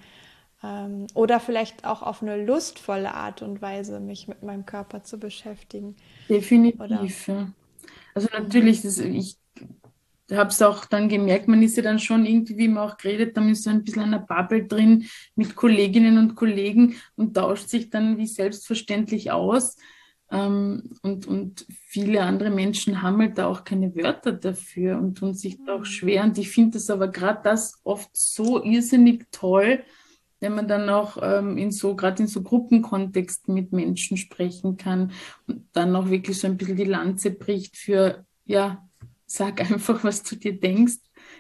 Ähm, 0.63 1.07
oder 1.15 1.41
vielleicht 1.41 1.85
auch 1.85 2.03
auf 2.03 2.23
eine 2.23 2.43
lustvolle 2.43 3.15
Art 3.15 3.43
und 3.43 3.61
Weise 3.61 4.01
mich 4.01 4.29
mit 4.29 4.43
meinem 4.43 4.67
Körper 4.67 5.03
zu 5.03 5.19
beschäftigen. 5.19 5.97
Definitiv. 6.29 7.29
Ja. 7.29 7.53
Also 8.15 8.29
natürlich, 8.33 8.83
das, 8.83 8.99
ich 8.99 9.37
habe 10.33 10.51
es 10.51 10.63
auch 10.63 10.87
dann 10.87 11.09
gemerkt, 11.09 11.49
man 11.49 11.63
ist 11.63 11.77
ja 11.77 11.83
dann 11.83 11.99
schon 11.99 12.27
irgendwie, 12.27 12.57
wie 12.57 12.69
man 12.69 12.89
auch 12.89 12.97
geredet, 12.97 13.37
dann 13.37 13.49
ist 13.49 13.63
so 13.63 13.71
ein 13.71 13.85
bisschen 13.85 14.03
einer 14.03 14.19
Bubble 14.19 14.65
drin 14.65 15.07
mit 15.35 15.55
Kolleginnen 15.55 16.19
und 16.19 16.35
Kollegen 16.35 16.97
und 17.15 17.35
tauscht 17.35 17.69
sich 17.69 17.91
dann 17.91 18.19
wie 18.19 18.27
selbstverständlich 18.27 19.31
aus. 19.31 19.77
Ähm, 20.31 20.91
und, 21.03 21.27
und 21.27 21.67
viele 21.69 22.23
andere 22.23 22.51
Menschen 22.51 23.03
haben 23.03 23.21
halt 23.21 23.39
da 23.39 23.47
auch 23.47 23.63
keine 23.63 23.95
Wörter 23.95 24.33
dafür 24.33 24.99
und 24.99 25.19
tun 25.19 25.35
sich 25.35 25.59
da 25.65 25.75
auch 25.75 25.81
mhm. 25.81 25.85
schwer. 25.85 26.25
Und 26.25 26.39
ich 26.39 26.51
finde 26.51 26.73
das 26.73 26.91
aber 26.91 27.09
gerade 27.09 27.41
das 27.45 27.81
oft 27.85 28.11
so 28.13 28.65
irrsinnig 28.65 29.27
toll, 29.31 29.85
wenn 30.47 30.55
man 30.55 30.69
dann 30.69 30.89
auch 30.89 31.19
ähm, 31.21 31.59
in 31.59 31.73
so, 31.73 31.97
gerade 31.97 32.23
in 32.23 32.29
so 32.29 32.41
Gruppenkontexten 32.41 33.53
mit 33.53 33.73
Menschen 33.73 34.17
sprechen 34.17 34.77
kann 34.77 35.11
und 35.49 35.67
dann 35.73 35.97
auch 35.97 36.09
wirklich 36.09 36.39
so 36.39 36.47
ein 36.47 36.57
bisschen 36.57 36.77
die 36.77 36.85
Lanze 36.85 37.33
bricht 37.33 37.77
für, 37.77 38.25
ja, 38.45 38.89
sag 39.27 39.61
einfach, 39.61 40.05
was 40.05 40.23
du 40.23 40.37
dir 40.37 40.59
denkst. 40.59 40.99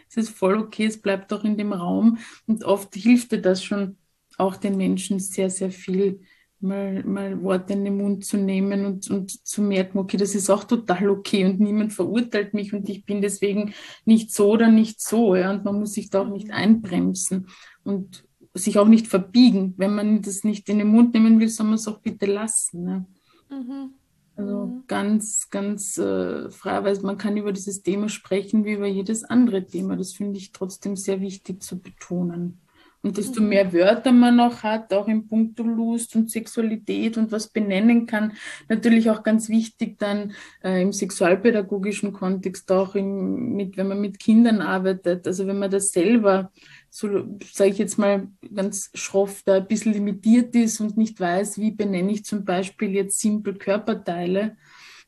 Es 0.09 0.16
ist 0.16 0.30
voll 0.30 0.59
okay, 0.59 0.86
es 0.86 1.00
bleibt 1.00 1.32
auch 1.32 1.44
in 1.44 1.57
dem 1.57 1.72
Raum. 1.72 2.18
Und 2.48 2.64
oft 2.64 2.96
hilft 2.96 3.30
dir 3.30 3.40
das 3.40 3.62
schon 3.62 3.96
auch 4.38 4.57
den 4.57 4.76
Menschen 4.76 5.20
sehr, 5.20 5.50
sehr 5.50 5.70
viel, 5.70 6.20
mal, 6.59 7.04
mal 7.04 7.40
Worte 7.44 7.74
in 7.74 7.84
den 7.84 7.98
Mund 7.98 8.24
zu 8.24 8.38
nehmen 8.38 8.86
und, 8.86 9.09
und 9.09 9.46
zu 9.46 9.62
merken, 9.62 9.98
okay, 9.98 10.16
das 10.16 10.34
ist 10.34 10.50
auch 10.50 10.64
total 10.64 11.11
okay 11.11 11.44
und 11.44 11.61
niemand 11.61 11.92
verurteilt 11.92 12.54
mich 12.54 12.74
und 12.74 12.88
ich 12.88 13.04
bin 13.04 13.22
deswegen 13.22 13.72
nicht 14.04 14.32
so 14.32 14.50
oder 14.50 14.68
nicht 14.68 15.00
so. 15.00 15.36
Ja, 15.36 15.52
und 15.52 15.64
man 15.64 15.78
muss 15.78 15.92
sich 15.92 16.11
da 16.11 16.22
auch 16.22 16.28
nicht 16.28 16.50
einbremsen 16.50 17.46
und 17.84 18.25
sich 18.57 18.78
auch 18.78 18.88
nicht 18.88 19.07
verbiegen. 19.07 19.74
Wenn 19.76 19.94
man 19.94 20.22
das 20.22 20.44
nicht 20.44 20.68
in 20.68 20.78
den 20.78 20.88
Mund 20.88 21.14
nehmen 21.14 21.38
will, 21.40 21.48
soll 21.48 21.66
man 21.66 21.74
es 21.74 21.88
auch 21.88 21.98
bitte 21.98 22.26
lassen. 22.26 22.84
Ne? 22.84 23.07
Mhm. 23.50 23.90
Also 24.36 24.66
mhm. 24.66 24.84
ganz, 24.86 25.48
ganz 25.50 25.96
äh, 25.96 26.50
frei, 26.50 26.84
weil 26.84 26.98
man 27.00 27.18
kann 27.18 27.36
über 27.36 27.52
dieses 27.52 27.82
Thema 27.82 28.09
sprechen 28.09 28.64
wie 28.64 28.72
über 28.72 28.86
jedes 28.86 29.24
andere 29.24 29.66
Thema. 29.66 29.96
Das 29.96 30.12
finde 30.12 30.38
ich 30.38 30.52
trotzdem 30.52 30.96
sehr 30.96 31.20
wichtig 31.20 31.62
zu 31.62 31.80
betonen. 31.80 32.61
Und 33.02 33.18
desto 33.18 33.40
mhm. 33.40 33.50
mehr 33.50 33.72
Wörter 33.72 34.11
man 34.11 34.36
noch 34.36 34.62
hat, 34.62 34.92
auch 34.92 35.07
im 35.07 35.28
Punkto 35.28 35.62
Lust 35.62 36.16
und 36.16 36.30
Sexualität 36.30 37.16
und 37.16 37.30
was 37.30 37.48
benennen 37.48 38.07
kann, 38.07 38.32
natürlich 38.68 39.09
auch 39.11 39.22
ganz 39.22 39.48
wichtig 39.48 39.98
dann 39.98 40.32
äh, 40.62 40.82
im 40.82 40.92
sexualpädagogischen 40.92 42.12
Kontext, 42.12 42.70
auch 42.72 42.94
im, 42.96 43.52
mit, 43.54 43.76
wenn 43.76 43.88
man 43.88 44.00
mit 44.00 44.18
Kindern 44.18 44.61
arbeitet. 44.61 45.26
Also 45.26 45.46
wenn 45.46 45.59
man 45.59 45.70
das 45.70 45.92
selber 45.92 46.50
so 46.96 47.09
sage 47.52 47.70
ich 47.70 47.78
jetzt 47.78 47.98
mal 47.98 48.26
ganz 48.55 48.90
schroff, 48.94 49.42
da 49.44 49.57
ein 49.57 49.66
bisschen 49.66 49.92
limitiert 49.92 50.55
ist 50.55 50.80
und 50.80 50.97
nicht 50.97 51.18
weiß, 51.20 51.59
wie 51.59 51.70
benenne 51.70 52.12
ich 52.12 52.24
zum 52.24 52.44
Beispiel 52.44 52.90
jetzt 52.90 53.20
simpel 53.20 53.55
Körperteile. 53.55 54.57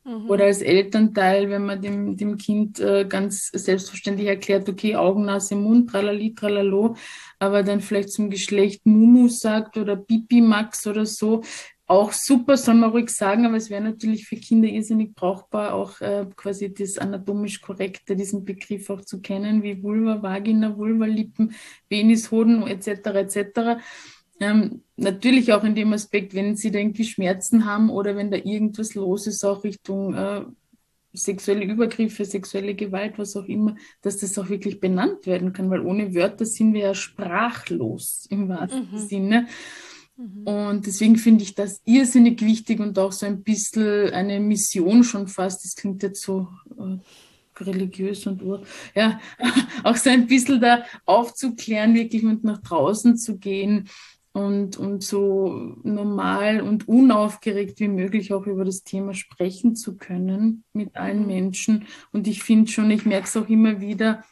Mhm. 0.05 0.29
Oder 0.29 0.45
als 0.45 0.61
Elternteil, 0.61 1.49
wenn 1.49 1.65
man 1.65 1.81
dem, 1.81 2.15
dem 2.15 2.37
Kind 2.37 2.79
äh, 2.79 3.05
ganz 3.07 3.49
selbstverständlich 3.53 4.27
erklärt, 4.27 4.69
okay, 4.69 4.95
Augen, 4.95 5.25
Nase, 5.25 5.55
Mund, 5.55 5.89
tralali, 5.89 6.33
tralalo, 6.33 6.95
aber 7.37 7.63
dann 7.63 7.81
vielleicht 7.81 8.11
zum 8.11 8.29
Geschlecht 8.29 8.85
Mumu 8.85 9.27
sagt 9.27 9.77
oder 9.77 9.95
Pipi 9.95 10.41
Max 10.41 10.87
oder 10.87 11.05
so, 11.05 11.41
auch 11.89 12.13
super, 12.13 12.55
soll 12.55 12.75
man 12.75 12.91
ruhig 12.91 13.09
sagen, 13.09 13.47
aber 13.47 13.57
es 13.57 13.71
wäre 13.71 13.81
natürlich 13.81 14.27
für 14.27 14.35
Kinder 14.35 14.69
irrsinnig 14.69 15.15
brauchbar, 15.15 15.73
auch 15.73 15.99
äh, 16.01 16.27
quasi 16.35 16.71
das 16.71 16.99
anatomisch 16.99 17.61
korrekte, 17.61 18.15
diesen 18.15 18.45
Begriff 18.45 18.91
auch 18.91 19.01
zu 19.01 19.21
kennen, 19.21 19.63
wie 19.63 19.81
Vulva, 19.81 20.21
Vagina, 20.21 20.77
Vulva, 20.77 21.05
Lippen, 21.05 21.55
Penis, 21.89 22.29
Hoden 22.29 22.67
etc. 22.67 22.87
etc. 23.07 23.81
Ähm, 24.39 24.83
natürlich 24.97 25.51
auch 25.51 25.63
in 25.63 25.73
dem 25.73 25.91
Aspekt, 25.91 26.35
wenn 26.35 26.55
sie 26.55 26.69
da 26.69 26.77
irgendwie 26.77 27.05
Schmerzen 27.05 27.65
haben 27.65 27.89
oder 27.89 28.15
wenn 28.15 28.29
da 28.29 28.37
irgendwas 28.37 28.93
los 28.93 29.25
ist, 29.25 29.43
auch 29.43 29.63
Richtung 29.63 30.13
äh, 30.13 30.45
sexuelle 31.13 31.65
Übergriffe, 31.65 32.23
sexuelle 32.23 32.75
Gewalt, 32.75 33.17
was 33.17 33.35
auch 33.35 33.45
immer, 33.45 33.75
dass 34.03 34.17
das 34.17 34.37
auch 34.37 34.49
wirklich 34.49 34.79
benannt 34.79 35.25
werden 35.25 35.53
kann, 35.53 35.71
weil 35.71 35.81
ohne 35.81 36.13
Wörter 36.13 36.45
sind 36.45 36.75
wir 36.75 36.81
ja 36.81 36.93
sprachlos 36.93 38.27
im 38.29 38.47
wahrsten 38.47 38.89
mhm. 38.91 38.97
Sinne. 38.99 39.47
Mhm. 40.19 40.43
Und 40.43 40.85
deswegen 40.85 41.15
finde 41.15 41.43
ich 41.43 41.55
das 41.55 41.81
irrsinnig 41.85 42.41
wichtig 42.41 42.81
und 42.81 42.99
auch 42.99 43.13
so 43.13 43.25
ein 43.25 43.41
bisschen 43.41 44.11
eine 44.11 44.39
Mission 44.39 45.03
schon 45.03 45.27
fast. 45.27 45.63
Das 45.63 45.75
klingt 45.75 46.03
jetzt 46.03 46.21
so 46.21 46.49
äh, 46.77 47.63
religiös 47.63 48.27
und 48.27 48.43
ur. 48.43 48.63
Ja, 48.93 49.19
auch 49.83 49.95
so 49.95 50.09
ein 50.09 50.27
bisschen 50.27 50.59
da 50.59 50.83
aufzuklären, 51.05 51.95
wirklich 51.95 52.23
und 52.23 52.43
nach 52.43 52.61
draußen 52.61 53.17
zu 53.17 53.37
gehen 53.37 53.87
und, 54.33 54.75
und 54.77 55.03
so 55.03 55.77
normal 55.83 56.61
und 56.61 56.87
unaufgeregt 56.89 57.79
wie 57.79 57.87
möglich 57.87 58.33
auch 58.33 58.45
über 58.45 58.65
das 58.65 58.83
Thema 58.83 59.13
sprechen 59.13 59.77
zu 59.77 59.95
können 59.95 60.65
mit 60.73 60.97
allen 60.97 61.21
mhm. 61.21 61.27
Menschen. 61.27 61.87
Und 62.11 62.27
ich 62.27 62.43
finde 62.43 62.69
schon, 62.69 62.91
ich 62.91 63.05
merke 63.05 63.27
es 63.27 63.37
auch 63.37 63.47
immer 63.47 63.79
wieder, 63.79 64.25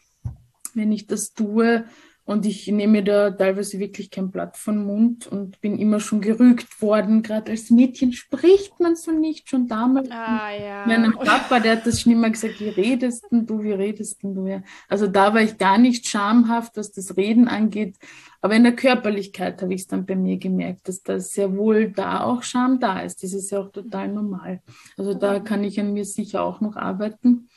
wenn 0.73 0.91
ich 0.91 1.07
das 1.07 1.33
tue, 1.33 1.85
und 2.27 2.45
ich 2.45 2.67
nehme 2.67 3.05
da 3.05 3.31
teilweise 3.31 3.79
wirklich 3.79 4.11
kein 4.11 4.31
Blatt 4.31 4.57
von 4.57 4.85
Mund 4.85 5.27
und 5.27 5.61
bin 5.61 5.79
immer 5.79 6.01
schon 6.01 6.19
gerügt 6.19 6.81
worden. 6.81 7.23
Gerade 7.23 7.51
als 7.51 7.69
Mädchen 7.69 8.11
spricht 8.11 8.81
man 8.81 8.97
so 8.97 9.11
nicht. 9.11 9.49
Schon 9.49 9.65
damals. 9.65 10.11
Ah, 10.11 10.51
ja. 10.51 10.85
Meinem 10.85 11.13
Papa, 11.13 11.61
der 11.61 11.77
hat 11.77 11.87
das 11.87 12.01
schon 12.01 12.11
immer 12.11 12.29
gesagt, 12.29 12.59
wie 12.59 12.67
redest 12.67 13.31
denn 13.31 13.45
du, 13.45 13.63
wie 13.63 13.71
redest 13.71 14.21
denn 14.23 14.35
du? 14.35 14.45
Ja. 14.45 14.61
Also 14.89 15.07
da 15.07 15.33
war 15.33 15.41
ich 15.41 15.57
gar 15.57 15.77
nicht 15.77 16.05
schamhaft, 16.05 16.75
was 16.75 16.91
das 16.91 17.15
Reden 17.15 17.47
angeht. 17.47 17.95
Aber 18.41 18.55
in 18.55 18.63
der 18.63 18.75
Körperlichkeit 18.75 19.61
habe 19.61 19.73
ich 19.73 19.81
es 19.81 19.87
dann 19.87 20.05
bei 20.05 20.17
mir 20.17 20.35
gemerkt, 20.35 20.89
dass 20.89 21.01
da 21.03 21.21
sehr 21.21 21.55
wohl 21.55 21.91
da 21.91 22.25
auch 22.25 22.43
Scham 22.43 22.81
da 22.81 22.99
ist. 22.99 23.23
Das 23.23 23.31
ist 23.31 23.51
ja 23.51 23.61
auch 23.61 23.71
total 23.71 24.09
normal. 24.09 24.61
Also 24.97 25.13
da 25.13 25.39
kann 25.39 25.63
ich 25.63 25.79
an 25.79 25.93
mir 25.93 26.03
sicher 26.03 26.43
auch 26.43 26.59
noch 26.59 26.75
arbeiten. 26.75 27.47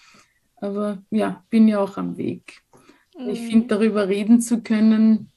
Aber 0.60 0.98
ja, 1.10 1.42
bin 1.50 1.66
ja 1.66 1.80
auch 1.80 1.96
am 1.96 2.16
Weg. 2.16 2.62
Ich 3.18 3.40
finde, 3.40 3.66
darüber 3.68 4.08
reden 4.08 4.40
zu 4.40 4.62
können, 4.62 5.30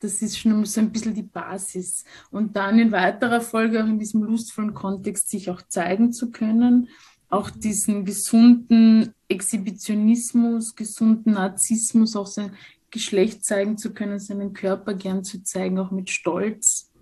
das 0.00 0.20
ist 0.20 0.38
schon 0.38 0.64
so 0.64 0.80
ein 0.80 0.92
bisschen 0.92 1.14
die 1.14 1.22
Basis. 1.22 2.04
Und 2.30 2.56
dann 2.56 2.78
in 2.78 2.92
weiterer 2.92 3.40
Folge 3.40 3.82
auch 3.82 3.88
in 3.88 3.98
diesem 3.98 4.22
lustvollen 4.22 4.74
Kontext 4.74 5.30
sich 5.30 5.50
auch 5.50 5.62
zeigen 5.62 6.12
zu 6.12 6.30
können, 6.30 6.88
auch 7.30 7.50
diesen 7.50 8.04
gesunden 8.04 9.14
Exhibitionismus, 9.28 10.76
gesunden 10.76 11.32
Narzissmus, 11.32 12.16
auch 12.16 12.26
sein 12.26 12.52
Geschlecht 12.90 13.44
zeigen 13.44 13.76
zu 13.76 13.92
können, 13.92 14.20
seinen 14.20 14.52
Körper 14.52 14.94
gern 14.94 15.24
zu 15.24 15.42
zeigen, 15.42 15.78
auch 15.78 15.90
mit 15.90 16.10
Stolz. 16.10 16.92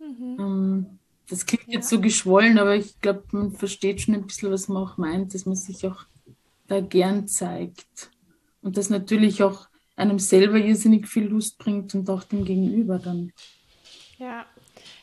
Mhm. 0.00 0.36
Ähm, 0.38 0.86
das 1.30 1.46
klingt 1.46 1.68
ja. 1.68 1.74
jetzt 1.74 1.88
so 1.88 2.00
geschwollen, 2.00 2.58
aber 2.58 2.74
ich 2.76 3.00
glaube, 3.00 3.24
man 3.32 3.52
versteht 3.52 4.00
schon 4.00 4.14
ein 4.14 4.26
bisschen, 4.26 4.50
was 4.50 4.68
man 4.68 4.82
auch 4.82 4.98
meint, 4.98 5.34
dass 5.34 5.46
man 5.46 5.56
sich 5.56 5.86
auch 5.86 6.04
da 6.66 6.80
gern 6.80 7.28
zeigt. 7.28 8.10
Und 8.62 8.76
das 8.76 8.90
natürlich 8.90 9.42
auch 9.42 9.68
einem 9.96 10.18
selber 10.18 10.56
irrsinnig 10.56 11.08
viel 11.08 11.24
Lust 11.24 11.58
bringt 11.58 11.94
und 11.94 12.08
auch 12.10 12.24
dem 12.24 12.44
Gegenüber 12.44 12.98
dann. 12.98 13.32
Ja. 14.18 14.46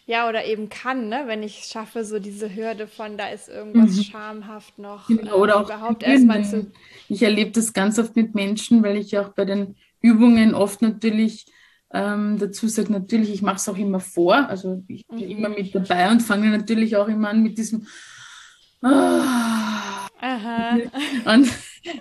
Ja, 0.08 0.30
oder 0.30 0.45
eben 0.45 0.70
kann, 0.70 1.10
ne? 1.10 1.24
wenn 1.26 1.41
ich 1.41 1.66
schaffe, 1.66 2.06
so 2.06 2.20
diese 2.20 2.56
Hürde 2.56 2.88
von, 2.88 3.18
da 3.18 3.30
ist 3.30 3.49
irgendwas 3.49 3.95
mhm. 3.95 4.03
schamhaft 4.03 4.78
noch. 4.78 5.08
Genau, 5.08 5.38
oder 5.38 5.53
äh, 5.53 5.56
auch 5.56 5.66
überhaupt 5.66 6.03
erstmal 6.03 6.45
zu. 6.45 6.72
Ich 7.10 7.24
erlebe 7.24 7.49
das 7.49 7.74
ganz 7.74 7.97
oft 7.97 8.16
mit 8.16 8.36
Menschen, 8.36 8.84
weil 8.84 8.97
ich 8.97 9.18
auch 9.18 9.30
bei 9.30 9.45
den 9.45 9.76
Übungen 10.01 10.53
oft 10.53 10.84
natürlich 10.84 11.47
ähm, 11.91 12.38
dazu 12.38 12.68
sage, 12.68 12.91
natürlich, 12.91 13.34
ich 13.34 13.41
mache 13.41 13.56
es 13.56 13.68
auch 13.68 13.78
immer 13.78 13.99
vor, 13.99 14.36
also 14.36 14.84
ich 14.88 15.08
bin 15.08 15.18
mhm. 15.18 15.32
immer 15.32 15.49
mit 15.49 15.74
dabei 15.74 16.12
und 16.12 16.22
fange 16.22 16.49
natürlich 16.49 16.95
auch 16.95 17.08
immer 17.08 17.30
an 17.30 17.41
mit 17.41 17.58
diesem. 17.58 17.88
Ah, 18.84 20.08
Aha. 20.22 20.78
Und 21.34 21.49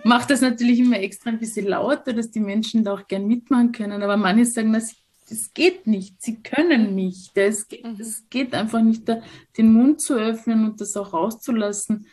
mache 0.04 0.28
das 0.28 0.40
natürlich 0.40 0.78
immer 0.80 1.00
extra 1.00 1.30
ein 1.30 1.38
bisschen 1.38 1.66
lauter, 1.66 2.12
dass 2.12 2.30
die 2.30 2.40
Menschen 2.40 2.84
da 2.84 2.94
auch 2.94 3.06
gern 3.06 3.26
mitmachen 3.26 3.72
können. 3.72 4.02
Aber 4.02 4.16
manche 4.16 4.46
sagen, 4.46 4.72
das, 4.72 4.94
das 5.28 5.52
geht 5.54 5.86
nicht, 5.86 6.22
sie 6.22 6.42
können 6.42 6.94
nicht. 6.94 7.36
Es 7.36 7.68
geht, 7.68 7.84
mhm. 7.84 8.02
geht 8.30 8.54
einfach 8.54 8.82
nicht, 8.82 9.08
da, 9.08 9.20
den 9.56 9.72
Mund 9.72 10.00
zu 10.00 10.14
öffnen 10.14 10.64
und 10.64 10.80
das 10.80 10.96
auch 10.96 11.12
rauszulassen. 11.12 12.06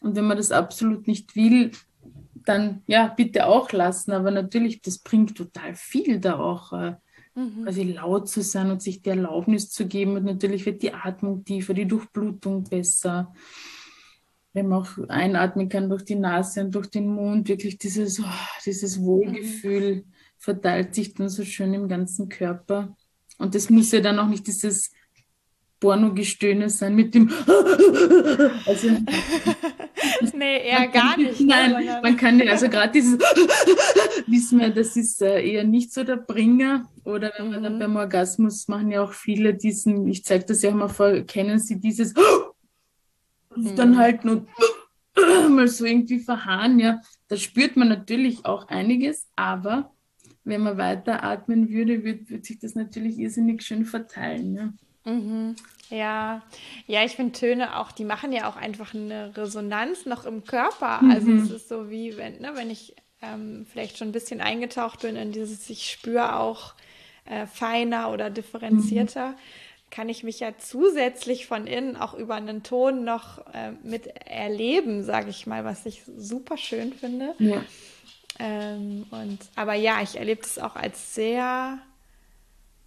Und 0.00 0.16
wenn 0.16 0.26
man 0.26 0.36
das 0.36 0.52
absolut 0.52 1.06
nicht 1.06 1.34
will, 1.36 1.70
dann 2.44 2.82
ja, 2.86 3.08
bitte 3.08 3.46
auch 3.46 3.72
lassen. 3.72 4.12
Aber 4.12 4.30
natürlich, 4.30 4.82
das 4.82 4.98
bringt 4.98 5.36
total 5.36 5.74
viel 5.74 6.20
da 6.20 6.38
auch. 6.38 6.72
Äh, 6.72 6.96
mhm. 7.34 7.64
quasi 7.64 7.84
laut 7.84 8.28
zu 8.28 8.42
sein 8.42 8.70
und 8.70 8.82
sich 8.82 9.02
die 9.02 9.10
Erlaubnis 9.10 9.70
zu 9.70 9.86
geben. 9.86 10.16
Und 10.16 10.24
natürlich 10.24 10.66
wird 10.66 10.82
die 10.82 10.92
Atmung 10.92 11.44
tiefer, 11.44 11.74
die 11.74 11.86
Durchblutung 11.86 12.64
besser 12.64 13.32
wenn 14.54 14.68
man 14.68 14.82
auch 14.82 15.08
einatmen 15.08 15.68
kann 15.68 15.90
durch 15.90 16.04
die 16.04 16.14
Nase 16.14 16.62
und 16.62 16.74
durch 16.74 16.86
den 16.86 17.08
Mund, 17.08 17.48
wirklich 17.48 17.76
dieses, 17.76 18.20
oh, 18.20 18.24
dieses 18.64 19.02
Wohlgefühl 19.02 19.96
mhm. 19.96 20.04
verteilt 20.38 20.94
sich 20.94 21.12
dann 21.12 21.28
so 21.28 21.44
schön 21.44 21.74
im 21.74 21.88
ganzen 21.88 22.28
Körper. 22.28 22.96
Und 23.38 23.56
das 23.56 23.68
muss 23.68 23.90
ja 23.90 24.00
dann 24.00 24.18
auch 24.20 24.28
nicht 24.28 24.46
dieses 24.46 24.92
Pornogestöhne 25.80 26.70
sein 26.70 26.94
mit 26.94 27.16
dem. 27.16 27.28
also, 28.66 28.90
nee, 30.36 30.68
eher 30.68 30.86
gar 30.86 31.16
nicht. 31.16 31.40
Ne, 31.40 31.46
nein, 31.46 31.84
ne, 31.84 32.00
man 32.00 32.16
kann 32.16 32.38
ja, 32.38 32.52
also 32.52 32.68
gerade 32.68 32.92
dieses, 32.92 33.18
wissen 34.28 34.60
wir, 34.60 34.70
das 34.70 34.96
ist 34.96 35.20
äh, 35.20 35.44
eher 35.44 35.64
nicht 35.64 35.92
so 35.92 36.04
der 36.04 36.16
Bringer. 36.16 36.88
Oder 37.04 37.32
wenn 37.36 37.50
man 37.50 37.62
dann 37.64 37.74
mhm. 37.74 37.80
beim 37.80 37.96
Orgasmus 37.96 38.68
machen 38.68 38.92
ja 38.92 39.02
auch 39.02 39.12
viele 39.12 39.52
diesen, 39.52 40.06
ich 40.06 40.24
zeige 40.24 40.44
das 40.44 40.62
ja 40.62 40.70
auch 40.70 40.74
mal 40.74 40.88
vor, 40.88 41.10
kennen 41.22 41.58
Sie 41.58 41.80
dieses, 41.80 42.14
mhm. 43.56 43.76
dann 43.76 43.98
halt 43.98 44.24
nur 44.24 44.46
mal 45.48 45.68
so 45.68 45.84
irgendwie 45.84 46.20
verharren, 46.20 46.78
ja. 46.78 47.00
Da 47.28 47.36
spürt 47.36 47.76
man 47.76 47.88
natürlich 47.88 48.44
auch 48.44 48.68
einiges, 48.68 49.28
aber 49.36 49.92
wenn 50.44 50.62
man 50.62 50.76
weiter 50.76 51.24
atmen 51.24 51.70
würde, 51.70 52.04
würde, 52.04 52.28
würde 52.28 52.44
sich 52.44 52.58
das 52.58 52.74
natürlich 52.74 53.18
irrsinnig 53.18 53.62
schön 53.62 53.84
verteilen. 53.84 54.54
Ja. 54.54 55.12
Mhm. 55.12 55.56
Ja, 55.90 56.42
ja, 56.86 57.04
ich 57.04 57.16
finde 57.16 57.32
Töne 57.32 57.78
auch, 57.78 57.92
die 57.92 58.04
machen 58.04 58.32
ja 58.32 58.48
auch 58.48 58.56
einfach 58.56 58.94
eine 58.94 59.36
Resonanz 59.36 60.06
noch 60.06 60.24
im 60.24 60.44
Körper. 60.44 61.02
Mhm. 61.02 61.10
Also 61.10 61.32
es 61.32 61.50
ist 61.50 61.68
so 61.68 61.90
wie, 61.90 62.16
wenn, 62.16 62.40
ne, 62.40 62.52
wenn 62.54 62.70
ich 62.70 62.94
ähm, 63.22 63.66
vielleicht 63.70 63.98
schon 63.98 64.08
ein 64.08 64.12
bisschen 64.12 64.40
eingetaucht 64.40 65.00
bin 65.00 65.16
in 65.16 65.32
dieses, 65.32 65.68
ich 65.70 65.90
spüre 65.90 66.36
auch 66.36 66.74
äh, 67.26 67.46
feiner 67.46 68.10
oder 68.12 68.30
differenzierter, 68.30 69.30
mhm. 69.30 69.36
Kann 69.94 70.08
ich 70.08 70.24
mich 70.24 70.40
ja 70.40 70.58
zusätzlich 70.58 71.46
von 71.46 71.68
innen 71.68 71.96
auch 71.96 72.14
über 72.14 72.34
einen 72.34 72.64
Ton 72.64 73.04
noch 73.04 73.46
äh, 73.54 73.70
mit 73.84 74.08
erleben, 74.26 75.04
sage 75.04 75.30
ich 75.30 75.46
mal, 75.46 75.64
was 75.64 75.86
ich 75.86 76.02
super 76.16 76.56
schön 76.56 76.92
finde. 76.92 77.32
Ja. 77.38 77.62
Ähm, 78.40 79.06
und, 79.12 79.38
aber 79.54 79.74
ja, 79.74 80.02
ich 80.02 80.16
erlebe 80.16 80.40
es 80.40 80.58
auch 80.58 80.74
als 80.74 81.14
sehr, 81.14 81.78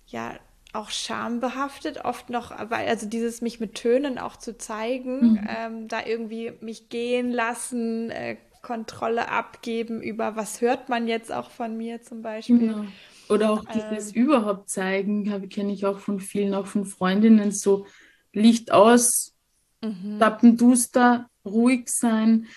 ja, 0.07 0.33
auch 0.73 0.89
schambehaftet, 0.89 2.03
oft 2.03 2.29
noch, 2.29 2.51
weil 2.69 2.89
also 2.89 3.07
dieses 3.07 3.39
mich 3.39 3.61
mit 3.61 3.75
Tönen 3.75 4.17
auch 4.17 4.35
zu 4.35 4.57
zeigen, 4.57 5.31
mhm. 5.31 5.47
ähm, 5.47 5.87
da 5.87 6.05
irgendwie 6.05 6.51
mich 6.59 6.89
gehen 6.89 7.31
lassen, 7.31 8.11
äh, 8.11 8.35
Kontrolle 8.61 9.29
abgeben 9.29 10.01
über 10.01 10.35
was 10.35 10.59
hört 10.59 10.89
man 10.89 11.07
jetzt 11.07 11.31
auch 11.31 11.51
von 11.51 11.77
mir 11.77 12.01
zum 12.01 12.21
Beispiel. 12.21 12.67
Ja. 12.67 12.85
Oder 13.29 13.51
auch 13.51 13.65
dieses 13.65 14.15
ähm, 14.15 14.23
überhaupt 14.23 14.69
zeigen, 14.69 15.49
kenne 15.49 15.73
ich 15.73 15.85
auch 15.85 15.99
von 15.99 16.19
vielen, 16.19 16.53
auch 16.53 16.67
von 16.67 16.85
Freundinnen, 16.85 17.51
so 17.51 17.85
Licht 18.33 18.71
aus, 18.71 19.35
mhm. 19.81 20.17
Tappenduster, 20.19 21.29
ruhig 21.45 21.89
sein 21.89 22.47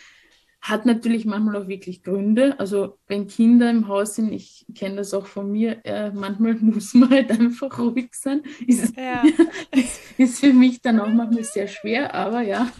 hat 0.60 0.84
natürlich 0.84 1.24
manchmal 1.24 1.56
auch 1.56 1.68
wirklich 1.68 2.02
Gründe. 2.02 2.58
Also 2.58 2.98
wenn 3.06 3.26
Kinder 3.26 3.70
im 3.70 3.88
Haus 3.88 4.16
sind, 4.16 4.32
ich 4.32 4.66
kenne 4.74 4.96
das 4.96 5.14
auch 5.14 5.26
von 5.26 5.50
mir, 5.50 5.84
äh, 5.84 6.10
manchmal 6.10 6.54
muss 6.60 6.94
man 6.94 7.10
halt 7.10 7.30
einfach 7.30 7.78
ruhig 7.78 8.10
sein. 8.12 8.42
Ist, 8.66 8.96
ja. 8.96 9.22
ist, 9.72 10.00
ist, 10.18 10.40
für 10.40 10.52
mich 10.52 10.82
dann 10.82 11.00
auch 11.00 11.08
manchmal 11.08 11.44
sehr 11.44 11.66
schwer, 11.66 12.14
aber 12.14 12.42
ja. 12.42 12.70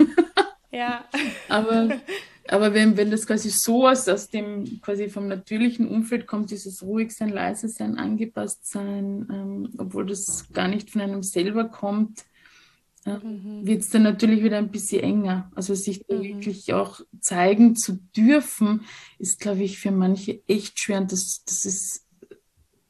Ja. 0.70 1.04
aber 1.48 1.88
aber 2.50 2.74
wenn, 2.74 2.96
wenn 2.96 3.12
das 3.12 3.26
quasi 3.26 3.48
so 3.50 3.86
aus, 3.86 4.08
aus 4.08 4.28
dem 4.28 4.80
quasi 4.80 5.08
vom 5.08 5.28
natürlichen 5.28 5.86
Umfeld 5.86 6.26
kommt, 6.26 6.50
dieses 6.50 6.82
ruhig 6.82 7.12
sein, 7.12 7.28
leise 7.28 7.68
sein, 7.68 7.96
angepasst 7.96 8.66
sein, 8.66 9.28
ähm, 9.32 9.70
obwohl 9.78 10.06
das 10.06 10.48
gar 10.52 10.66
nicht 10.66 10.90
von 10.90 11.00
einem 11.00 11.22
selber 11.22 11.66
kommt, 11.66 12.24
ja, 13.06 13.18
mhm. 13.18 13.66
wird 13.66 13.82
es 13.82 13.90
dann 13.90 14.02
natürlich 14.02 14.42
wieder 14.42 14.58
ein 14.58 14.70
bisschen 14.70 15.02
enger. 15.02 15.50
Also 15.54 15.74
sich 15.74 16.04
mhm. 16.08 16.22
wirklich 16.22 16.72
auch 16.74 17.00
zeigen 17.20 17.76
zu 17.76 18.00
dürfen, 18.16 18.82
ist, 19.18 19.40
glaube 19.40 19.62
ich, 19.62 19.78
für 19.78 19.92
manche 19.92 20.42
echt 20.48 20.80
schwer. 20.80 21.00
Und 21.00 21.12
das, 21.12 21.44
das 21.46 21.64
ist 21.64 22.06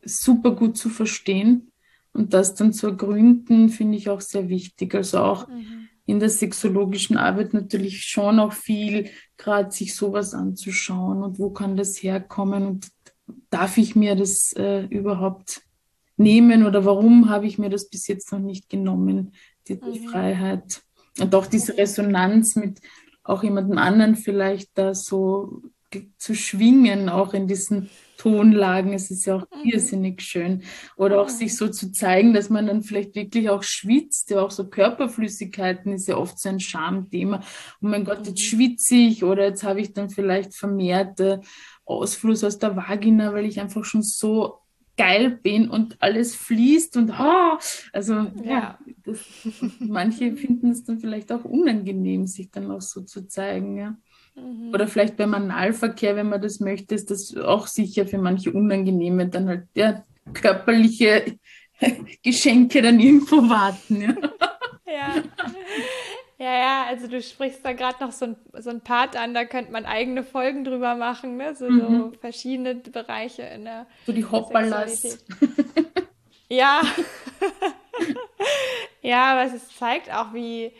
super 0.02 0.52
gut 0.52 0.78
zu 0.78 0.88
verstehen. 0.88 1.70
Und 2.12 2.32
das 2.32 2.54
dann 2.54 2.72
zu 2.72 2.88
ergründen, 2.88 3.68
finde 3.68 3.98
ich 3.98 4.08
auch 4.08 4.22
sehr 4.22 4.48
wichtig. 4.48 4.94
Also 4.94 5.18
auch 5.18 5.46
mhm. 5.48 5.88
In 6.11 6.20
der 6.20 6.30
sexologischen 6.30 7.16
Arbeit 7.16 7.54
natürlich 7.54 8.04
schon 8.04 8.40
auch 8.40 8.52
viel, 8.52 9.11
gerade 9.36 9.70
sich 9.70 9.94
sowas 9.94 10.34
anzuschauen 10.34 11.22
und 11.22 11.38
wo 11.38 11.50
kann 11.50 11.76
das 11.76 12.02
herkommen 12.02 12.66
und 12.66 12.88
darf 13.48 13.78
ich 13.78 13.96
mir 13.96 14.16
das 14.16 14.52
äh, 14.56 14.82
überhaupt 14.86 15.62
nehmen 16.16 16.66
oder 16.66 16.84
warum 16.84 17.30
habe 17.30 17.46
ich 17.46 17.58
mir 17.58 17.70
das 17.70 17.88
bis 17.88 18.06
jetzt 18.08 18.32
noch 18.32 18.40
nicht 18.40 18.68
genommen? 18.68 19.32
die, 19.70 19.80
die 19.80 20.00
mhm. 20.00 20.08
Freiheit 20.08 20.82
und 21.18 21.34
auch 21.34 21.46
diese 21.46 21.76
Resonanz 21.76 22.56
mit 22.56 22.80
auch 23.22 23.42
jemandem 23.42 23.78
anderen 23.78 24.16
vielleicht 24.16 24.70
da 24.74 24.94
so 24.94 25.62
zu 26.18 26.34
schwingen, 26.34 27.09
auch 27.09 27.34
in 27.34 27.47
diesen 27.47 27.91
Tonlagen. 28.16 28.93
Es 28.93 29.11
ist 29.11 29.24
ja 29.24 29.36
auch 29.36 29.47
mhm. 29.51 29.70
irrsinnig 29.70 30.22
schön. 30.22 30.62
Oder 30.97 31.20
auch 31.20 31.28
mhm. 31.28 31.32
sich 31.32 31.57
so 31.57 31.68
zu 31.68 31.91
zeigen, 31.93 32.34
dass 32.34 32.51
man 32.51 32.66
dann 32.66 32.82
vielleicht 32.82 33.14
wirklich 33.14 33.49
auch 33.49 33.62
schwitzt. 33.62 34.30
Ja, 34.30 34.43
auch 34.43 34.51
so 34.51 34.68
Körperflüssigkeiten 34.68 35.93
ist 35.93 36.09
ja 36.09 36.16
oft 36.16 36.38
so 36.38 36.49
ein 36.49 36.61
Schamthema. 36.61 37.41
Oh 37.80 37.86
mein 37.86 38.05
Gott, 38.05 38.26
jetzt 38.26 38.41
mhm. 38.41 38.45
schwitze 38.45 38.95
ich 38.95 39.24
oder 39.24 39.45
jetzt 39.45 39.62
habe 39.62 39.80
ich 39.80 39.93
dann 39.93 40.11
vielleicht 40.11 40.55
vermehrte 40.55 41.41
Ausfluss 41.84 42.45
aus 42.45 42.59
der 42.59 42.76
Vagina, 42.76 43.32
weil 43.32 43.47
ich 43.47 43.61
einfach 43.61 43.84
schon 43.84 44.03
so 44.03 44.59
geil 44.97 45.30
bin 45.30 45.70
und 45.70 45.97
alles 46.03 46.36
fließt 46.36 46.99
und 46.99 47.11
oh, 47.18 47.59
also 47.93 48.14
ja, 48.14 48.32
ja 48.45 48.78
das, 49.03 49.18
manche 49.78 50.36
finden 50.36 50.70
es 50.70 50.84
dann 50.84 50.99
vielleicht 50.99 51.32
auch 51.32 51.45
unangenehm, 51.45 52.26
sich 52.26 52.51
dann 52.51 52.70
auch 52.70 52.82
so 52.82 53.01
zu 53.01 53.26
zeigen, 53.26 53.78
ja. 53.78 53.97
Mhm. 54.41 54.74
Oder 54.74 54.86
vielleicht 54.86 55.16
beim 55.16 55.34
Analverkehr, 55.34 56.16
wenn 56.16 56.28
man 56.28 56.43
das 56.43 56.61
möchte, 56.61 56.95
ist 56.95 57.11
das 57.11 57.36
auch 57.36 57.66
sicher 57.66 58.07
für 58.07 58.18
manche 58.18 58.53
unangenehm, 58.53 59.18
wenn 59.18 59.30
dann 59.30 59.49
halt 59.49 59.64
ja, 59.74 60.05
körperliche 60.32 61.36
Geschenke 62.22 62.82
dann 62.82 63.01
irgendwo 63.01 63.36
warten. 63.49 64.01
Ja. 64.01 64.14
ja. 64.86 65.14
Ja, 66.41 66.55
ja, 66.55 66.84
also 66.88 67.07
du 67.07 67.20
sprichst 67.20 67.62
da 67.62 67.74
gerade 67.74 68.03
noch 68.03 68.12
so 68.12 68.24
ein, 68.24 68.36
so 68.61 68.70
ein 68.70 68.80
Part 68.80 69.14
an, 69.14 69.34
da 69.34 69.45
könnte 69.45 69.72
man 69.72 69.84
eigene 69.84 70.24
Folgen 70.24 70.64
drüber 70.64 70.95
machen, 70.95 71.36
ne? 71.36 71.55
So, 71.55 71.68
mhm. 71.68 71.80
so 71.80 72.12
verschiedene 72.18 72.76
Bereiche 72.76 73.43
in 73.43 73.64
der 73.64 73.86
So 74.07 74.12
die 74.12 74.24
Hoppalas. 74.24 75.18
ja. 76.49 76.80
ja, 79.03 79.32
aber 79.32 79.55
es 79.55 79.68
zeigt 79.76 80.11
auch, 80.11 80.32
wie, 80.32 80.72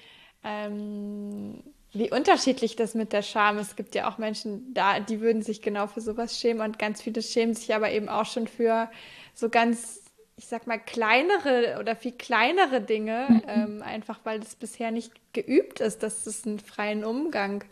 ähm, 0.45 1.63
wie 1.93 2.11
unterschiedlich 2.11 2.77
das 2.77 2.95
mit 2.95 3.13
der 3.13 3.23
Scham 3.23 3.59
ist. 3.59 3.69
Es 3.69 3.77
gibt 3.77 3.95
ja 3.95 4.09
auch 4.09 4.19
Menschen 4.19 4.73
da, 4.75 5.01
die 5.01 5.21
würden 5.21 5.43
sich 5.43 5.61
genau 5.63 5.87
für 5.87 6.01
sowas 6.01 6.39
schämen 6.39 6.63
und 6.63 6.79
ganz 6.79 7.03
viele 7.03 7.23
schämen 7.23 7.55
sich 7.55 7.75
aber 7.75 7.91
eben 7.91 8.09
auch 8.09 8.27
schon 8.27 8.47
für 8.47 8.91
so 9.35 9.49
ganz 9.49 10.01
ich 10.41 10.47
sag 10.47 10.67
mal, 10.67 10.79
kleinere 10.79 11.77
oder 11.79 11.95
viel 11.95 12.13
kleinere 12.13 12.81
Dinge, 12.81 13.27
mhm. 13.29 13.43
ähm, 13.47 13.83
einfach 13.83 14.21
weil 14.25 14.41
es 14.41 14.55
bisher 14.55 14.91
nicht 14.91 15.13
geübt 15.35 15.81
ist, 15.81 16.03
dass 16.03 16.27
es 16.27 16.47
einen 16.47 16.61
freien 16.61 17.05
Umgang 17.05 17.63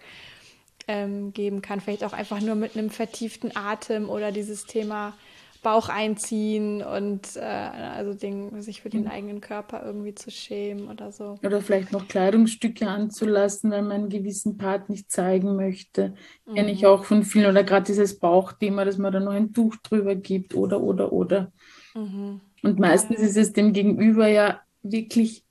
ähm, 0.86 1.32
geben 1.32 1.62
kann. 1.62 1.80
Vielleicht 1.80 2.04
auch 2.04 2.12
einfach 2.12 2.40
nur 2.40 2.56
mit 2.56 2.76
einem 2.76 2.90
vertieften 2.90 3.56
Atem 3.56 4.10
oder 4.10 4.32
dieses 4.32 4.66
Thema 4.66 5.16
Bauch 5.62 5.88
einziehen 5.88 6.82
und 6.82 7.36
äh, 7.36 7.40
also 7.40 8.14
den, 8.14 8.62
sich 8.62 8.82
für 8.82 8.90
den 8.90 9.02
mhm. 9.02 9.10
eigenen 9.10 9.40
Körper 9.40 9.82
irgendwie 9.84 10.14
zu 10.14 10.30
schämen 10.30 10.88
oder 10.88 11.12
so. 11.12 11.38
Oder 11.42 11.60
vielleicht 11.60 11.92
noch 11.92 12.08
Kleidungsstücke 12.08 12.88
anzulassen, 12.88 13.70
weil 13.70 13.82
man 13.82 13.92
einen 13.92 14.08
gewissen 14.08 14.56
Part 14.56 14.88
nicht 14.88 15.10
zeigen 15.10 15.56
möchte. 15.56 16.14
Mhm. 16.46 16.54
Kenne 16.54 16.72
ich 16.72 16.86
auch 16.86 17.04
von 17.04 17.24
vielen. 17.24 17.50
Oder 17.50 17.64
gerade 17.64 17.86
dieses 17.86 18.18
Bauchthema, 18.18 18.84
dass 18.84 18.98
man 18.98 19.12
da 19.12 19.20
noch 19.20 19.32
ein 19.32 19.52
Tuch 19.52 19.76
drüber 19.76 20.14
gibt 20.14 20.54
oder, 20.54 20.80
oder, 20.80 21.12
oder. 21.12 21.52
Mhm. 21.94 22.40
Und 22.62 22.78
meistens 22.78 23.20
ist 23.20 23.36
es 23.36 23.52
dem 23.52 23.72
Gegenüber 23.72 24.28
ja 24.28 24.60
wirklich 24.82 25.44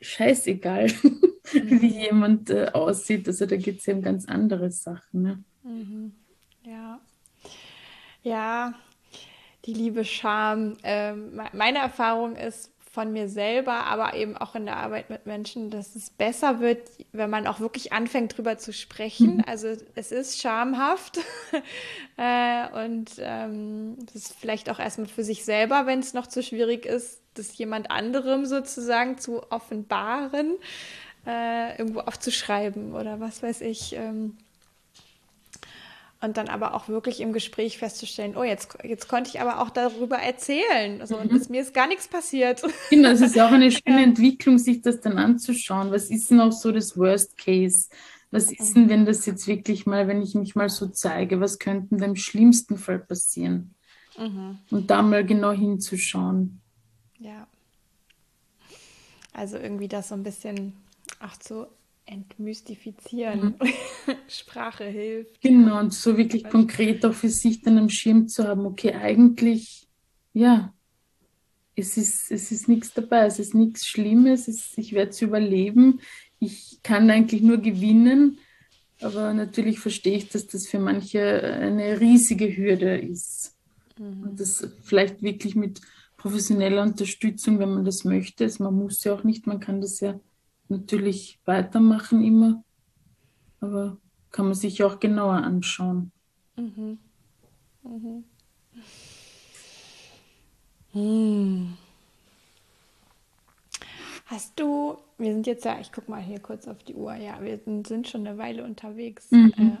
scheißegal, 0.00 0.86
mhm. 1.52 1.82
wie 1.82 2.02
jemand 2.04 2.50
äh, 2.50 2.70
aussieht. 2.72 3.26
Also 3.28 3.46
da 3.46 3.56
geht 3.56 3.80
es 3.80 3.86
ja 3.86 3.94
um 3.94 4.02
ganz 4.02 4.26
andere 4.26 4.70
Sachen. 4.70 5.22
Ne? 5.22 5.44
Mhm. 5.62 6.12
Ja. 6.64 7.00
Ja, 8.22 8.74
die 9.66 9.74
liebe 9.74 10.04
Scham. 10.04 10.76
Ähm, 10.82 11.40
meine 11.52 11.78
Erfahrung 11.78 12.36
ist, 12.36 12.70
von 12.92 13.12
mir 13.12 13.28
selber, 13.28 13.84
aber 13.86 14.14
eben 14.14 14.36
auch 14.36 14.56
in 14.56 14.66
der 14.66 14.76
Arbeit 14.76 15.10
mit 15.10 15.24
Menschen, 15.24 15.70
dass 15.70 15.94
es 15.94 16.10
besser 16.10 16.58
wird, 16.58 16.88
wenn 17.12 17.30
man 17.30 17.46
auch 17.46 17.60
wirklich 17.60 17.92
anfängt, 17.92 18.36
drüber 18.36 18.58
zu 18.58 18.72
sprechen. 18.72 19.36
Mhm. 19.36 19.44
Also 19.46 19.68
es 19.94 20.10
ist 20.10 20.40
schamhaft 20.40 21.18
äh, 22.16 22.84
und 22.84 23.12
ähm, 23.18 23.96
es 24.08 24.16
ist 24.16 24.32
vielleicht 24.36 24.68
auch 24.70 24.80
erstmal 24.80 25.06
für 25.06 25.22
sich 25.22 25.44
selber, 25.44 25.86
wenn 25.86 26.00
es 26.00 26.14
noch 26.14 26.26
zu 26.26 26.42
schwierig 26.42 26.84
ist, 26.84 27.20
das 27.34 27.56
jemand 27.56 27.92
anderem 27.92 28.44
sozusagen 28.44 29.18
zu 29.18 29.50
offenbaren, 29.52 30.56
äh, 31.26 31.78
irgendwo 31.78 32.00
aufzuschreiben 32.00 32.92
oder 32.94 33.20
was 33.20 33.40
weiß 33.40 33.60
ich. 33.60 33.94
Ähm, 33.94 34.36
und 36.20 36.36
dann 36.36 36.48
aber 36.48 36.74
auch 36.74 36.88
wirklich 36.88 37.20
im 37.20 37.32
Gespräch 37.32 37.78
festzustellen, 37.78 38.36
oh, 38.36 38.44
jetzt, 38.44 38.76
jetzt 38.84 39.08
konnte 39.08 39.30
ich 39.30 39.40
aber 39.40 39.60
auch 39.60 39.70
darüber 39.70 40.16
erzählen. 40.16 41.00
Also, 41.00 41.16
mhm. 41.16 41.30
und 41.30 41.50
mir 41.50 41.62
ist 41.62 41.72
gar 41.72 41.86
nichts 41.86 42.08
passiert. 42.08 42.62
Genau, 42.90 43.08
es 43.10 43.22
ist 43.22 43.40
auch 43.40 43.50
eine 43.50 43.70
schöne 43.70 44.02
Entwicklung, 44.02 44.58
sich 44.58 44.82
das 44.82 45.00
dann 45.00 45.16
anzuschauen. 45.16 45.90
Was 45.90 46.10
ist 46.10 46.30
denn 46.30 46.40
auch 46.40 46.52
so 46.52 46.72
das 46.72 46.96
Worst 46.98 47.38
Case? 47.38 47.88
Was 48.30 48.52
ist 48.52 48.74
denn, 48.76 48.88
wenn 48.88 49.06
das 49.06 49.26
jetzt 49.26 49.46
wirklich 49.48 49.86
mal, 49.86 50.06
wenn 50.06 50.22
ich 50.22 50.34
mich 50.34 50.54
mal 50.54 50.68
so 50.68 50.86
zeige, 50.86 51.40
was 51.40 51.58
könnte 51.58 51.96
denn 51.96 52.10
im 52.10 52.16
schlimmsten 52.16 52.76
Fall 52.76 52.98
passieren? 52.98 53.74
Mhm. 54.16 54.58
Und 54.70 54.90
da 54.90 55.02
mal 55.02 55.24
genau 55.24 55.52
hinzuschauen. 55.52 56.60
Ja. 57.18 57.46
Also 59.32 59.56
irgendwie 59.56 59.88
das 59.88 60.08
so 60.08 60.14
ein 60.14 60.22
bisschen 60.22 60.74
auch 61.20 61.36
zu 61.38 61.66
entmystifizieren. 62.10 63.56
Mhm. 63.60 64.14
Sprache 64.28 64.84
hilft. 64.84 65.40
Genau, 65.40 65.78
und 65.78 65.94
so 65.94 66.16
wirklich 66.16 66.44
konkret 66.44 67.04
auch 67.04 67.14
für 67.14 67.28
sich 67.28 67.62
dann 67.62 67.78
am 67.78 67.88
Schirm 67.88 68.28
zu 68.28 68.46
haben, 68.46 68.66
okay, 68.66 68.94
eigentlich, 68.94 69.88
ja, 70.32 70.74
es 71.76 71.96
ist, 71.96 72.30
es 72.30 72.52
ist 72.52 72.68
nichts 72.68 72.92
dabei, 72.92 73.26
es 73.26 73.38
ist 73.38 73.54
nichts 73.54 73.86
Schlimmes, 73.86 74.48
es, 74.48 74.76
ich 74.76 74.92
werde 74.92 75.10
es 75.10 75.22
überleben, 75.22 76.00
ich 76.38 76.80
kann 76.82 77.10
eigentlich 77.10 77.42
nur 77.42 77.58
gewinnen, 77.58 78.38
aber 79.00 79.32
natürlich 79.32 79.78
verstehe 79.78 80.16
ich, 80.16 80.28
dass 80.28 80.46
das 80.46 80.66
für 80.66 80.78
manche 80.78 81.42
eine 81.42 82.00
riesige 82.00 82.54
Hürde 82.54 82.98
ist. 82.98 83.56
Mhm. 83.98 84.22
Und 84.22 84.40
das 84.40 84.68
vielleicht 84.82 85.22
wirklich 85.22 85.54
mit 85.54 85.80
professioneller 86.16 86.82
Unterstützung, 86.82 87.58
wenn 87.60 87.72
man 87.72 87.84
das 87.84 88.04
möchte. 88.04 88.44
Also 88.44 88.64
man 88.64 88.74
muss 88.74 89.02
ja 89.04 89.14
auch 89.14 89.24
nicht, 89.24 89.46
man 89.46 89.60
kann 89.60 89.80
das 89.80 90.00
ja 90.00 90.20
natürlich 90.70 91.40
weitermachen 91.44 92.22
immer, 92.22 92.64
aber 93.60 93.98
kann 94.30 94.46
man 94.46 94.54
sich 94.54 94.82
auch 94.82 95.00
genauer 95.00 95.34
anschauen. 95.34 96.12
Mhm. 96.56 96.98
Mhm. 97.82 98.24
Hm. 100.92 101.76
Hast 104.26 104.60
du, 104.60 104.98
wir 105.18 105.32
sind 105.32 105.46
jetzt 105.46 105.64
ja, 105.64 105.80
ich 105.80 105.90
gucke 105.90 106.10
mal 106.10 106.22
hier 106.22 106.38
kurz 106.38 106.68
auf 106.68 106.82
die 106.84 106.94
Uhr, 106.94 107.14
ja, 107.14 107.42
wir 107.42 107.58
sind, 107.58 107.86
sind 107.86 108.08
schon 108.08 108.26
eine 108.26 108.38
Weile 108.38 108.64
unterwegs. 108.64 109.30
Mhm. 109.30 109.52
Äh, 109.56 109.76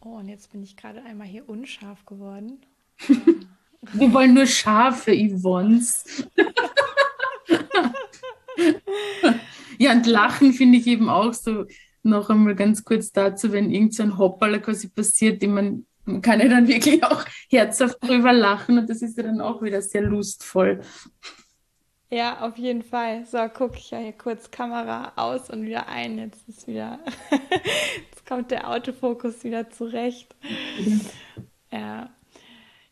oh, 0.00 0.18
und 0.18 0.28
jetzt 0.28 0.52
bin 0.52 0.62
ich 0.62 0.76
gerade 0.76 1.02
einmal 1.02 1.26
hier 1.26 1.48
unscharf 1.48 2.06
geworden. 2.06 2.60
wir 3.92 4.12
wollen 4.12 4.34
nur 4.34 4.46
scharfe 4.46 5.12
Yvonnes. 5.12 6.24
ja, 9.78 9.92
und 9.92 10.06
Lachen 10.06 10.52
finde 10.52 10.78
ich 10.78 10.86
eben 10.86 11.08
auch 11.08 11.32
so, 11.32 11.64
noch 12.02 12.30
einmal 12.30 12.54
ganz 12.54 12.84
kurz 12.84 13.12
dazu, 13.12 13.52
wenn 13.52 13.70
irgend 13.70 13.94
so 13.94 14.02
ein 14.02 14.18
Hopperler 14.18 14.60
quasi 14.60 14.88
passiert, 14.88 15.42
den 15.42 15.54
man 15.54 15.86
man 16.08 16.22
kann 16.22 16.40
ja 16.40 16.48
dann 16.48 16.66
wirklich 16.66 17.04
auch 17.04 17.24
herzhaft 17.50 18.02
drüber 18.02 18.32
lachen 18.32 18.78
und 18.78 18.88
das 18.88 19.02
ist 19.02 19.16
ja 19.16 19.24
dann 19.24 19.40
auch 19.40 19.62
wieder 19.62 19.82
sehr 19.82 20.02
lustvoll. 20.02 20.80
Ja, 22.10 22.40
auf 22.40 22.56
jeden 22.56 22.82
Fall. 22.82 23.26
So, 23.26 23.38
gucke 23.48 23.76
ich 23.76 23.90
ja 23.90 23.98
hier 23.98 24.14
kurz 24.14 24.50
Kamera 24.50 25.12
aus 25.16 25.50
und 25.50 25.64
wieder 25.66 25.88
ein. 25.88 26.18
Jetzt 26.18 26.48
ist 26.48 26.66
wieder, 26.66 26.98
jetzt 27.30 28.26
kommt 28.26 28.50
der 28.50 28.70
Autofokus 28.70 29.44
wieder 29.44 29.68
zurecht. 29.68 30.34
Ja. 31.70 31.78
Ja, 31.78 32.10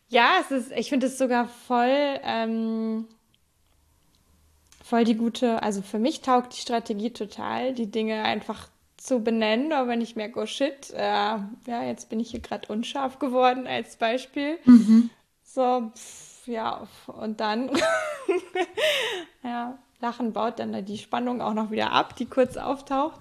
ja 0.07 0.29
es 0.41 0.51
ist, 0.51 0.71
ich 0.73 0.89
finde 0.89 1.07
es 1.07 1.17
sogar 1.17 1.47
voll, 1.47 2.19
ähm, 2.23 3.07
voll 4.87 5.03
die 5.03 5.15
gute, 5.15 5.61
also 5.63 5.81
für 5.81 5.99
mich 5.99 6.21
taugt 6.21 6.55
die 6.55 6.61
Strategie 6.61 7.11
total, 7.11 7.73
die 7.73 7.91
Dinge 7.91 8.23
einfach 8.23 8.69
zu 8.95 9.19
benennen, 9.19 9.73
aber 9.73 9.89
wenn 9.89 10.01
ich 10.01 10.15
merke, 10.15 10.39
oh 10.39 10.45
shit, 10.45 10.91
äh, 10.93 11.01
ja, 11.01 11.83
jetzt 11.85 12.09
bin 12.09 12.19
ich 12.19 12.31
hier 12.31 12.39
gerade 12.39 12.71
unscharf 12.71 13.19
geworden 13.19 13.67
als 13.67 13.97
Beispiel. 13.97 14.57
Mhm. 14.63 15.09
So, 15.43 15.91
pff, 15.93 16.47
ja, 16.47 16.87
und 17.07 17.41
dann, 17.41 17.69
ja, 19.43 19.77
Lachen 19.99 20.31
baut 20.31 20.59
dann 20.59 20.85
die 20.85 20.97
Spannung 20.97 21.41
auch 21.41 21.53
noch 21.53 21.69
wieder 21.69 21.91
ab, 21.91 22.15
die 22.15 22.25
kurz 22.25 22.55
auftaucht. 22.55 23.19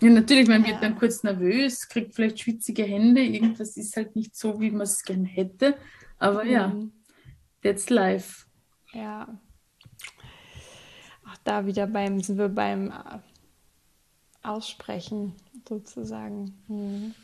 Ja, 0.00 0.10
natürlich, 0.10 0.46
man 0.46 0.64
wird 0.64 0.82
dann 0.82 0.98
kurz 0.98 1.22
nervös, 1.24 1.88
kriegt 1.88 2.14
vielleicht 2.14 2.38
schwitzige 2.40 2.84
Hände, 2.84 3.22
irgendwas 3.22 3.76
ist 3.76 3.96
halt 3.96 4.14
nicht 4.14 4.36
so, 4.36 4.60
wie 4.60 4.70
man 4.70 4.82
es 4.82 5.02
gerne 5.02 5.26
hätte. 5.26 5.76
Aber 6.18 6.44
mhm. 6.44 6.50
ja, 6.50 6.72
that's 7.62 7.90
life. 7.90 8.46
Ja. 8.92 9.26
Da 11.46 11.64
wieder 11.64 11.86
beim, 11.86 12.20
sind 12.20 12.38
wir 12.38 12.48
beim 12.48 12.92
aussprechen, 14.42 15.32
sozusagen. 15.68 16.58
Hm. 16.66 17.14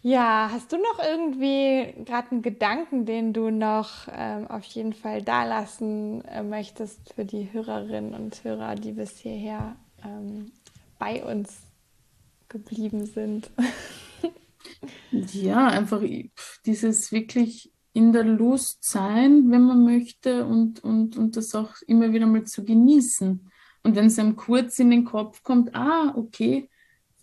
Ja, 0.00 0.48
hast 0.50 0.72
du 0.72 0.78
noch 0.78 0.98
irgendwie 0.98 1.92
gerade 2.06 2.30
einen 2.30 2.40
Gedanken, 2.40 3.04
den 3.04 3.34
du 3.34 3.50
noch 3.50 4.08
ähm, 4.10 4.46
auf 4.46 4.64
jeden 4.64 4.94
Fall 4.94 5.20
dalassen 5.20 6.24
äh, 6.24 6.42
möchtest 6.42 7.12
für 7.12 7.26
die 7.26 7.52
Hörerinnen 7.52 8.14
und 8.14 8.42
Hörer, 8.44 8.76
die 8.76 8.92
bis 8.92 9.18
hierher 9.18 9.76
ähm, 10.02 10.50
bei 10.98 11.22
uns 11.22 11.58
geblieben 12.48 13.04
sind? 13.04 13.50
ja, 15.10 15.66
einfach 15.66 16.00
dieses 16.64 17.12
wirklich 17.12 17.70
in 17.92 18.12
der 18.12 18.24
Lust 18.24 18.84
sein, 18.84 19.50
wenn 19.50 19.62
man 19.62 19.84
möchte 19.84 20.44
und, 20.44 20.82
und, 20.84 21.16
und 21.16 21.36
das 21.36 21.54
auch 21.54 21.74
immer 21.86 22.12
wieder 22.12 22.26
mal 22.26 22.44
zu 22.44 22.64
genießen. 22.64 23.50
Und 23.82 23.96
wenn 23.96 24.06
es 24.06 24.18
einem 24.18 24.36
kurz 24.36 24.78
in 24.78 24.90
den 24.90 25.04
Kopf 25.04 25.42
kommt, 25.42 25.74
ah, 25.74 26.12
okay, 26.16 26.68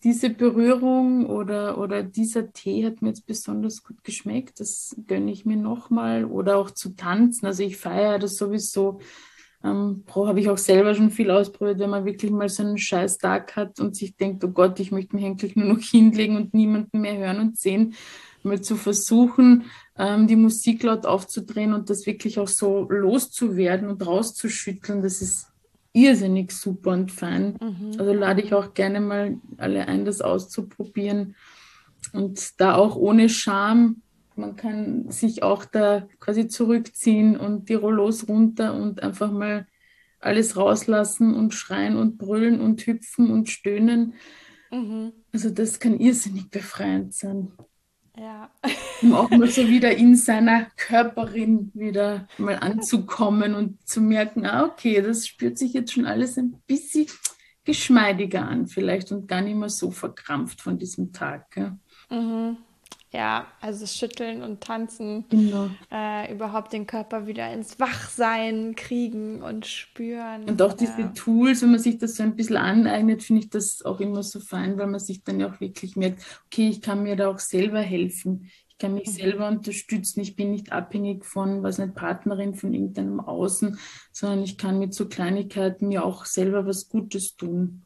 diese 0.04 0.30
Berührung 0.30 1.26
oder, 1.26 1.78
oder 1.78 2.04
dieser 2.04 2.52
Tee 2.52 2.86
hat 2.86 3.02
mir 3.02 3.10
jetzt 3.10 3.26
besonders 3.26 3.84
gut 3.84 4.04
geschmeckt, 4.04 4.60
das 4.60 4.96
gönne 5.08 5.32
ich 5.32 5.46
mir 5.46 5.58
nochmal. 5.58 6.26
Oder 6.26 6.58
auch 6.58 6.72
zu 6.72 6.96
tanzen. 6.96 7.46
Also 7.46 7.64
ich 7.64 7.78
feiere 7.78 8.20
das 8.20 8.38
sowieso. 8.38 9.00
Ähm, 9.64 10.04
habe 10.16 10.40
ich 10.40 10.50
auch 10.50 10.58
selber 10.58 10.94
schon 10.94 11.10
viel 11.10 11.32
ausprobiert, 11.32 11.80
wenn 11.80 11.90
man 11.90 12.06
wirklich 12.06 12.32
mal 12.32 12.48
so 12.48 12.62
einen 12.62 12.78
scheiß 12.78 13.18
Tag 13.18 13.56
hat 13.56 13.80
und 13.80 13.96
sich 13.96 14.16
denkt, 14.16 14.44
oh 14.44 14.50
Gott, 14.50 14.80
ich 14.80 14.92
möchte 14.92 15.16
mich 15.16 15.26
eigentlich 15.26 15.56
nur 15.56 15.66
noch 15.74 15.80
hinlegen 15.82 16.36
und 16.36 16.54
niemanden 16.54 17.02
mehr 17.02 17.18
hören 17.18 17.40
und 17.40 17.58
sehen, 17.58 17.96
mal 18.44 18.62
zu 18.62 18.76
versuchen, 18.76 19.66
ähm, 19.98 20.28
die 20.28 20.36
Musik 20.36 20.84
laut 20.84 21.06
aufzudrehen 21.06 21.74
und 21.74 21.90
das 21.90 22.06
wirklich 22.06 22.40
auch 22.40 22.48
so 22.48 22.88
loszuwerden 22.90 23.90
und 23.90 24.06
rauszuschütteln, 24.06 25.02
das 25.02 25.22
ist 25.22 25.48
irrsinnig 25.94 26.52
super 26.52 26.92
und 26.92 27.12
fein. 27.12 27.58
Mhm. 27.60 27.96
Also 27.98 28.14
lade 28.14 28.42
ich 28.42 28.54
auch 28.54 28.74
gerne 28.74 29.00
mal 29.00 29.38
alle 29.58 29.88
ein, 29.88 30.06
das 30.06 30.22
auszuprobieren. 30.22 31.36
Und 32.14 32.60
da 32.60 32.76
auch 32.76 32.96
ohne 32.96 33.30
Scham. 33.30 34.02
Man 34.36 34.56
kann 34.56 35.10
sich 35.10 35.42
auch 35.42 35.66
da 35.66 36.08
quasi 36.20 36.48
zurückziehen 36.48 37.38
und 37.38 37.70
die 37.70 37.74
Rollos 37.74 38.28
runter 38.28 38.76
und 38.76 39.02
einfach 39.02 39.32
mal 39.32 39.66
alles 40.20 40.58
rauslassen 40.58 41.34
und 41.34 41.54
schreien 41.56 41.98
und 41.98 42.20
brüllen 42.20 42.62
und 42.62 42.86
hüpfen 42.86 43.32
und 43.32 43.50
stöhnen. 43.50 44.14
Mhm. 44.72 45.14
Also 45.34 45.50
das 45.50 45.80
kann 45.80 46.00
irrsinnig 46.00 46.50
befreiend 46.52 47.14
sein. 47.14 47.52
Ja. 48.20 48.50
um 49.02 49.14
auch 49.14 49.30
mal 49.30 49.48
so 49.48 49.68
wieder 49.68 49.96
in 49.96 50.16
seiner 50.16 50.68
Körperin 50.76 51.72
wieder 51.74 52.28
mal 52.38 52.56
anzukommen 52.56 53.54
und 53.54 53.88
zu 53.88 54.02
merken, 54.02 54.46
ah, 54.46 54.66
okay, 54.66 55.02
das 55.02 55.28
spürt 55.28 55.58
sich 55.58 55.74
jetzt 55.74 55.94
schon 55.94 56.06
alles 56.06 56.38
ein 56.38 56.62
bisschen 56.66 57.08
geschmeidiger 57.64 58.48
an 58.48 58.68
vielleicht 58.68 59.12
und 59.12 59.28
gar 59.28 59.42
nicht 59.42 59.56
mehr 59.56 59.70
so 59.70 59.92
verkrampft 59.92 60.62
von 60.62 60.80
diesem 60.80 61.12
Tag. 61.12 61.56
Ja. 61.58 61.78
Mhm. 62.10 62.58
Ja, 63.14 63.48
also 63.62 63.86
Schütteln 63.86 64.42
und 64.42 64.60
Tanzen, 64.62 65.24
genau. 65.30 65.70
äh, 65.90 66.32
überhaupt 66.32 66.74
den 66.74 66.86
Körper 66.86 67.26
wieder 67.26 67.52
ins 67.54 67.80
Wachsein 67.80 68.76
kriegen 68.76 69.42
und 69.42 69.66
spüren. 69.66 70.44
Und 70.44 70.62
auch 70.62 70.74
diese 70.74 71.00
ja. 71.00 71.08
Tools, 71.16 71.62
wenn 71.62 71.72
man 71.72 71.80
sich 71.80 71.98
das 71.98 72.16
so 72.16 72.24
ein 72.24 72.36
bisschen 72.36 72.58
aneignet, 72.58 73.24
finde 73.24 73.44
ich 73.44 73.50
das 73.50 73.84
auch 73.86 74.02
immer 74.02 74.24
so 74.24 74.42
fein, 74.42 74.78
weil 74.78 74.88
man 74.88 75.00
sich 75.00 75.24
dann 75.24 75.40
ja 75.40 75.50
auch 75.50 75.62
wirklich 75.62 75.96
merkt, 75.96 76.22
okay, 76.48 76.68
ich 76.68 76.82
kann 76.82 77.04
mir 77.04 77.16
da 77.16 77.30
auch 77.30 77.40
selber 77.40 77.80
helfen. 77.80 78.50
Ich 78.68 78.78
kann 78.78 78.94
mich 78.94 79.08
mhm. 79.08 79.12
selber 79.12 79.48
unterstützen. 79.48 80.20
Ich 80.20 80.36
bin 80.36 80.52
nicht 80.52 80.74
abhängig 80.74 81.24
von, 81.24 81.64
was 81.64 81.80
eine 81.80 81.94
Partnerin 81.94 82.56
von 82.56 82.74
irgendeinem 82.74 83.22
Außen, 83.22 83.80
sondern 84.12 84.44
ich 84.44 84.58
kann 84.58 84.80
mit 84.80 84.94
so 84.94 85.08
Kleinigkeiten 85.08 85.88
mir 85.88 86.04
auch 86.04 86.26
selber 86.26 86.66
was 86.66 86.90
Gutes 86.90 87.38
tun. 87.38 87.86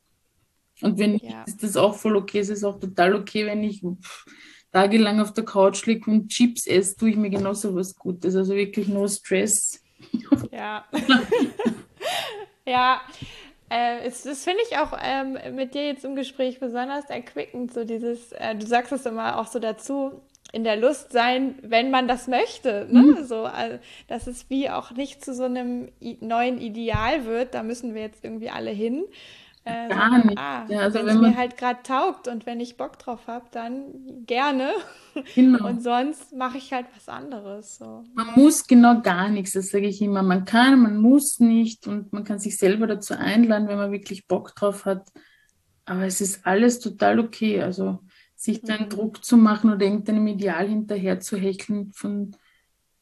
Und 0.82 0.98
wenn 0.98 1.18
ja. 1.18 1.44
ist 1.44 1.62
das 1.62 1.78
auch 1.78 1.94
voll 1.94 2.16
okay. 2.16 2.40
Es 2.40 2.50
ist 2.50 2.64
auch 2.64 2.80
total 2.80 3.14
okay, 3.14 3.46
wenn 3.46 3.64
ich 3.64 3.82
pff, 3.82 4.26
tagelang 4.72 5.20
auf 5.20 5.34
der 5.34 5.46
Couch 5.46 5.86
liege 5.86 6.10
und 6.10 6.30
Chips 6.30 6.68
esse, 6.68 6.96
tue 6.96 7.12
ich 7.12 7.16
mir 7.18 7.30
genauso 7.30 7.76
was 7.76 7.96
Gutes. 7.96 8.36
Also 8.36 8.56
wirklich 8.56 8.88
no 8.88 9.08
stress. 9.08 9.80
Ja. 10.52 10.86
ja. 12.66 13.02
Äh, 13.70 14.04
das, 14.06 14.24
das 14.24 14.44
finde 14.44 14.62
ich 14.68 14.78
auch 14.78 14.98
ähm, 15.02 15.38
mit 15.56 15.76
dir 15.76 15.86
jetzt 15.86 16.04
im 16.04 16.16
Gespräch 16.16 16.60
besonders 16.60 17.06
erquickend, 17.10 17.72
so 17.74 17.86
dieses, 17.86 18.32
äh, 18.34 18.56
du 18.56 18.66
sagst 18.66 18.92
es 18.92 19.06
immer 19.06 19.40
auch 19.40 19.48
so 19.48 19.60
dazu, 19.60 20.22
in 20.52 20.64
der 20.64 20.76
Lust 20.76 21.12
sein, 21.12 21.56
wenn 21.62 21.92
man 21.92 22.08
das 22.08 22.28
möchte. 22.28 22.88
Ne? 22.90 23.02
Mhm. 23.02 23.24
So, 23.24 23.44
also, 23.46 23.80
dass 24.08 24.28
es 24.28 24.50
wie 24.50 24.70
auch 24.70 24.92
nicht 24.92 25.24
zu 25.24 25.34
so 25.34 25.44
einem 25.44 25.90
neuen 26.20 26.60
Ideal 26.60 27.26
wird, 27.26 27.54
da 27.54 27.64
müssen 27.64 27.96
wir 27.96 28.02
jetzt 28.02 28.24
irgendwie 28.24 28.50
alle 28.50 28.72
hin, 28.72 29.06
äh, 29.64 29.89
Gar 29.89 30.26
nicht. 30.26 30.38
Ah, 30.38 30.66
ja, 30.70 30.80
also 30.80 30.99
wenn 30.99 31.07
es 31.07 31.22
mir 31.22 31.38
halt 31.38 31.55
gerade 31.55 31.84
taugt 31.84 32.28
und 32.28 32.47
wenn 32.47 32.59
ich 32.59 32.78
Bock 32.78 32.97
drauf 32.97 33.28
habe, 33.28 33.45
dann 33.51 34.26
gerne. 34.26 34.72
Genau. 35.36 35.68
Und 35.68 35.84
sonst 35.84 36.34
mache 36.34 36.57
ich 36.57 36.72
halt 36.74 36.88
was 36.95 37.09
anderes. 37.09 37.78
So. 37.78 38.03
Man 38.14 38.28
muss 38.36 38.66
genau 38.66 39.01
gar 39.01 39.30
nichts, 39.30 39.53
das 39.53 39.70
sage 39.70 39.88
ich 39.88 40.01
immer. 40.01 40.24
Man 40.24 40.45
kann, 40.45 40.82
man 40.82 40.97
muss 40.97 41.39
nicht 41.39 41.86
und 41.86 42.14
man 42.14 42.24
kann 42.24 42.39
sich 42.39 42.57
selber 42.57 42.88
dazu 42.88 43.14
einladen, 43.14 43.68
wenn 43.68 43.78
man 43.78 43.91
wirklich 43.91 44.26
Bock 44.28 44.55
drauf 44.55 44.86
hat. 44.86 45.07
Aber 45.86 46.05
es 46.05 46.22
ist 46.22 46.45
alles 46.45 46.80
total 46.80 47.20
okay. 47.20 47.62
Also 47.62 47.99
sich 48.36 48.62
da 48.62 48.76
einen 48.76 48.86
mhm. 48.86 48.89
Druck 48.89 49.24
zu 49.24 49.38
machen 49.38 49.72
oder 49.72 49.86
irgendeinem 49.86 50.26
Ideal 50.28 50.68
hinterher 50.68 51.20
zu 51.20 51.38
hecheln, 51.38 51.91
von 51.93 52.36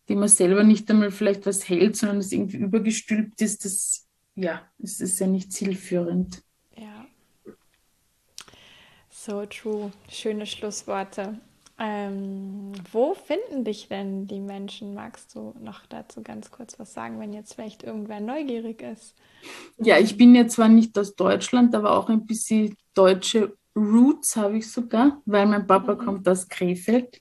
dem 0.10 0.20
man 0.20 0.28
selber 0.28 0.64
nicht 0.64 0.89
einmal 0.89 1.12
vielleicht 1.12 1.45
was 1.45 1.70
hält, 1.70 1.95
sondern 1.95 2.18
das 2.18 2.32
irgendwie 2.32 2.57
übergestülpt 2.57 3.39
ist, 3.41 3.64
das 3.64 4.07
ja, 4.36 4.62
es 4.82 4.99
ist 4.99 5.20
ja 5.20 5.28
nicht 5.28 5.53
zielführend. 5.53 6.41
So 9.26 9.46
true. 9.46 9.92
Schöne 10.10 10.46
Schlussworte. 10.46 11.40
Ähm, 11.78 12.72
wo 12.94 13.16
finden 13.16 13.66
dich 13.66 13.90
denn 13.90 14.28
die 14.28 14.40
Menschen? 14.40 14.94
Magst 14.94 15.36
du 15.36 15.54
noch 15.62 15.86
dazu 15.88 16.22
ganz 16.24 16.52
kurz 16.52 16.80
was 16.80 16.94
sagen, 16.94 17.20
wenn 17.20 17.34
jetzt 17.34 17.56
vielleicht 17.56 17.84
irgendwer 17.84 18.22
neugierig 18.22 18.82
ist? 18.82 19.16
Ja, 19.78 19.98
ich 19.98 20.16
bin 20.16 20.36
ja 20.36 20.48
zwar 20.48 20.70
nicht 20.70 20.98
aus 20.98 21.16
Deutschland, 21.16 21.76
aber 21.76 21.98
auch 21.98 22.08
ein 22.08 22.26
bisschen 22.26 22.78
deutsche 22.94 23.58
Roots 23.76 24.38
habe 24.38 24.58
ich 24.58 24.72
sogar, 24.72 25.22
weil 25.26 25.48
mein 25.48 25.68
Papa 25.68 25.96
mhm. 25.96 25.98
kommt 25.98 26.30
aus 26.30 26.48
Krefeld. 26.48 27.20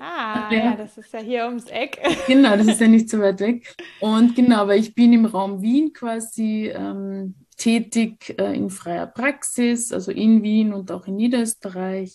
Ah, 0.00 0.48
ja. 0.52 0.58
ja. 0.58 0.76
das 0.76 0.98
ist 0.98 1.12
ja 1.12 1.20
hier 1.20 1.46
ums 1.46 1.66
Eck. 1.66 2.00
Genau, 2.26 2.56
das 2.56 2.66
ist 2.66 2.80
ja 2.80 2.88
nicht 2.88 3.08
so 3.08 3.20
weit 3.20 3.38
weg. 3.38 3.76
Und 4.00 4.34
genau, 4.34 4.62
aber 4.62 4.74
ich 4.74 4.92
bin 4.92 5.12
im 5.12 5.24
Raum 5.24 5.62
Wien 5.62 5.92
quasi 5.92 6.72
ähm, 6.74 7.36
tätig 7.58 8.36
äh, 8.38 8.56
in 8.56 8.70
freier 8.70 9.06
Praxis, 9.06 9.92
also 9.92 10.10
in 10.10 10.42
Wien 10.42 10.72
und 10.72 10.90
auch 10.90 11.06
in 11.06 11.16
Niederösterreich. 11.16 12.14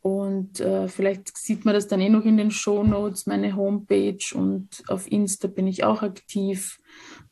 Und 0.00 0.58
äh, 0.58 0.88
vielleicht 0.88 1.36
sieht 1.36 1.64
man 1.64 1.74
das 1.74 1.86
dann 1.86 2.00
eh 2.00 2.08
noch 2.08 2.24
in 2.24 2.36
den 2.36 2.50
Show 2.50 2.82
Notes, 2.82 3.26
meine 3.26 3.54
Homepage 3.54 4.18
und 4.34 4.68
auf 4.88 5.10
Insta 5.10 5.46
bin 5.46 5.68
ich 5.68 5.84
auch 5.84 6.02
aktiv. 6.02 6.80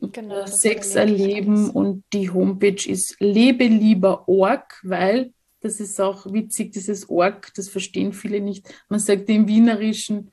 Genau, 0.01 0.47
Sex 0.47 0.95
erleben 0.95 1.70
und 1.70 2.05
die 2.12 2.31
Homepage 2.31 2.89
ist 2.89 3.16
lebelieber.org, 3.18 4.81
weil 4.85 5.33
das 5.61 5.81
ist 5.81 6.01
auch 6.01 6.33
witzig, 6.33 6.72
dieses 6.72 7.11
Org, 7.11 7.53
das 7.55 7.68
verstehen 7.68 8.12
viele 8.12 8.41
nicht. 8.41 8.66
Man 8.89 9.01
sagt 9.01 9.28
im 9.28 9.47
Wienerischen, 9.47 10.31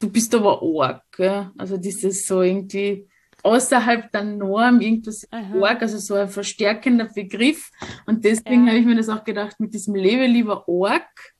du 0.00 0.10
bist 0.10 0.34
aber 0.34 0.62
Org. 0.62 1.02
Gell? 1.16 1.50
Also 1.56 1.76
dieses 1.76 2.26
so 2.26 2.42
irgendwie 2.42 3.08
außerhalb 3.46 4.10
der 4.10 4.24
Norm, 4.24 4.80
irgendwas 4.80 5.26
Aha. 5.30 5.54
Org, 5.54 5.82
also 5.82 5.98
so 5.98 6.14
ein 6.14 6.28
verstärkender 6.28 7.04
Begriff. 7.06 7.70
Und 8.04 8.24
deswegen 8.24 8.66
ja. 8.66 8.72
habe 8.72 8.80
ich 8.80 8.86
mir 8.86 8.96
das 8.96 9.08
auch 9.08 9.22
gedacht, 9.22 9.60
mit 9.60 9.72
diesem 9.72 9.94
Lebe 9.94 10.26
lieber 10.26 10.68
Org 10.68 11.34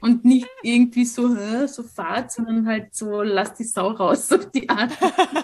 und 0.00 0.24
nicht 0.24 0.48
irgendwie 0.62 1.04
so, 1.04 1.34
so 1.66 1.82
fad, 1.82 2.30
sondern 2.30 2.66
halt 2.66 2.94
so, 2.94 3.22
lass 3.22 3.54
die 3.54 3.64
Sau 3.64 3.90
raus 3.90 4.30
auf 4.32 4.50
die 4.52 4.68
Art 4.68 4.92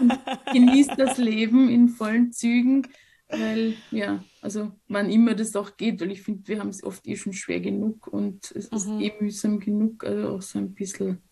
und 0.01 0.19
genieß 0.53 0.89
das 0.97 1.19
Leben 1.19 1.69
in 1.69 1.89
vollen 1.89 2.33
Zügen, 2.33 2.87
weil 3.29 3.75
ja, 3.91 4.23
also 4.41 4.73
wann 4.87 5.11
immer 5.11 5.35
das 5.35 5.55
auch 5.57 5.77
geht, 5.77 6.01
weil 6.01 6.13
ich 6.13 6.23
finde, 6.23 6.47
wir 6.47 6.61
haben 6.61 6.71
es 6.71 6.85
oft 6.85 7.07
eh 7.09 7.17
schon 7.17 7.33
schwer 7.33 7.61
genug 7.61 8.07
und 8.07 8.53
es 8.53 8.71
mhm. 8.71 8.77
ist 8.77 8.89
eh 8.89 9.13
mühsam 9.21 9.59
genug, 9.59 10.05
also 10.05 10.29
auch 10.29 10.43
so 10.43 10.59
ein 10.59 10.75
bisschen 10.75 11.23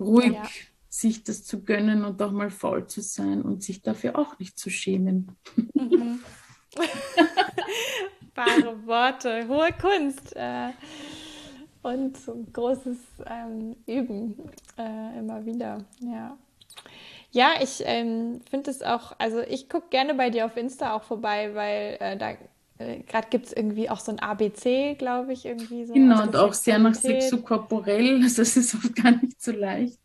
ruhig 0.00 0.32
ja. 0.32 0.48
Sich 0.88 1.24
das 1.24 1.44
zu 1.44 1.62
gönnen 1.62 2.04
und 2.04 2.20
auch 2.22 2.32
mal 2.32 2.50
faul 2.50 2.86
zu 2.86 3.00
sein 3.00 3.42
und 3.42 3.62
sich 3.62 3.82
dafür 3.82 4.18
auch 4.18 4.38
nicht 4.38 4.58
zu 4.58 4.70
schämen. 4.70 5.36
Mhm. 5.74 6.20
Wahre 8.34 8.86
Worte, 8.86 9.48
hohe 9.48 9.72
Kunst. 9.72 10.34
Äh 10.36 10.70
und 11.86 12.18
großes 12.52 12.98
ähm, 13.26 13.76
Üben 13.86 14.34
äh, 14.76 15.18
immer 15.18 15.46
wieder. 15.46 15.84
Ja, 16.00 16.36
ja 17.30 17.50
ich 17.62 17.82
ähm, 17.84 18.40
finde 18.50 18.70
es 18.72 18.82
auch, 18.82 19.12
also 19.18 19.40
ich 19.40 19.68
gucke 19.68 19.86
gerne 19.90 20.14
bei 20.14 20.30
dir 20.30 20.46
auf 20.46 20.56
Insta 20.56 20.94
auch 20.94 21.04
vorbei, 21.04 21.54
weil 21.54 21.96
äh, 22.00 22.16
da 22.16 22.30
äh, 22.78 23.02
gerade 23.02 23.28
gibt 23.30 23.46
es 23.46 23.52
irgendwie 23.52 23.88
auch 23.88 24.00
so 24.00 24.10
ein 24.10 24.18
ABC, 24.18 24.96
glaube 24.96 25.32
ich, 25.32 25.46
irgendwie 25.46 25.84
so. 25.86 25.94
Genau, 25.94 26.22
und 26.22 26.34
auch 26.34 26.52
sehr 26.52 26.78
nach 26.78 26.94
sexokorporell, 26.94 28.16
also 28.22 28.42
das 28.42 28.56
ist 28.56 28.74
oft 28.74 28.96
gar 28.96 29.12
nicht 29.12 29.40
so 29.40 29.52
leicht. 29.52 30.00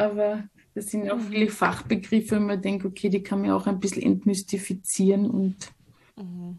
Aber 0.00 0.44
das 0.74 0.86
sind 0.86 1.04
ja 1.04 1.14
auch 1.14 1.20
viele 1.20 1.48
Fachbegriffe, 1.48 2.36
und 2.36 2.46
man 2.46 2.62
denkt, 2.62 2.84
okay, 2.84 3.08
die 3.08 3.22
kann 3.22 3.42
man 3.42 3.50
auch 3.50 3.66
ein 3.66 3.80
bisschen 3.80 4.02
entmystifizieren 4.02 5.28
und 5.28 5.56
mhm 6.16 6.58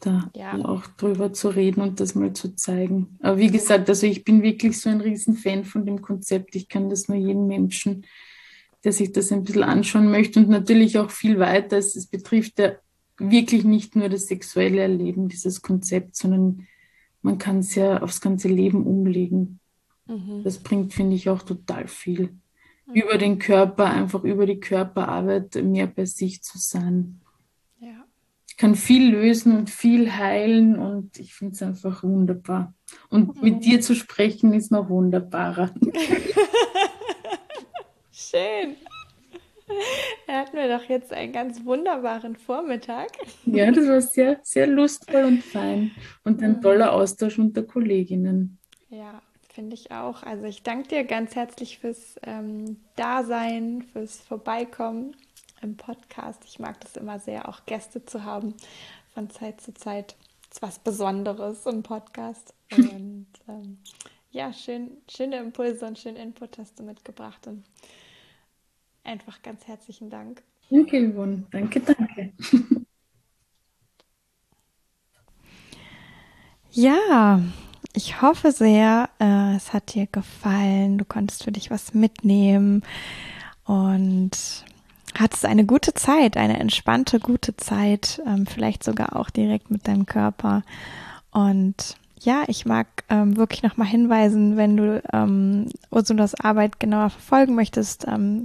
da 0.00 0.30
ja. 0.34 0.54
auch 0.64 0.86
drüber 0.86 1.32
zu 1.32 1.48
reden 1.48 1.82
und 1.82 2.00
das 2.00 2.14
mal 2.14 2.32
zu 2.32 2.54
zeigen. 2.56 3.18
Aber 3.20 3.38
wie 3.38 3.50
gesagt, 3.50 3.88
also 3.88 4.06
ich 4.06 4.24
bin 4.24 4.42
wirklich 4.42 4.80
so 4.80 4.90
ein 4.90 5.00
Riesenfan 5.00 5.64
von 5.64 5.84
dem 5.84 6.02
Konzept. 6.02 6.56
Ich 6.56 6.68
kann 6.68 6.90
das 6.90 7.08
nur 7.08 7.18
jedem 7.18 7.46
Menschen, 7.46 8.06
der 8.82 8.92
sich 8.92 9.12
das 9.12 9.30
ein 9.30 9.44
bisschen 9.44 9.62
anschauen 9.62 10.10
möchte 10.10 10.40
und 10.40 10.48
natürlich 10.48 10.98
auch 10.98 11.10
viel 11.10 11.38
weiter. 11.38 11.78
Es, 11.78 11.96
es 11.96 12.06
betrifft 12.06 12.58
ja 12.58 12.72
wirklich 13.18 13.64
nicht 13.64 13.94
nur 13.96 14.08
das 14.08 14.26
sexuelle 14.26 14.80
Erleben, 14.80 15.28
dieses 15.28 15.62
Konzept, 15.62 16.16
sondern 16.16 16.66
man 17.22 17.38
kann 17.38 17.58
es 17.58 17.74
ja 17.74 18.02
aufs 18.02 18.20
ganze 18.20 18.48
Leben 18.48 18.86
umlegen. 18.86 19.59
Mhm. 20.10 20.42
Das 20.44 20.58
bringt, 20.58 20.92
finde 20.92 21.16
ich, 21.16 21.30
auch 21.30 21.42
total 21.42 21.88
viel. 21.88 22.38
Mhm. 22.86 22.94
Über 22.94 23.18
den 23.18 23.38
Körper, 23.38 23.86
einfach 23.86 24.24
über 24.24 24.44
die 24.44 24.60
Körperarbeit 24.60 25.54
mehr 25.62 25.86
bei 25.86 26.04
sich 26.04 26.42
zu 26.42 26.58
sein 26.58 27.20
kann 28.60 28.74
viel 28.74 29.10
lösen 29.10 29.56
und 29.56 29.70
viel 29.70 30.12
heilen 30.12 30.78
und 30.78 31.18
ich 31.18 31.32
finde 31.32 31.54
es 31.54 31.62
einfach 31.62 32.02
wunderbar. 32.02 32.74
Und 33.08 33.36
mhm. 33.36 33.42
mit 33.42 33.64
dir 33.64 33.80
zu 33.80 33.94
sprechen 33.94 34.52
ist 34.52 34.70
noch 34.70 34.90
wunderbarer. 34.90 35.74
Schön. 38.12 38.76
Er 40.26 40.40
hat 40.40 40.52
mir 40.52 40.68
doch 40.68 40.84
jetzt 40.90 41.10
einen 41.10 41.32
ganz 41.32 41.64
wunderbaren 41.64 42.36
Vormittag. 42.36 43.08
Ja, 43.46 43.72
das 43.72 43.88
war 43.88 44.02
sehr, 44.02 44.40
sehr 44.42 44.66
lustvoll 44.66 45.24
und 45.24 45.42
fein 45.42 45.92
und 46.24 46.42
ein 46.42 46.56
mhm. 46.56 46.60
toller 46.60 46.92
Austausch 46.92 47.38
unter 47.38 47.62
Kolleginnen. 47.62 48.58
Ja, 48.90 49.22
finde 49.52 49.74
ich 49.74 49.90
auch. 49.90 50.22
Also 50.22 50.44
ich 50.46 50.62
danke 50.62 50.88
dir 50.88 51.04
ganz 51.04 51.34
herzlich 51.34 51.78
fürs 51.78 52.16
ähm, 52.22 52.80
Dasein, 52.96 53.82
fürs 53.92 54.20
Vorbeikommen 54.20 55.16
im 55.62 55.76
Podcast. 55.76 56.42
Ich 56.46 56.58
mag 56.58 56.80
das 56.80 56.96
immer 56.96 57.18
sehr, 57.18 57.48
auch 57.48 57.66
Gäste 57.66 58.04
zu 58.04 58.24
haben 58.24 58.54
von 59.12 59.30
Zeit 59.30 59.60
zu 59.60 59.74
Zeit. 59.74 60.16
Das 60.48 60.56
ist 60.56 60.62
was 60.62 60.78
Besonderes 60.78 61.66
im 61.66 61.82
Podcast. 61.82 62.54
Und 62.72 63.26
ähm, 63.48 63.78
ja, 64.30 64.52
schön, 64.52 64.96
schöne 65.10 65.38
Impulse 65.38 65.84
und 65.86 65.98
schönen 65.98 66.16
Input 66.16 66.56
hast 66.58 66.78
du 66.78 66.84
mitgebracht. 66.84 67.48
Und 67.48 67.64
einfach 69.02 69.42
ganz 69.42 69.66
herzlichen 69.66 70.08
Dank. 70.08 70.44
Danke, 70.70 71.12
Yvonne. 71.12 71.46
Danke, 71.50 71.80
danke. 71.80 72.32
Ja, 76.70 77.42
ich 77.92 78.22
hoffe 78.22 78.52
sehr, 78.52 79.08
äh, 79.18 79.56
es 79.56 79.72
hat 79.72 79.94
dir 79.94 80.06
gefallen. 80.06 80.98
Du 80.98 81.04
konntest 81.04 81.44
für 81.44 81.52
dich 81.52 81.70
was 81.70 81.94
mitnehmen. 81.94 82.82
Und 83.64 84.64
hattest 85.18 85.44
eine 85.44 85.64
gute 85.64 85.94
Zeit, 85.94 86.36
eine 86.36 86.58
entspannte, 86.58 87.20
gute 87.20 87.56
Zeit, 87.56 88.22
ähm, 88.26 88.46
vielleicht 88.46 88.84
sogar 88.84 89.16
auch 89.16 89.30
direkt 89.30 89.70
mit 89.70 89.86
deinem 89.86 90.06
Körper. 90.06 90.62
Und 91.32 91.96
ja, 92.18 92.44
ich 92.48 92.66
mag 92.66 92.86
ähm, 93.08 93.36
wirklich 93.36 93.62
nochmal 93.62 93.88
hinweisen, 93.88 94.56
wenn 94.56 94.76
du 94.76 95.02
ähm, 95.12 95.68
Ursulas 95.90 96.34
Arbeit 96.34 96.80
genauer 96.80 97.10
verfolgen 97.10 97.54
möchtest, 97.54 98.06
ähm, 98.06 98.42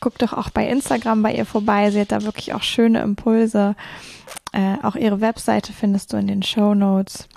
guck 0.00 0.18
doch 0.18 0.32
auch 0.32 0.50
bei 0.50 0.68
Instagram 0.68 1.22
bei 1.22 1.34
ihr 1.34 1.46
vorbei. 1.46 1.90
Sie 1.90 2.00
hat 2.00 2.12
da 2.12 2.22
wirklich 2.22 2.54
auch 2.54 2.62
schöne 2.62 3.00
Impulse. 3.00 3.76
Äh, 4.52 4.76
auch 4.82 4.96
ihre 4.96 5.20
Webseite 5.20 5.72
findest 5.72 6.12
du 6.12 6.16
in 6.16 6.26
den 6.26 6.42
Show 6.42 6.74
Notes. 6.74 7.28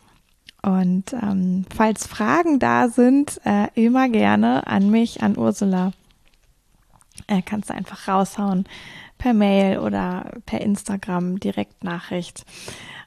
Und 0.61 1.13
ähm, 1.13 1.65
falls 1.75 2.05
Fragen 2.05 2.59
da 2.59 2.89
sind, 2.89 3.41
äh, 3.45 3.67
immer 3.73 4.09
gerne 4.09 4.67
an 4.67 4.91
mich, 4.91 5.23
an 5.23 5.37
Ursula 5.37 5.91
äh, 7.27 7.41
kannst 7.41 7.69
du 7.69 7.73
einfach 7.73 8.07
raushauen 8.07 8.65
per 9.17 9.33
Mail 9.33 9.79
oder 9.79 10.31
per 10.45 10.61
Instagram 10.61 11.39
Direktnachricht. 11.39 12.45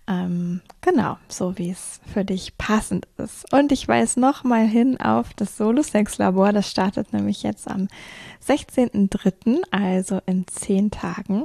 Ähm, 0.06 0.60
genau, 0.82 1.16
so 1.28 1.56
wie 1.56 1.70
es 1.70 2.00
für 2.12 2.24
dich 2.24 2.58
passend 2.58 3.08
ist. 3.16 3.50
Und 3.52 3.72
ich 3.72 3.88
weise 3.88 4.20
nochmal 4.20 4.66
hin 4.66 5.00
auf 5.00 5.32
das 5.34 5.56
Solo-Sex-Labor. 5.56 6.52
Das 6.52 6.70
startet 6.70 7.12
nämlich 7.12 7.42
jetzt 7.42 7.68
am 7.68 7.88
16.03., 8.46 9.62
also 9.70 10.20
in 10.26 10.46
zehn 10.46 10.90
Tagen. 10.90 11.44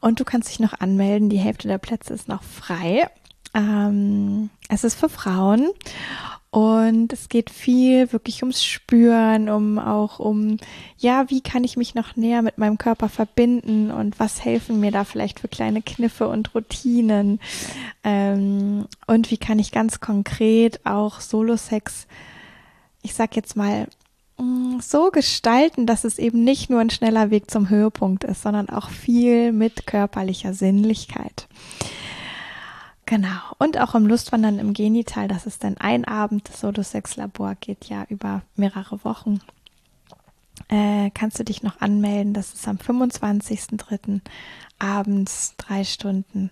Und 0.00 0.18
du 0.18 0.24
kannst 0.24 0.48
dich 0.48 0.58
noch 0.58 0.80
anmelden. 0.80 1.28
Die 1.28 1.38
Hälfte 1.38 1.68
der 1.68 1.78
Plätze 1.78 2.12
ist 2.12 2.28
noch 2.28 2.42
frei. 2.42 3.08
Ähm, 3.54 4.50
es 4.68 4.84
ist 4.84 4.94
für 4.98 5.08
Frauen 5.08 5.68
und 6.52 7.14
es 7.14 7.30
geht 7.30 7.48
viel 7.48 8.12
wirklich 8.12 8.42
ums 8.42 8.62
Spüren, 8.62 9.48
um 9.48 9.78
auch 9.78 10.18
um, 10.18 10.58
ja, 10.98 11.30
wie 11.30 11.40
kann 11.40 11.64
ich 11.64 11.78
mich 11.78 11.94
noch 11.94 12.14
näher 12.14 12.42
mit 12.42 12.58
meinem 12.58 12.76
Körper 12.76 13.08
verbinden 13.08 13.90
und 13.90 14.20
was 14.20 14.44
helfen 14.44 14.78
mir 14.78 14.90
da 14.90 15.04
vielleicht 15.04 15.40
für 15.40 15.48
kleine 15.48 15.80
Kniffe 15.80 16.28
und 16.28 16.54
Routinen. 16.54 17.40
Ähm, 18.04 18.86
und 19.06 19.30
wie 19.30 19.38
kann 19.38 19.58
ich 19.58 19.72
ganz 19.72 20.00
konkret 20.00 20.84
auch 20.84 21.20
Solo-Sex, 21.20 22.06
ich 23.00 23.14
sag 23.14 23.34
jetzt 23.34 23.56
mal, 23.56 23.88
mm, 24.36 24.80
so 24.80 25.10
gestalten, 25.10 25.86
dass 25.86 26.04
es 26.04 26.18
eben 26.18 26.44
nicht 26.44 26.68
nur 26.68 26.80
ein 26.80 26.90
schneller 26.90 27.30
Weg 27.30 27.50
zum 27.50 27.70
Höhepunkt 27.70 28.24
ist, 28.24 28.42
sondern 28.42 28.68
auch 28.68 28.90
viel 28.90 29.52
mit 29.52 29.86
körperlicher 29.86 30.52
Sinnlichkeit. 30.52 31.48
Genau. 33.12 33.42
Und 33.58 33.78
auch 33.78 33.94
im 33.94 34.06
Lustwandern 34.06 34.58
im 34.58 34.72
Genital, 34.72 35.28
das 35.28 35.44
ist 35.44 35.64
dann 35.64 35.76
ein 35.76 36.06
Abend. 36.06 36.48
Das 36.48 36.60
Solo-Sex-Labor 36.60 37.56
geht 37.56 37.84
ja 37.84 38.06
über 38.08 38.40
mehrere 38.56 39.04
Wochen. 39.04 39.40
äh, 40.70 41.10
kannst 41.10 41.38
du 41.38 41.44
dich 41.44 41.62
noch 41.62 41.82
anmelden. 41.82 42.32
Das 42.32 42.54
ist 42.54 42.66
am 42.66 42.78
25.03. 42.78 44.22
abends 44.78 45.52
drei 45.58 45.84
Stunden, 45.84 46.50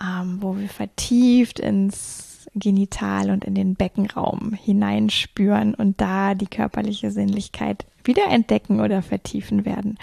ähm, 0.00 0.38
wo 0.40 0.56
wir 0.58 0.68
vertieft 0.68 1.60
ins 1.60 2.48
Genital 2.56 3.30
und 3.30 3.44
in 3.44 3.54
den 3.54 3.76
Beckenraum 3.76 4.54
hineinspüren 4.54 5.72
und 5.72 6.00
da 6.00 6.34
die 6.34 6.48
körperliche 6.48 7.12
Sinnlichkeit 7.12 7.86
wieder 8.02 8.26
entdecken 8.28 8.80
oder 8.80 9.02
vertiefen 9.02 9.64
werden. 9.64 9.98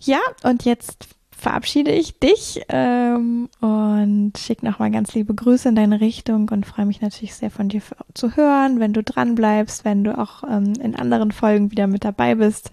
Ja, 0.00 0.18
und 0.42 0.64
jetzt 0.64 1.06
verabschiede 1.42 1.90
ich 1.90 2.20
dich 2.20 2.62
ähm, 2.68 3.48
und 3.60 4.38
schicke 4.38 4.64
nochmal 4.64 4.92
ganz 4.92 5.12
liebe 5.12 5.34
Grüße 5.34 5.68
in 5.68 5.74
deine 5.74 6.00
Richtung 6.00 6.48
und 6.50 6.64
freue 6.64 6.86
mich 6.86 7.00
natürlich 7.00 7.34
sehr 7.34 7.50
von 7.50 7.68
dir 7.68 7.82
zu 8.14 8.36
hören, 8.36 8.78
wenn 8.78 8.92
du 8.92 9.02
dran 9.02 9.34
bleibst, 9.34 9.84
wenn 9.84 10.04
du 10.04 10.16
auch 10.16 10.44
ähm, 10.44 10.74
in 10.80 10.94
anderen 10.94 11.32
Folgen 11.32 11.72
wieder 11.72 11.88
mit 11.88 12.04
dabei 12.04 12.36
bist 12.36 12.70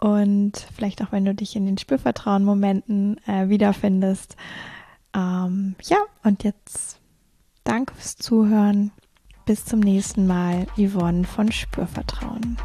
und 0.00 0.52
vielleicht 0.74 1.02
auch 1.02 1.12
wenn 1.12 1.26
du 1.26 1.34
dich 1.34 1.54
in 1.54 1.66
den 1.66 1.76
Spürvertrauen-Momenten 1.76 3.18
äh, 3.26 3.50
wiederfindest. 3.50 4.36
Ähm, 5.14 5.74
ja, 5.82 5.98
und 6.24 6.44
jetzt 6.44 6.98
danke 7.62 7.94
fürs 7.94 8.16
Zuhören. 8.16 8.90
Bis 9.44 9.66
zum 9.66 9.80
nächsten 9.80 10.26
Mal, 10.26 10.66
Yvonne 10.78 11.24
von 11.24 11.52
Spürvertrauen. 11.52 12.56